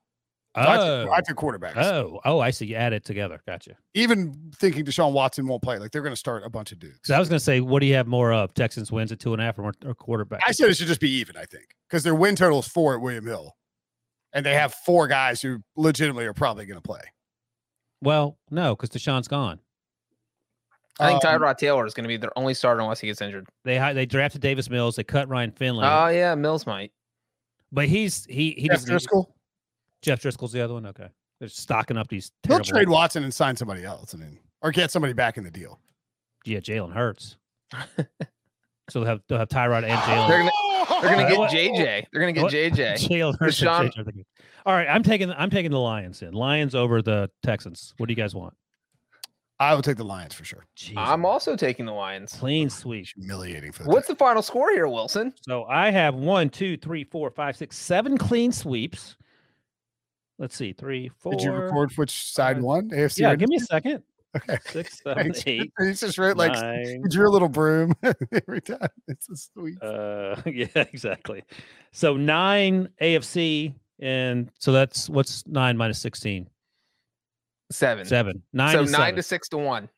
So 0.57 0.63
I, 0.63 0.77
Oh, 0.79 1.05
took, 1.05 1.13
I 1.13 1.21
took 1.21 1.37
quarterbacks. 1.37 1.77
oh, 1.77 2.21
oh! 2.25 2.41
I 2.41 2.51
see. 2.51 2.67
You 2.67 2.75
add 2.75 2.93
it 2.93 3.05
together. 3.05 3.41
Gotcha. 3.47 3.77
Even 3.95 4.51
thinking 4.57 4.85
Deshaun 4.85 5.13
Watson 5.13 5.47
won't 5.47 5.63
play, 5.63 5.79
like 5.79 5.93
they're 5.93 6.03
going 6.03 6.13
to 6.13 6.19
start 6.19 6.43
a 6.45 6.51
bunch 6.51 6.73
of 6.73 6.81
dudes. 6.81 6.99
So 7.05 7.15
I 7.15 7.21
was 7.21 7.29
going 7.29 7.39
to 7.39 7.45
say, 7.45 7.61
what 7.61 7.79
do 7.81 7.87
you 7.87 7.95
have 7.95 8.09
more 8.09 8.33
of? 8.33 8.53
Texans 8.55 8.91
wins 8.91 9.13
at 9.13 9.21
two 9.21 9.33
and 9.33 9.41
a 9.41 9.45
half 9.45 9.59
or, 9.61 9.63
more, 9.63 9.73
or 9.85 9.95
quarterback? 9.95 10.41
I 10.47 10.51
said 10.51 10.69
it 10.69 10.77
should 10.77 10.89
just 10.89 11.01
be 11.01 11.11
even. 11.11 11.37
I 11.37 11.45
think 11.45 11.67
because 11.89 12.03
their 12.03 12.17
win 12.17 12.35
total 12.35 12.59
is 12.59 12.67
four 12.67 12.95
at 12.97 13.01
William 13.01 13.25
Hill, 13.27 13.55
and 14.33 14.45
they 14.45 14.55
have 14.55 14.75
four 14.75 15.07
guys 15.07 15.41
who 15.41 15.61
legitimately 15.77 16.27
are 16.27 16.35
probably 16.35 16.67
going 16.67 16.79
to 16.81 16.83
play. 16.83 17.03
well, 18.03 18.37
no, 18.51 18.75
because 18.75 18.91
Deshaun's 18.91 19.29
gone. 19.29 19.61
I 20.99 21.11
think 21.13 21.25
Um, 21.25 21.41
Tyrod 21.41 21.59
Taylor 21.59 21.87
is 21.87 21.95
going 21.95 22.05
to 22.05 22.09
be 22.09 22.17
their 22.17 22.37
only 22.37 22.55
starter 22.55 22.81
unless 22.81 22.99
he 23.01 23.07
gets 23.07 23.21
injured. 23.23 23.47
They 23.65 23.79
they 23.95 24.05
drafted 24.05 24.41
Davis 24.41 24.69
Mills. 24.69 24.97
They 24.97 25.05
cut 25.05 25.29
Ryan 25.29 25.53
Finley, 25.53 25.87
Oh 25.89 26.09
yeah, 26.09 26.35
Mills 26.35 26.67
might. 26.67 26.91
but 27.71 27.89
he's 27.89 28.25
he 28.27 28.51
he 28.59 28.67
Jeff 28.69 28.85
doesn't. 28.85 28.97
Driskel. 28.97 29.27
Jeff 30.03 30.23
Driskel's 30.23 30.53
the 30.53 30.61
other 30.63 30.75
one. 30.75 30.87
Okay, 30.87 31.09
they're 31.39 31.49
stocking 31.49 31.97
up 31.97 32.09
these. 32.09 32.31
They'll 32.43 32.59
Terrible, 32.61 32.71
trade 32.71 32.89
Watson 32.89 33.25
and 33.25 33.33
sign 33.35 33.57
somebody 33.57 33.85
else. 33.85 34.15
I 34.15 34.19
mean, 34.19 34.39
or 34.63 34.71
get 34.73 34.91
somebody 34.91 35.13
back 35.13 35.37
in 35.39 35.45
the 35.45 35.51
deal. 35.51 35.79
Yeah, 36.45 36.59
Jalen 36.61 36.93
Hurts. 36.93 37.37
so 38.91 39.01
they'll 39.01 39.05
have 39.05 39.21
they'll 39.29 39.39
have 39.39 39.49
Tyrod 39.49 39.85
and 39.85 39.99
Jalen. 40.01 40.29
They're 40.29 40.39
gonna 40.39 40.51
they're 41.03 41.11
gonna 41.17 41.23
Uh, 41.25 41.29
get 41.29 41.39
what- 41.39 41.51
JJ. 41.51 42.07
They're 42.13 42.21
gonna 42.21 42.33
get 42.33 42.43
what- 42.43 42.53
JJ. 42.53 42.95
Jalen 43.09 43.39
Hurts. 43.39 43.61
and 43.63 43.93
JJ 43.93 44.25
All 44.67 44.75
right, 44.75 44.87
I'm 44.89 45.03
taking 45.03 45.31
I'm 45.33 45.51
taking 45.51 45.71
the 45.71 45.79
Lions 45.81 46.23
in. 46.23 46.33
Lions 46.35 46.75
over 46.75 47.03
the 47.03 47.31
Texans. 47.43 47.95
What 47.99 48.07
do 48.07 48.13
you 48.13 48.17
guys 48.17 48.35
want? 48.35 48.55
I 49.59 49.75
will 49.75 49.83
take 49.83 49.99
the 49.99 50.05
Lions 50.05 50.33
for 50.33 50.43
sure. 50.47 50.65
Jeez, 50.75 50.95
I'm 50.97 51.27
also 51.27 51.55
taking 51.55 51.85
the 51.85 51.93
Lions. 51.93 52.33
clean 52.33 52.71
sweep. 52.71 53.07
Humiliating 53.15 53.73
for 53.73 53.83
the 53.83 53.91
What's 53.91 54.09
the 54.09 54.17
final 54.17 54.41
score 54.41 54.71
here, 54.71 54.89
Wilson? 54.89 55.35
So 55.47 55.65
I 55.65 55.91
have 55.91 56.15
one, 56.15 56.49
two, 56.49 56.79
three, 56.79 57.05
four, 57.05 57.31
five, 57.31 57.59
six, 57.59 57.77
seven 57.77 58.17
clean 58.17 58.53
sweeps. 58.53 59.17
Let's 60.41 60.57
see, 60.57 60.73
three, 60.73 61.11
four. 61.19 61.33
Did 61.33 61.43
you 61.43 61.53
record 61.53 61.93
which 61.97 62.33
side 62.33 62.57
five- 62.57 62.65
won? 62.65 62.89
AFC. 62.89 63.19
Yeah, 63.19 63.37
give 63.37 63.51
me 63.51 63.57
a 63.57 63.61
second. 63.61 64.03
Okay. 64.35 64.57
Six, 64.67 65.01
seven, 65.05 65.33
eight, 65.47 65.71
You 65.81 65.93
just 65.93 66.17
wrote 66.17 66.37
like 66.39 66.53
nine. 66.53 67.03
drew 67.11 67.29
a 67.29 67.33
little 67.33 67.49
broom 67.49 67.93
every 68.33 68.63
time. 68.63 68.89
It's 69.07 69.29
a 69.29 69.37
sweet. 69.37 69.83
Uh, 69.83 70.37
yeah, 70.47 70.67
exactly. 70.75 71.43
So 71.93 72.17
nine 72.17 72.89
AFC, 73.03 73.75
and 73.99 74.51
so 74.59 74.73
that's 74.73 75.11
what's 75.11 75.47
nine 75.47 75.77
minus 75.77 75.99
sixteen. 75.99 76.49
Seven. 77.71 78.07
Seven. 78.07 78.43
Nine. 78.55 78.73
so 78.73 78.85
to 78.87 78.91
nine 78.91 79.01
seven. 79.01 79.17
to 79.17 79.23
six 79.23 79.49
to 79.51 79.59
one. 79.59 79.91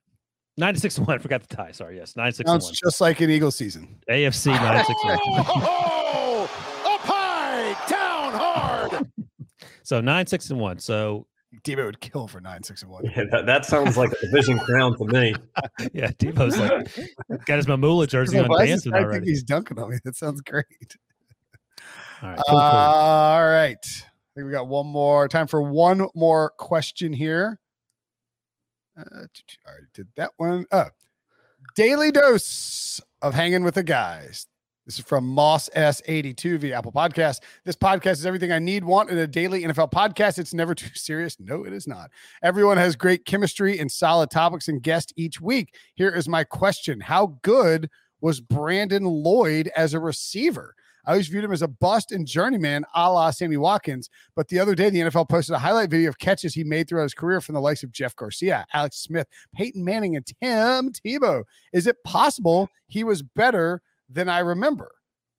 nine 0.57 0.75
to 0.75 0.81
six 0.81 0.97
to 0.97 1.03
one. 1.03 1.17
I 1.17 1.19
forgot 1.19 1.47
the 1.47 1.55
tie. 1.55 1.71
Sorry. 1.71 1.99
Yes, 1.99 2.17
nine 2.17 2.33
six 2.33 2.51
Sounds 2.51 2.65
one. 2.65 2.75
just 2.83 3.01
like 3.01 3.21
an 3.21 3.31
Eagle 3.31 3.53
season. 3.53 3.97
AFC 4.11 4.47
nine 4.47 4.85
six 4.85 5.01
to 5.03 5.07
one. 5.07 5.19
up 6.85 7.01
high, 7.01 7.77
down 7.89 8.33
hard. 8.33 9.09
So 9.93 10.01
nine 10.01 10.27
six 10.27 10.49
and 10.49 10.59
one. 10.59 10.79
So 10.79 11.27
Debo 11.65 11.85
would 11.85 12.01
kill 12.01 12.27
for 12.27 12.41
nine, 12.41 12.63
six, 12.63 12.81
and 12.81 12.91
one. 12.91 13.05
Yeah, 13.05 13.25
that, 13.31 13.45
that 13.45 13.67
sounds 13.67 13.99
like 13.99 14.11
a 14.11 14.21
division 14.23 14.59
crown 14.59 14.97
to 14.97 15.05
me. 15.05 15.35
yeah, 15.93 16.13
Debo's 16.13 16.57
like 16.59 17.45
got 17.45 17.57
his 17.57 17.67
Mamula 17.67 18.09
jersey 18.09 18.39
on 18.39 18.49
Why 18.49 18.65
does 18.65 18.85
this 18.85 18.91
dancing 18.91 18.93
guy 18.93 19.13
think 19.13 19.27
he's 19.27 19.43
dunking 19.43 19.79
on 19.79 19.91
me. 19.91 19.99
That 20.03 20.17
sounds 20.17 20.41
great. 20.41 20.65
All 22.23 22.31
right, 22.31 22.39
Uh, 22.39 22.43
cool, 22.49 22.59
cool. 22.59 22.59
All 22.59 23.45
right. 23.45 23.77
I 23.87 24.31
think 24.35 24.47
we 24.47 24.51
got 24.51 24.67
one 24.67 24.87
more 24.87 25.29
time 25.29 25.47
for 25.47 25.61
one 25.61 26.09
more 26.15 26.55
question 26.57 27.13
here. 27.13 27.61
Uh, 28.99 29.05
t- 29.35 29.43
t- 29.47 29.59
I 29.67 29.73
already 29.73 29.87
did 29.93 30.09
that 30.17 30.31
one. 30.39 30.65
Oh, 30.73 30.87
daily 31.77 32.11
dose 32.13 32.99
of 33.21 33.35
hanging 33.35 33.63
with 33.63 33.75
the 33.75 33.83
guys. 33.83 34.47
This 34.85 34.99
is 34.99 35.05
from 35.05 35.29
Moss 35.29 35.69
S82 35.77 36.59
via 36.59 36.79
Apple 36.79 36.91
Podcast. 36.91 37.39
This 37.65 37.77
podcast 37.77 38.15
is 38.15 38.27
everything 38.27 38.51
I 38.51 38.59
need, 38.59 38.83
want 38.83 39.11
in 39.11 39.19
a 39.19 39.29
daily 39.29 39.63
NFL 39.63 39.93
podcast. 39.93 40.41
It's 40.41 40.53
never 40.53 40.75
too 40.75 40.91
serious. 40.95 41.39
No, 41.39 41.65
it 41.65 41.73
is 41.73 41.87
not. 41.87 42.11
Everyone 42.43 42.77
has 42.79 42.97
great 42.97 43.25
chemistry 43.25 43.79
and 43.79 43.91
solid 43.91 44.29
topics 44.31 44.67
and 44.67 44.83
guests 44.83 45.13
each 45.17 45.41
week. 45.41 45.77
Here 45.95 46.11
is 46.11 46.29
my 46.29 46.43
question 46.43 46.99
How 46.99 47.39
good 47.43 47.91
was 48.21 48.41
Brandon 48.41 49.05
Lloyd 49.05 49.71
as 49.77 49.95
a 49.95 50.01
receiver? 50.01 50.75
I 51.07 51.13
always 51.13 51.29
viewed 51.29 51.45
him 51.45 51.53
as 51.53 51.63
a 51.63 51.69
bust 51.69 52.11
and 52.11 52.27
journeyman 52.27 52.85
a 52.93 53.13
la 53.13 53.31
Sammy 53.31 53.59
Watkins. 53.59 54.11
But 54.35 54.49
the 54.49 54.59
other 54.59 54.75
day, 54.75 54.91
the 54.91 55.01
NFL 55.01 55.29
posted 55.29 55.55
a 55.55 55.61
highlight 55.61 55.91
video 55.91 56.09
of 56.09 56.19
catches 56.19 56.55
he 56.55 56.65
made 56.65 56.89
throughout 56.89 57.05
his 57.05 57.15
career 57.15 57.41
from 57.41 57.55
the 57.55 57.61
likes 57.61 57.85
of 57.85 57.93
Jeff 57.93 58.17
Garcia, 58.17 58.67
Alex 58.73 58.99
Smith, 58.99 59.29
Peyton 59.55 59.85
Manning, 59.85 60.17
and 60.17 60.27
Tim 60.27 60.91
Tebow. 60.91 61.45
Is 61.73 61.87
it 61.87 62.03
possible 62.03 62.69
he 62.89 63.05
was 63.05 63.23
better 63.23 63.81
than 64.13 64.29
I 64.29 64.41
remember? 64.41 64.91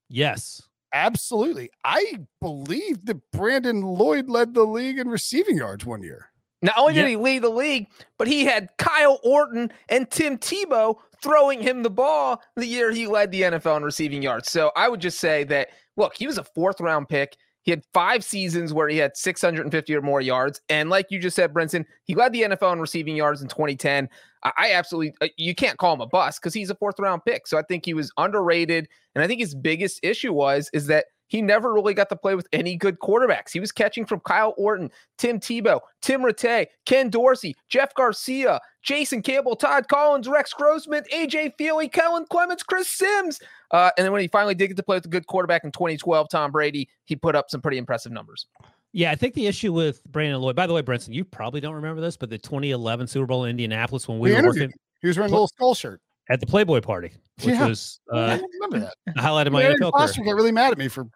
yes. 0.09 0.61
Absolutely. 0.95 1.71
I 1.83 2.19
believe 2.39 3.03
that 3.07 3.19
Brandon 3.31 3.81
Lloyd 3.81 4.29
led 4.29 4.53
the 4.53 4.63
league 4.63 4.99
in 4.99 5.07
receiving 5.09 5.57
yards 5.57 5.83
one 5.87 6.03
year. 6.03 6.27
Not 6.61 6.77
only 6.77 6.93
did 6.93 7.01
Yeah. 7.01 7.07
he 7.07 7.15
lead 7.15 7.41
the 7.41 7.49
league, 7.49 7.87
but 8.19 8.27
he 8.27 8.45
had 8.45 8.69
Kyle 8.77 9.19
Orton 9.23 9.71
and 9.89 10.07
Tim 10.11 10.37
Tebow 10.37 10.97
throwing 11.23 11.61
him 11.63 11.81
the 11.81 11.89
ball 11.89 12.43
the 12.55 12.67
year 12.67 12.91
he 12.91 13.07
led 13.07 13.31
the 13.31 13.41
NFL 13.41 13.77
in 13.77 13.83
receiving 13.83 14.21
yards. 14.21 14.51
So 14.51 14.71
I 14.75 14.87
would 14.87 14.99
just 15.01 15.19
say 15.19 15.43
that 15.45 15.69
look, 15.97 16.13
he 16.15 16.27
was 16.27 16.37
a 16.37 16.43
fourth 16.43 16.79
round 16.79 17.09
pick. 17.09 17.37
He 17.63 17.71
had 17.71 17.83
five 17.93 18.23
seasons 18.23 18.73
where 18.73 18.87
he 18.87 18.97
had 18.97 19.17
650 19.17 19.95
or 19.95 20.01
more 20.01 20.21
yards. 20.21 20.61
And 20.69 20.89
like 20.89 21.07
you 21.09 21.19
just 21.19 21.35
said, 21.35 21.53
Brinson, 21.53 21.85
he 22.03 22.13
led 22.13 22.33
the 22.33 22.43
NFL 22.43 22.73
in 22.73 22.79
receiving 22.79 23.15
yards 23.15 23.41
in 23.41 23.47
2010. 23.47 24.09
I, 24.43 24.73
absolutely, 24.73 25.13
uh, 25.21 25.29
you 25.37 25.55
can't 25.55 25.77
call 25.77 25.93
him 25.93 26.01
a 26.01 26.05
bust 26.05 26.41
because 26.41 26.53
he's 26.53 26.69
a 26.69 26.75
fourth 26.75 26.99
round 26.99 27.23
pick. 27.25 27.47
So 27.47 27.57
I 27.57 27.61
think 27.63 27.85
he 27.85 27.93
was 27.93 28.11
underrated. 28.17 28.89
And 29.15 29.23
I 29.23 29.27
think 29.27 29.39
his 29.39 29.55
biggest 29.55 30.01
issue 30.03 30.33
was, 30.33 30.69
is 30.73 30.87
that 30.87 31.05
he 31.27 31.41
never 31.41 31.73
really 31.73 31.93
got 31.93 32.09
to 32.09 32.15
play 32.15 32.35
with 32.35 32.47
any 32.51 32.75
good 32.75 32.99
quarterbacks. 32.99 33.51
He 33.51 33.59
was 33.59 33.71
catching 33.71 34.05
from 34.05 34.19
Kyle 34.19 34.53
Orton, 34.57 34.91
Tim 35.17 35.39
Tebow, 35.39 35.79
Tim 36.01 36.21
Rattay, 36.21 36.67
Ken 36.85 37.09
Dorsey, 37.09 37.55
Jeff 37.69 37.93
Garcia, 37.95 38.59
Jason 38.83 39.21
Campbell, 39.21 39.55
Todd 39.55 39.87
Collins, 39.87 40.27
Rex 40.27 40.53
Grossman, 40.53 41.03
AJ 41.13 41.55
Feeley, 41.57 41.91
Kellen 41.91 42.25
Clemens, 42.29 42.63
Chris 42.63 42.87
Sims. 42.89 43.39
Uh, 43.71 43.89
and 43.97 44.05
then 44.05 44.11
when 44.11 44.21
he 44.21 44.27
finally 44.27 44.53
did 44.55 44.67
get 44.67 44.77
to 44.77 44.83
play 44.83 44.97
with 44.97 45.05
a 45.05 45.09
good 45.09 45.25
quarterback 45.25 45.63
in 45.63 45.71
2012, 45.71 46.27
Tom 46.29 46.51
Brady, 46.51 46.87
he 47.05 47.15
put 47.15 47.35
up 47.35 47.49
some 47.49 47.61
pretty 47.61 47.77
impressive 47.77 48.11
numbers. 48.11 48.45
Yeah, 48.91 49.09
I 49.11 49.15
think 49.15 49.33
the 49.33 49.47
issue 49.47 49.73
with 49.73 50.03
Brandon 50.05 50.39
Lloyd. 50.41 50.55
By 50.55 50.67
the 50.67 50.73
way, 50.73 50.83
Brinson, 50.83 51.13
you 51.13 51.23
probably 51.25 51.61
don't 51.61 51.73
remember 51.73 51.99
this, 52.01 52.15
but 52.15 52.29
the 52.29 52.37
2011 52.37 53.07
Super 53.07 53.25
Bowl 53.25 53.45
in 53.45 53.49
Indianapolis 53.51 54.07
when 54.07 54.19
we, 54.19 54.29
We 54.29 54.33
were 54.33 54.39
interviewed 54.39 54.61
working 54.69 54.77
He 55.01 55.07
was 55.07 55.17
wearing 55.17 55.31
a 55.31 55.35
little 55.35 55.47
skull 55.47 55.73
shirt. 55.73 55.99
at 56.29 56.39
the 56.39 56.45
Playboy 56.45 56.81
party, 56.81 57.11
which 57.37 57.55
Yeah. 57.55 57.67
was 57.67 57.99
I 58.11 58.15
uh, 58.17 58.37
don't 58.37 58.51
remember 58.61 58.79
that. 59.05 59.13
the 59.15 59.21
highlight 59.21 59.47
of 59.47 59.53
my 59.53 59.63
Arian 59.63 59.79
NFL 59.79 59.91
Foster 59.93 60.21
career. 60.21 60.33
got 60.35 60.37
really 60.37 60.51
mad 60.51 60.71
at 60.73 60.77
me 60.77 60.89
for 60.89 61.07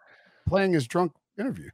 playing 0.47 0.73
his 0.73 0.87
drunk 0.87 1.11
interview. 1.37 1.69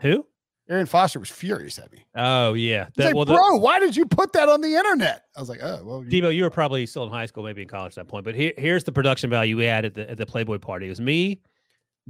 Who? 0.00 0.24
Arian 0.70 0.86
Foster 0.86 1.18
was 1.18 1.30
furious 1.30 1.78
at 1.78 1.90
me. 1.92 2.04
Oh 2.14 2.52
yeah, 2.52 2.88
that, 2.96 3.06
like, 3.06 3.14
well, 3.14 3.24
the- 3.24 3.34
bro, 3.34 3.56
why 3.56 3.78
did 3.80 3.96
you 3.96 4.04
put 4.04 4.32
that 4.34 4.48
on 4.48 4.60
the 4.60 4.74
internet? 4.74 5.22
I 5.36 5.40
was 5.40 5.48
like, 5.48 5.60
oh, 5.62 5.80
well, 5.82 6.04
you- 6.04 6.22
Debo, 6.22 6.34
you 6.34 6.42
were 6.42 6.50
probably 6.50 6.84
still 6.86 7.04
in 7.04 7.10
high 7.10 7.26
school, 7.26 7.42
maybe 7.44 7.62
in 7.62 7.68
college 7.68 7.92
at 7.92 7.96
that 7.96 8.08
point. 8.08 8.24
But 8.24 8.34
here, 8.34 8.52
here's 8.58 8.84
the 8.84 8.92
production 8.92 9.30
value 9.30 9.56
we 9.56 9.64
had 9.64 9.84
at 9.86 9.94
the, 9.94 10.10
at 10.10 10.18
the 10.18 10.26
Playboy 10.26 10.58
party. 10.58 10.86
It 10.86 10.90
was 10.90 11.00
me, 11.00 11.40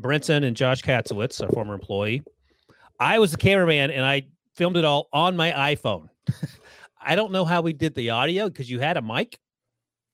Brinson, 0.01 0.45
and 0.45 0.57
Josh 0.57 0.83
Katzowitz, 0.83 1.41
our 1.43 1.49
former 1.51 1.75
employee. 1.75 2.23
I 2.99 3.19
was 3.21 3.31
the 3.31 3.37
cameraman, 3.39 3.91
and 3.93 4.05
I 4.05 4.27
filmed 4.57 4.77
it 4.77 4.85
all 4.85 5.09
on 5.13 5.37
my 5.37 5.53
iPhone. 5.53 6.09
I 7.01 7.15
don't 7.15 7.31
know 7.31 7.45
how 7.45 7.61
we 7.63 7.73
did 7.73 7.95
the 7.95 8.11
audio 8.11 8.49
because 8.49 8.69
you 8.69 8.81
had 8.81 8.97
a 8.97 9.03
mic. 9.03 9.39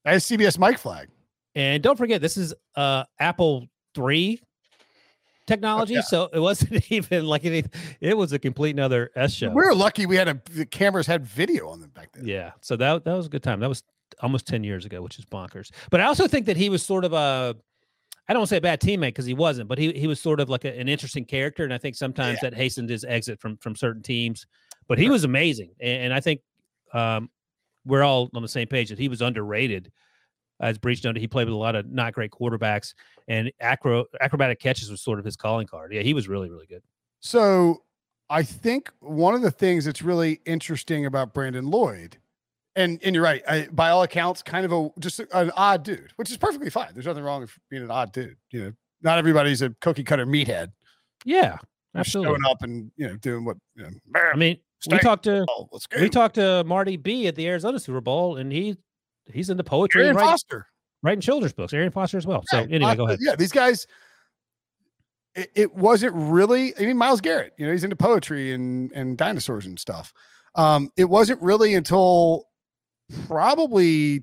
I 0.05 0.11
had 0.11 0.17
a 0.19 0.21
CBS 0.21 0.59
mic 0.59 0.79
flag. 0.79 1.09
And 1.55 1.83
don't 1.83 1.97
forget, 1.97 2.21
this 2.21 2.37
is 2.37 2.53
uh 2.77 3.05
Apple 3.19 3.69
three 3.95 4.43
technology, 5.47 5.95
yeah. 5.95 6.01
so 6.03 6.29
it 6.33 6.39
wasn't 6.39 6.85
even 6.93 7.27
like 7.27 7.45
it. 7.45 7.75
It 8.01 8.17
was 8.17 8.33
a 8.33 8.39
complete 8.39 8.71
another 8.71 9.11
S 9.15 9.33
show. 9.33 9.49
We 9.49 9.55
were 9.55 9.75
lucky 9.75 10.07
we 10.07 10.17
had 10.17 10.29
a 10.29 10.41
the 10.51 10.67
cameras 10.67 11.07
had 11.07 11.25
video 11.25 11.69
on 11.69 11.81
them 11.81 11.91
back 11.91 12.13
then. 12.13 12.27
Yeah, 12.27 12.53
so 12.61 12.77
that 12.77 13.05
that 13.05 13.15
was 13.15 13.27
a 13.27 13.29
good 13.29 13.43
time. 13.43 13.61
That 13.61 13.69
was 13.69 13.83
almost 14.21 14.47
ten 14.47 14.65
years 14.65 14.85
ago, 14.85 15.03
which 15.03 15.19
is 15.19 15.25
bonkers. 15.25 15.71
But 15.91 16.01
I 16.01 16.05
also 16.05 16.27
think 16.27 16.47
that 16.47 16.57
he 16.57 16.69
was 16.69 16.83
sort 16.83 17.05
of 17.05 17.13
a, 17.13 17.57
I 18.29 18.33
don't 18.33 18.41
want 18.41 18.49
to 18.49 18.55
say 18.55 18.59
a 18.59 18.63
bad 18.63 18.81
teammate 18.81 19.09
because 19.09 19.27
he 19.27 19.35
wasn't, 19.35 19.69
but 19.69 19.79
he 19.79 19.93
he 19.93 20.07
was 20.07 20.21
sort 20.21 20.41
of 20.41 20.49
like 20.49 20.65
a, 20.65 20.79
an 20.79 20.89
interesting 20.89 21.25
character, 21.25 21.65
and 21.65 21.73
I 21.73 21.79
think 21.79 21.97
sometimes 21.97 22.41
that 22.41 22.55
hastened 22.55 22.91
his 22.91 23.05
exit 23.05 23.41
from 23.41 23.57
from 23.59 23.77
certain 23.77 24.03
teams. 24.03 24.47
but 24.89 24.99
he 24.99 25.09
was 25.09 25.25
amazing, 25.25 25.71
and, 25.81 26.05
and 26.05 26.15
I 26.15 26.21
think 26.21 26.41
um, 26.93 27.29
we're 27.85 28.03
all 28.03 28.31
on 28.35 28.43
the 28.43 28.49
same 28.49 28.69
page 28.69 28.89
that 28.89 28.99
he 28.99 29.09
was 29.09 29.21
underrated. 29.21 29.93
As 30.61 30.79
Breech 30.79 31.03
noted, 31.05 31.21
he 31.21 31.27
played 31.27 31.47
with 31.47 31.55
a 31.55 31.59
lot 31.59 31.75
of 31.75 31.91
not 31.91 32.13
great 32.13 32.31
quarterbacks, 32.31 32.95
and 33.29 33.51
acro, 33.61 34.05
acrobatic 34.21 34.61
catches 34.61 34.91
was 34.91 35.01
sort 35.01 35.19
of 35.19 35.25
his 35.25 35.37
calling 35.37 35.67
card. 35.67 35.93
Yeah, 35.93 36.03
he 36.03 36.15
was 36.15 36.29
really, 36.29 36.49
really 36.49 36.67
good. 36.67 36.83
So 37.21 37.83
I 38.31 38.43
think 38.43 38.91
one 39.01 39.35
of 39.35 39.43
the 39.43 39.51
things 39.51 39.85
that's 39.85 40.03
really 40.03 40.41
interesting 40.47 41.07
about 41.07 41.35
Brandon 41.35 41.67
Lloyd, 41.67 42.19
and 42.77 43.01
and 43.05 43.15
you're 43.15 43.25
right, 43.25 43.43
I, 43.49 43.69
by 43.71 43.91
all 43.91 44.03
accounts, 44.03 44.43
kind 44.43 44.65
of 44.65 44.73
a 44.73 44.91
just 44.99 45.21
an 45.21 45.51
odd 45.57 45.83
dude, 45.83 46.13
which 46.17 46.31
is 46.31 46.37
perfectly 46.37 46.71
fine. 46.71 46.89
There's 46.95 47.07
nothing 47.07 47.25
wrong 47.25 47.43
with 47.43 47.59
being 47.71 47.83
an 47.83 47.91
odd 47.91 48.13
dude. 48.13 48.37
You 48.51 48.65
know, 48.65 48.73
not 49.03 49.19
everybody's 49.19 49.63
a 49.63 49.71
cookie 49.81 50.05
cutter 50.05 50.27
meathead. 50.27 50.73
Yeah, 51.25 51.59
absolutely. 51.95 52.35
Showing 52.35 52.51
up 52.51 52.63
and 52.63 52.91
you 52.97 53.09
know 53.09 53.17
doing 53.17 53.45
what. 53.45 53.57
You 53.77 53.85
know, 53.85 54.21
I 54.33 54.37
mean, 54.37 54.59
we 54.91 54.99
talked 54.99 55.25
to 55.25 55.45
oh, 55.49 55.69
we 55.99 56.09
talked 56.09 56.37
to 56.37 56.65
Marty 56.65 56.97
B 56.97 57.27
at 57.27 57.37
the 57.37 57.47
Arizona 57.49 57.79
Super 57.79 58.01
Bowl, 58.01 58.37
and 58.37 58.53
he 58.53 58.77
he's 59.33 59.51
into 59.51 59.65
poetry, 59.65 60.03
Arian 60.03 60.11
and 60.11 60.17
writing, 60.17 60.31
Foster. 60.31 60.67
writing 61.03 61.21
children's 61.21 61.53
books. 61.53 61.73
Arian 61.73 61.93
Foster 61.93 62.19
as 62.19 62.27
well. 62.27 62.43
So 62.47 62.59
anyway, 62.59 62.97
go 62.97 63.07
ahead. 63.07 63.19
Yeah, 63.21 63.37
these 63.37 63.53
guys. 63.53 63.87
It, 65.35 65.51
it 65.55 65.75
wasn't 65.75 66.15
really. 66.15 66.77
I 66.79 66.83
mean, 66.83 66.97
Myles 66.97 67.21
Garrett. 67.21 67.55
You 67.59 67.67
know, 67.67 67.73
he's 67.73 67.85
into 67.85 67.97
poetry 67.97 68.53
and 68.53 68.93
and 68.93 69.17
dinosaurs 69.17 69.67
and 69.67 69.79
stuff. 69.79 70.13
Um, 70.55 70.91
it 70.97 71.07
wasn't 71.07 71.43
really 71.43 71.75
until 71.75 72.47
probably 73.27 74.23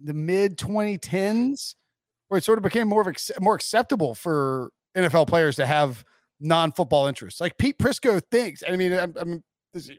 the 0.00 0.14
mid 0.14 0.58
2010s 0.58 1.74
where 2.28 2.38
it 2.38 2.44
sort 2.44 2.58
of 2.58 2.62
became 2.62 2.88
more 2.88 3.08
of 3.08 3.16
more 3.40 3.54
acceptable 3.54 4.14
for 4.14 4.70
NFL 4.96 5.28
players 5.28 5.56
to 5.56 5.66
have 5.66 6.04
non-football 6.40 7.06
interests. 7.06 7.40
Like 7.40 7.58
Pete 7.58 7.78
Prisco 7.78 8.22
thinks. 8.30 8.62
I 8.68 8.76
mean, 8.76 8.92
I'm, 8.92 9.14
I'm 9.16 9.42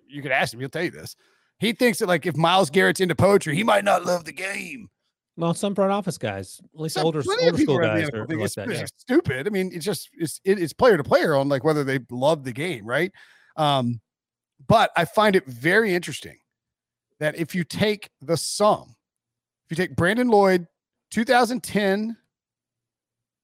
you 0.08 0.22
could 0.22 0.32
ask 0.32 0.54
him; 0.54 0.60
he'll 0.60 0.70
tell 0.70 0.84
you 0.84 0.92
this. 0.92 1.16
He 1.60 1.74
thinks 1.74 2.00
that 2.00 2.08
like 2.08 2.26
if 2.26 2.38
Myles 2.38 2.70
Garrett's 2.70 3.00
into 3.00 3.16
poetry, 3.16 3.56
he 3.56 3.64
might 3.64 3.84
not 3.84 4.06
love 4.06 4.26
the 4.26 4.32
game. 4.32 4.90
Well, 5.36 5.54
some 5.54 5.74
front 5.74 5.92
office 5.92 6.18
guys, 6.18 6.60
at 6.74 6.80
least 6.80 6.96
Some- 6.96 7.06
older 7.06 7.22
older 7.42 7.58
school 7.58 7.80
guys, 7.80 8.10
are, 8.10 8.28
like 8.28 8.52
that. 8.54 8.70
Yeah. 8.70 8.86
stupid. 8.98 9.48
I 9.48 9.50
mean, 9.50 9.72
it's 9.74 9.86
just 9.86 10.10
it's 10.14 10.42
it, 10.44 10.60
it's 10.60 10.74
player 10.74 10.98
to 10.98 11.04
player 11.04 11.36
on 11.36 11.48
like 11.48 11.64
whether 11.64 11.84
they 11.84 12.00
love 12.12 12.44
the 12.44 12.52
game, 12.52 12.86
right? 12.86 13.12
Um, 13.56 14.02
but 14.68 14.92
I 14.98 15.06
find 15.06 15.36
it 15.36 15.46
very 15.46 15.94
interesting 15.94 16.38
that 17.20 17.38
if 17.38 17.56
you 17.56 17.64
take 17.64 18.10
the 18.22 18.36
sum, 18.36 18.96
if 19.66 19.78
you 19.78 19.78
take 19.78 19.96
Brandon 19.96 20.28
Lloyd, 20.28 20.68
2010, 21.12 22.18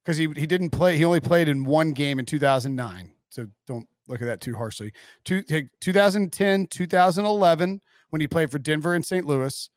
because 0.04 0.18
he 0.18 0.28
he 0.36 0.46
didn't 0.46 0.72
play, 0.72 0.98
he 0.98 1.06
only 1.06 1.22
played 1.22 1.48
in 1.48 1.64
one 1.64 1.92
game 1.94 2.20
in 2.20 2.26
2009. 2.26 3.12
So 3.30 3.48
don't 3.68 3.88
look 4.08 4.22
at 4.22 4.26
that 4.26 4.42
too 4.42 4.56
harshly. 4.56 4.92
Two, 5.24 5.42
take 5.44 5.68
2010, 5.82 6.68
2011, 6.68 7.82
when 8.10 8.22
he 8.22 8.28
played 8.28 8.52
for 8.52 8.60
Denver 8.60 8.94
and 8.94 9.06
St. 9.06 9.26
Louis, 9.26 9.70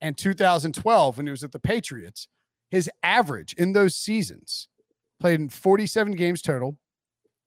and 0.00 0.16
2012 0.16 1.16
when 1.16 1.26
he 1.26 1.30
was 1.30 1.44
at 1.44 1.52
the 1.52 1.58
Patriots 1.58 2.28
his 2.70 2.90
average 3.02 3.52
in 3.54 3.72
those 3.72 3.96
seasons 3.96 4.68
played 5.20 5.40
in 5.40 5.48
47 5.48 6.14
games 6.14 6.42
total 6.42 6.76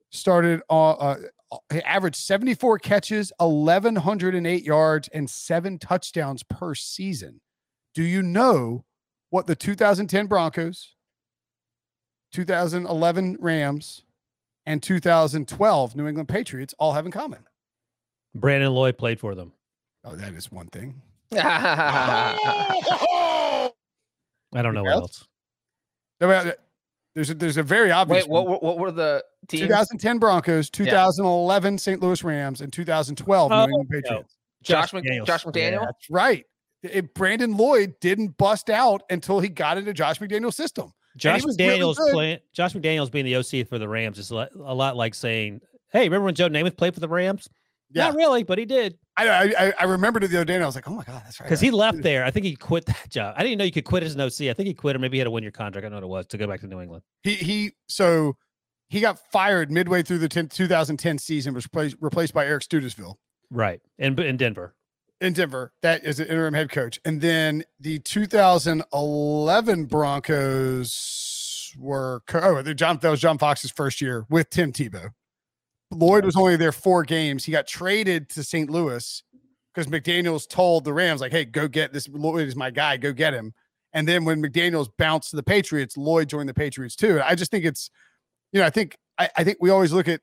started 0.09 0.61
on 0.69 0.95
uh, 0.99 1.57
he 1.71 1.81
averaged 1.81 2.15
74 2.15 2.79
catches 2.79 3.31
1108 3.37 4.63
yards 4.63 5.09
and 5.09 5.29
seven 5.29 5.77
touchdowns 5.77 6.43
per 6.43 6.73
season 6.73 7.41
do 7.93 8.03
you 8.03 8.21
know 8.21 8.85
what 9.29 9.47
the 9.47 9.55
2010 9.55 10.27
broncos 10.27 10.95
2011 12.31 13.37
rams 13.39 14.03
and 14.65 14.81
2012 14.81 15.95
new 15.95 16.07
england 16.07 16.29
patriots 16.29 16.73
all 16.79 16.93
have 16.93 17.05
in 17.05 17.11
common 17.11 17.43
Brandon 18.35 18.71
Lloyd 18.71 18.97
played 18.99 19.19
for 19.19 19.33
them. 19.33 19.51
Oh 20.05 20.15
that 20.15 20.33
is 20.33 20.51
one 20.51 20.67
thing 20.67 21.01
I 21.33 22.37
don't 24.53 24.73
know 24.73 24.83
what 24.83 24.91
else? 24.93 25.01
else. 25.01 25.27
No, 26.21 26.27
but 26.27 26.47
uh, 26.47 26.51
there's 27.15 27.29
a, 27.29 27.33
there's 27.33 27.57
a 27.57 27.63
very 27.63 27.91
obvious 27.91 28.25
Wait, 28.25 28.31
what, 28.31 28.47
were- 28.47 28.57
what 28.57 28.79
were 28.79 28.91
the 28.91 29.23
teams? 29.47 29.63
2010 29.63 30.19
Broncos, 30.19 30.69
2011 30.69 31.77
St. 31.77 32.01
Louis 32.01 32.23
Rams, 32.23 32.61
and 32.61 32.71
2012 32.71 33.51
New 33.51 33.55
Oh, 33.55 33.63
England 33.63 33.89
no. 33.91 34.01
Patriots. 34.01 34.35
Josh, 34.63 34.91
McDaniel. 34.91 35.25
Josh 35.25 35.43
McDaniel. 35.45 35.81
That's 35.81 36.09
right. 36.09 36.45
It, 36.83 37.13
Brandon 37.13 37.55
Lloyd 37.57 37.95
didn't 37.99 38.37
bust 38.37 38.69
out 38.69 39.03
until 39.09 39.39
he 39.39 39.49
got 39.49 39.77
into 39.77 39.93
Josh 39.93 40.19
McDaniel's 40.19 40.55
system. 40.55 40.91
Josh 41.17 41.43
was 41.43 41.57
really 41.59 41.79
McDaniels 41.79 42.11
playing. 42.11 42.39
Josh 42.53 42.73
McDaniels 42.73 43.11
being 43.11 43.25
the 43.25 43.35
OC 43.35 43.67
for 43.67 43.79
the 43.79 43.87
Rams 43.87 44.19
is 44.19 44.31
a 44.31 44.49
lot 44.55 44.95
like 44.95 45.15
saying, 45.15 45.61
"Hey, 45.91 46.03
remember 46.03 46.25
when 46.25 46.35
Joe 46.35 46.49
Namath 46.49 46.77
played 46.77 46.93
for 46.93 46.99
the 46.99 47.07
Rams? 47.09 47.49
Yeah, 47.89 48.07
Not 48.07 48.15
really, 48.15 48.43
but 48.43 48.57
he 48.57 48.65
did 48.65 48.97
I, 49.17 49.53
I 49.57 49.73
I 49.79 49.83
remembered 49.85 50.23
it 50.23 50.27
the 50.29 50.37
other 50.37 50.45
day, 50.45 50.53
and 50.55 50.63
I 50.63 50.65
was 50.67 50.75
like, 50.75 50.87
oh 50.87 50.93
my 50.93 51.03
god, 51.03 51.23
that's 51.25 51.39
right. 51.39 51.47
because 51.47 51.59
he 51.59 51.71
left 51.71 52.01
there. 52.03 52.23
I 52.23 52.31
think 52.31 52.45
he 52.45 52.55
quit 52.55 52.85
that 52.85 53.09
job. 53.09 53.33
I 53.37 53.43
didn't 53.43 53.57
know 53.57 53.63
you 53.63 53.71
could 53.71 53.85
quit 53.85 54.03
as 54.03 54.13
an 54.13 54.21
OC. 54.21 54.41
I 54.41 54.53
think 54.53 54.67
he 54.67 54.73
quit, 54.73 54.95
or 54.95 54.99
maybe 54.99 55.17
he 55.17 55.19
had 55.19 55.27
a 55.27 55.31
one-year 55.31 55.51
contract. 55.51 55.85
I 55.85 55.89
don't 55.89 56.01
know 56.01 56.07
what 56.07 56.17
it 56.17 56.19
was 56.19 56.27
to 56.27 56.37
go 56.37 56.47
back 56.47 56.59
to 56.61 56.67
New 56.67 56.79
England. 56.81 57.03
he 57.23 57.33
he 57.35 57.71
so 57.87 58.35
he 58.89 58.99
got 59.01 59.19
fired 59.31 59.71
midway 59.71 60.03
through 60.03 60.19
the 60.19 60.29
10, 60.29 60.47
2010 60.49 61.17
season, 61.17 61.53
was 61.53 61.65
replaced 61.65 61.97
replaced 61.99 62.33
by 62.33 62.45
Eric 62.45 62.63
Studesville. 62.63 63.15
Right, 63.49 63.81
in 63.97 64.19
in 64.21 64.37
Denver. 64.37 64.75
in 65.19 65.33
Denver. 65.33 65.73
That 65.81 66.05
is 66.05 66.19
an 66.19 66.27
interim 66.27 66.53
head 66.53 66.69
coach. 66.69 66.99
And 67.03 67.21
then 67.21 67.63
the 67.79 67.99
2011 67.99 69.85
Broncos 69.85 71.73
were 71.77 72.21
co- 72.27 72.39
oh, 72.65 72.73
John 72.73 72.99
that 73.01 73.09
was 73.09 73.19
John 73.19 73.37
Fox's 73.37 73.71
first 73.71 74.01
year 74.01 74.25
with 74.29 74.49
Tim 74.49 74.71
Tebow. 74.71 75.11
Lloyd 75.91 76.25
was 76.25 76.35
only 76.35 76.55
there 76.57 76.71
four 76.71 77.03
games. 77.03 77.45
He 77.45 77.51
got 77.51 77.67
traded 77.67 78.29
to 78.31 78.43
St. 78.43 78.69
Louis 78.69 79.23
because 79.73 79.91
McDaniels 79.91 80.47
told 80.47 80.83
the 80.83 80.93
Rams 80.93 81.21
like, 81.21 81.31
"Hey, 81.31 81.45
go 81.45 81.67
get 81.67 81.93
this. 81.93 82.07
Lloyd 82.09 82.47
is 82.47 82.55
my 82.55 82.69
guy. 82.69 82.97
Go 82.97 83.13
get 83.13 83.33
him." 83.33 83.53
And 83.93 84.07
then 84.07 84.25
when 84.25 84.41
McDaniels 84.41 84.89
bounced 84.97 85.29
to 85.31 85.35
the 85.35 85.43
Patriots, 85.43 85.97
Lloyd 85.97 86.29
joined 86.29 86.49
the 86.49 86.53
Patriots 86.53 86.95
too. 86.95 87.21
I 87.23 87.35
just 87.35 87.51
think 87.51 87.65
it's, 87.65 87.89
you 88.51 88.59
know, 88.59 88.65
I 88.65 88.69
think 88.69 88.97
I, 89.17 89.29
I 89.37 89.43
think 89.43 89.57
we 89.61 89.69
always 89.69 89.93
look 89.93 90.07
at 90.07 90.21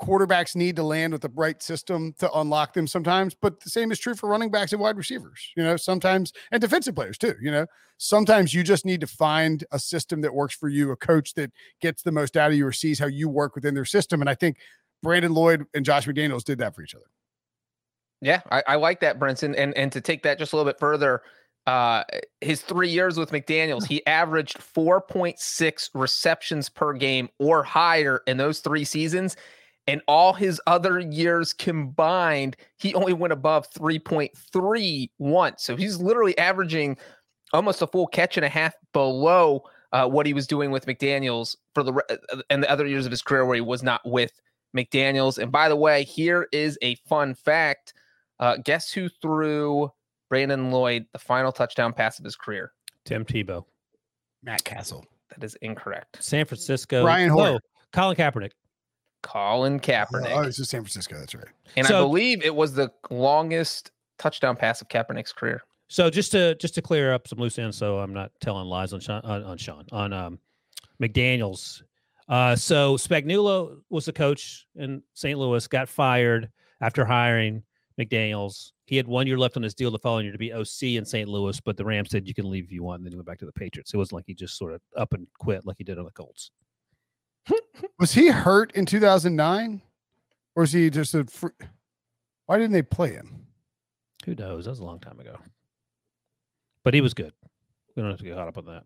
quarterbacks 0.00 0.56
need 0.56 0.76
to 0.76 0.82
land 0.82 1.12
with 1.12 1.22
the 1.22 1.30
right 1.34 1.62
system 1.62 2.14
to 2.18 2.30
unlock 2.32 2.74
them 2.74 2.86
sometimes, 2.86 3.34
but 3.34 3.60
the 3.60 3.70
same 3.70 3.92
is 3.92 3.98
true 3.98 4.14
for 4.14 4.28
running 4.28 4.50
backs 4.50 4.72
and 4.72 4.80
wide 4.80 4.96
receivers, 4.96 5.52
you 5.56 5.62
know, 5.62 5.76
sometimes 5.76 6.32
and 6.50 6.60
defensive 6.60 6.94
players 6.94 7.18
too, 7.18 7.34
you 7.40 7.50
know. 7.50 7.66
Sometimes 7.96 8.52
you 8.52 8.64
just 8.64 8.84
need 8.84 9.00
to 9.00 9.06
find 9.06 9.64
a 9.70 9.78
system 9.78 10.20
that 10.22 10.34
works 10.34 10.54
for 10.54 10.68
you, 10.68 10.90
a 10.90 10.96
coach 10.96 11.34
that 11.34 11.52
gets 11.80 12.02
the 12.02 12.10
most 12.10 12.36
out 12.36 12.50
of 12.50 12.56
you 12.56 12.66
or 12.66 12.72
sees 12.72 12.98
how 12.98 13.06
you 13.06 13.28
work 13.28 13.54
within 13.54 13.74
their 13.74 13.84
system. 13.84 14.20
And 14.20 14.28
I 14.28 14.34
think 14.34 14.56
Brandon 15.04 15.32
Lloyd 15.32 15.66
and 15.74 15.84
Josh 15.84 16.06
McDaniels 16.06 16.42
did 16.42 16.58
that 16.58 16.74
for 16.74 16.82
each 16.82 16.94
other. 16.94 17.04
Yeah, 18.20 18.40
I, 18.50 18.62
I 18.66 18.76
like 18.76 19.00
that, 19.00 19.20
Brinson. 19.20 19.54
And 19.56 19.76
and 19.76 19.92
to 19.92 20.00
take 20.00 20.24
that 20.24 20.38
just 20.38 20.52
a 20.52 20.56
little 20.56 20.70
bit 20.70 20.80
further, 20.80 21.22
uh, 21.66 22.04
his 22.40 22.62
three 22.62 22.88
years 22.88 23.18
with 23.18 23.30
McDaniels, 23.30 23.86
he 23.86 24.04
averaged 24.06 24.58
4.6 24.58 25.90
receptions 25.94 26.68
per 26.68 26.92
game 26.94 27.28
or 27.38 27.62
higher 27.62 28.22
in 28.26 28.38
those 28.38 28.60
three 28.60 28.84
seasons. 28.84 29.36
And 29.86 30.00
all 30.08 30.32
his 30.32 30.60
other 30.66 30.98
years 30.98 31.52
combined, 31.52 32.56
he 32.78 32.94
only 32.94 33.12
went 33.12 33.34
above 33.34 33.70
3.3 33.72 35.10
once. 35.18 35.62
So 35.62 35.76
he's 35.76 35.98
literally 35.98 36.36
averaging 36.38 36.96
almost 37.52 37.82
a 37.82 37.86
full 37.86 38.06
catch 38.06 38.38
and 38.38 38.46
a 38.46 38.48
half 38.48 38.74
below 38.94 39.62
uh, 39.92 40.08
what 40.08 40.24
he 40.24 40.32
was 40.32 40.46
doing 40.46 40.70
with 40.70 40.86
McDaniels 40.86 41.56
for 41.74 41.82
the 41.82 41.92
re- 41.92 42.02
uh, 42.08 42.38
and 42.48 42.62
the 42.62 42.70
other 42.70 42.86
years 42.86 43.04
of 43.04 43.10
his 43.10 43.20
career 43.20 43.44
where 43.44 43.54
he 43.54 43.60
was 43.60 43.82
not 43.82 44.00
with 44.04 44.32
McDaniels. 44.76 45.38
And 45.38 45.50
by 45.52 45.68
the 45.68 45.76
way, 45.76 46.04
here 46.04 46.48
is 46.52 46.78
a 46.82 46.94
fun 47.08 47.34
fact. 47.34 47.94
Uh, 48.40 48.56
guess 48.64 48.90
who 48.92 49.08
threw 49.08 49.90
Brandon 50.28 50.70
Lloyd 50.70 51.06
the 51.12 51.18
final 51.18 51.52
touchdown 51.52 51.92
pass 51.92 52.18
of 52.18 52.24
his 52.24 52.36
career? 52.36 52.72
Tim 53.04 53.24
Tebow, 53.24 53.64
Matt 54.42 54.64
Cassel. 54.64 55.04
That 55.30 55.44
is 55.44 55.54
incorrect. 55.56 56.22
San 56.22 56.44
Francisco. 56.46 57.02
Brian 57.02 57.30
Hoyer. 57.30 57.54
Oh, 57.54 57.58
Colin 57.92 58.16
Kaepernick. 58.16 58.50
Colin 59.22 59.80
Kaepernick. 59.80 60.30
Oh, 60.30 60.42
it's 60.42 60.58
just 60.58 60.70
San 60.70 60.82
Francisco. 60.82 61.18
That's 61.18 61.34
right. 61.34 61.46
and 61.76 61.86
So- 61.86 61.98
I 61.98 62.00
believe 62.02 62.42
it 62.42 62.54
was 62.54 62.74
the 62.74 62.92
longest 63.10 63.90
touchdown 64.18 64.56
pass 64.56 64.80
of 64.80 64.88
Kaepernick's 64.88 65.32
career. 65.32 65.62
So 65.88 66.10
just 66.10 66.32
to 66.32 66.54
just 66.56 66.74
to 66.74 66.82
clear 66.82 67.12
up 67.12 67.28
some 67.28 67.38
loose 67.38 67.58
ends, 67.58 67.76
so 67.76 67.98
I'm 67.98 68.12
not 68.12 68.32
telling 68.40 68.66
lies 68.66 68.92
on 68.92 69.00
Sean 69.00 69.20
on, 69.22 69.42
on 69.44 69.58
Sean 69.58 69.84
on 69.92 70.12
um, 70.12 70.38
McDaniel's. 71.00 71.82
Uh, 72.28 72.56
so 72.56 72.96
Spagnuolo 72.96 73.80
was 73.90 74.06
the 74.06 74.12
coach 74.12 74.66
in 74.76 75.02
St. 75.12 75.38
Louis, 75.38 75.66
got 75.66 75.88
fired 75.88 76.50
after 76.80 77.04
hiring 77.04 77.62
McDaniel's. 78.00 78.72
He 78.86 78.96
had 78.96 79.06
one 79.06 79.26
year 79.26 79.38
left 79.38 79.56
on 79.56 79.62
his 79.62 79.74
deal 79.74 79.90
the 79.90 79.98
following 79.98 80.24
year 80.24 80.32
to 80.32 80.38
be 80.38 80.52
OC 80.52 80.96
in 80.98 81.04
St. 81.04 81.28
Louis, 81.28 81.58
but 81.60 81.76
the 81.76 81.84
Rams 81.84 82.10
said 82.10 82.26
you 82.26 82.34
can 82.34 82.50
leave 82.50 82.64
if 82.64 82.72
you 82.72 82.82
want, 82.82 83.00
and 83.00 83.06
then 83.06 83.12
he 83.12 83.16
went 83.16 83.26
back 83.26 83.38
to 83.38 83.46
the 83.46 83.52
Patriots. 83.52 83.92
It 83.92 83.96
wasn't 83.96 84.14
like 84.14 84.24
he 84.26 84.34
just 84.34 84.58
sort 84.58 84.72
of 84.72 84.80
up 84.96 85.12
and 85.14 85.26
quit 85.38 85.66
like 85.66 85.76
he 85.78 85.84
did 85.84 85.98
on 85.98 86.04
the 86.04 86.10
Colts. 86.10 86.50
Was 87.98 88.12
he 88.12 88.28
hurt 88.28 88.72
in 88.72 88.86
2009? 88.86 89.80
Or 90.56 90.62
is 90.62 90.72
he 90.72 90.88
just 90.88 91.14
a 91.14 91.26
why 92.46 92.58
didn't 92.58 92.72
they 92.72 92.82
play 92.82 93.12
him? 93.12 93.46
Who 94.24 94.34
knows? 94.34 94.64
That 94.64 94.72
was 94.72 94.78
a 94.80 94.84
long 94.84 95.00
time 95.00 95.18
ago. 95.18 95.36
But 96.82 96.94
he 96.94 97.00
was 97.00 97.14
good. 97.14 97.32
We 97.96 98.02
don't 98.02 98.10
have 98.10 98.20
to 98.20 98.24
get 98.24 98.36
caught 98.36 98.48
up 98.48 98.58
on 98.58 98.66
that. 98.66 98.84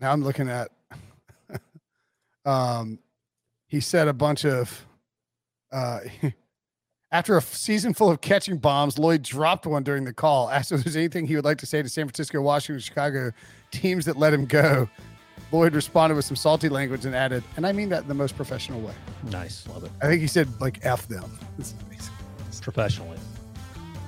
Now 0.00 0.12
I'm 0.12 0.22
looking 0.22 0.48
at 0.48 0.70
um 2.46 2.98
he 3.66 3.80
said 3.80 4.08
a 4.08 4.12
bunch 4.14 4.44
of 4.44 4.86
uh 5.72 6.00
After 7.12 7.36
a 7.36 7.40
season 7.40 7.94
full 7.94 8.10
of 8.10 8.20
catching 8.20 8.58
bombs, 8.58 8.98
Lloyd 8.98 9.22
dropped 9.22 9.64
one 9.64 9.84
during 9.84 10.04
the 10.04 10.12
call. 10.12 10.50
Asked 10.50 10.72
if 10.72 10.82
there's 10.82 10.96
anything 10.96 11.24
he 11.24 11.36
would 11.36 11.44
like 11.44 11.58
to 11.58 11.66
say 11.66 11.80
to 11.80 11.88
San 11.88 12.06
Francisco, 12.06 12.42
Washington, 12.42 12.80
Chicago 12.80 13.30
teams 13.70 14.04
that 14.06 14.16
let 14.16 14.34
him 14.34 14.44
go. 14.44 14.88
Lloyd 15.52 15.74
responded 15.74 16.16
with 16.16 16.24
some 16.24 16.36
salty 16.36 16.68
language 16.68 17.04
and 17.04 17.14
added, 17.14 17.44
and 17.56 17.64
I 17.64 17.70
mean 17.72 17.88
that 17.90 18.02
in 18.02 18.08
the 18.08 18.14
most 18.14 18.36
professional 18.36 18.80
way. 18.80 18.92
Nice. 19.30 19.66
Love 19.68 19.84
it. 19.84 19.92
I 20.02 20.08
think 20.08 20.20
he 20.20 20.26
said 20.26 20.48
like 20.60 20.84
F 20.84 21.06
them. 21.06 21.38
This 21.56 21.68
is 21.68 21.74
amazing. 21.86 22.12
Professionally. 22.60 23.18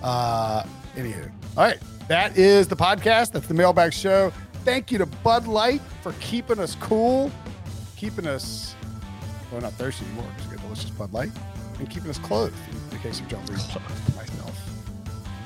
Uh 0.03 0.65
anywho. 0.97 1.31
All 1.57 1.65
right. 1.65 1.79
That 2.09 2.37
is 2.37 2.67
the 2.67 2.77
podcast. 2.77 3.33
That's 3.33 3.47
the 3.47 3.55
mailbag 3.55 3.93
show. 3.93 4.33
Thank 4.65 4.91
you 4.91 4.99
to 4.99 5.07
Bud 5.07 5.47
Light 5.47 5.81
for 6.03 6.13
keeping 6.21 6.59
us 6.59 6.75
cool, 6.81 7.31
keeping 7.99 8.29
us 8.29 8.77
well 9.51 9.61
not 9.61 9.73
thirsty 9.75 10.05
anymore 10.07 10.27
because 10.37 10.51
we 10.51 10.57
got 10.57 10.63
delicious 10.63 10.91
Bud 10.91 11.13
Light, 11.13 11.33
and 11.79 11.91
keeping 11.91 12.11
us 12.11 12.19
clothed 12.19 12.55
in 12.93 12.99
case 12.99 13.21
of 13.21 13.29
John 13.29 13.41
Reed 13.47 13.59
myself. 14.17 14.57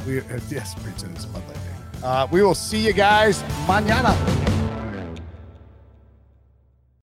We 0.06 0.20
uh, 0.20 0.22
yes, 0.50 0.74
said 0.96 1.10
it's 1.10 1.24
Bud 1.24 1.42
Light. 1.48 1.54
Day. 1.54 2.06
Uh, 2.06 2.26
we 2.30 2.42
will 2.42 2.54
see 2.54 2.84
you 2.84 2.92
guys 2.92 3.42
mañana. 3.66 4.71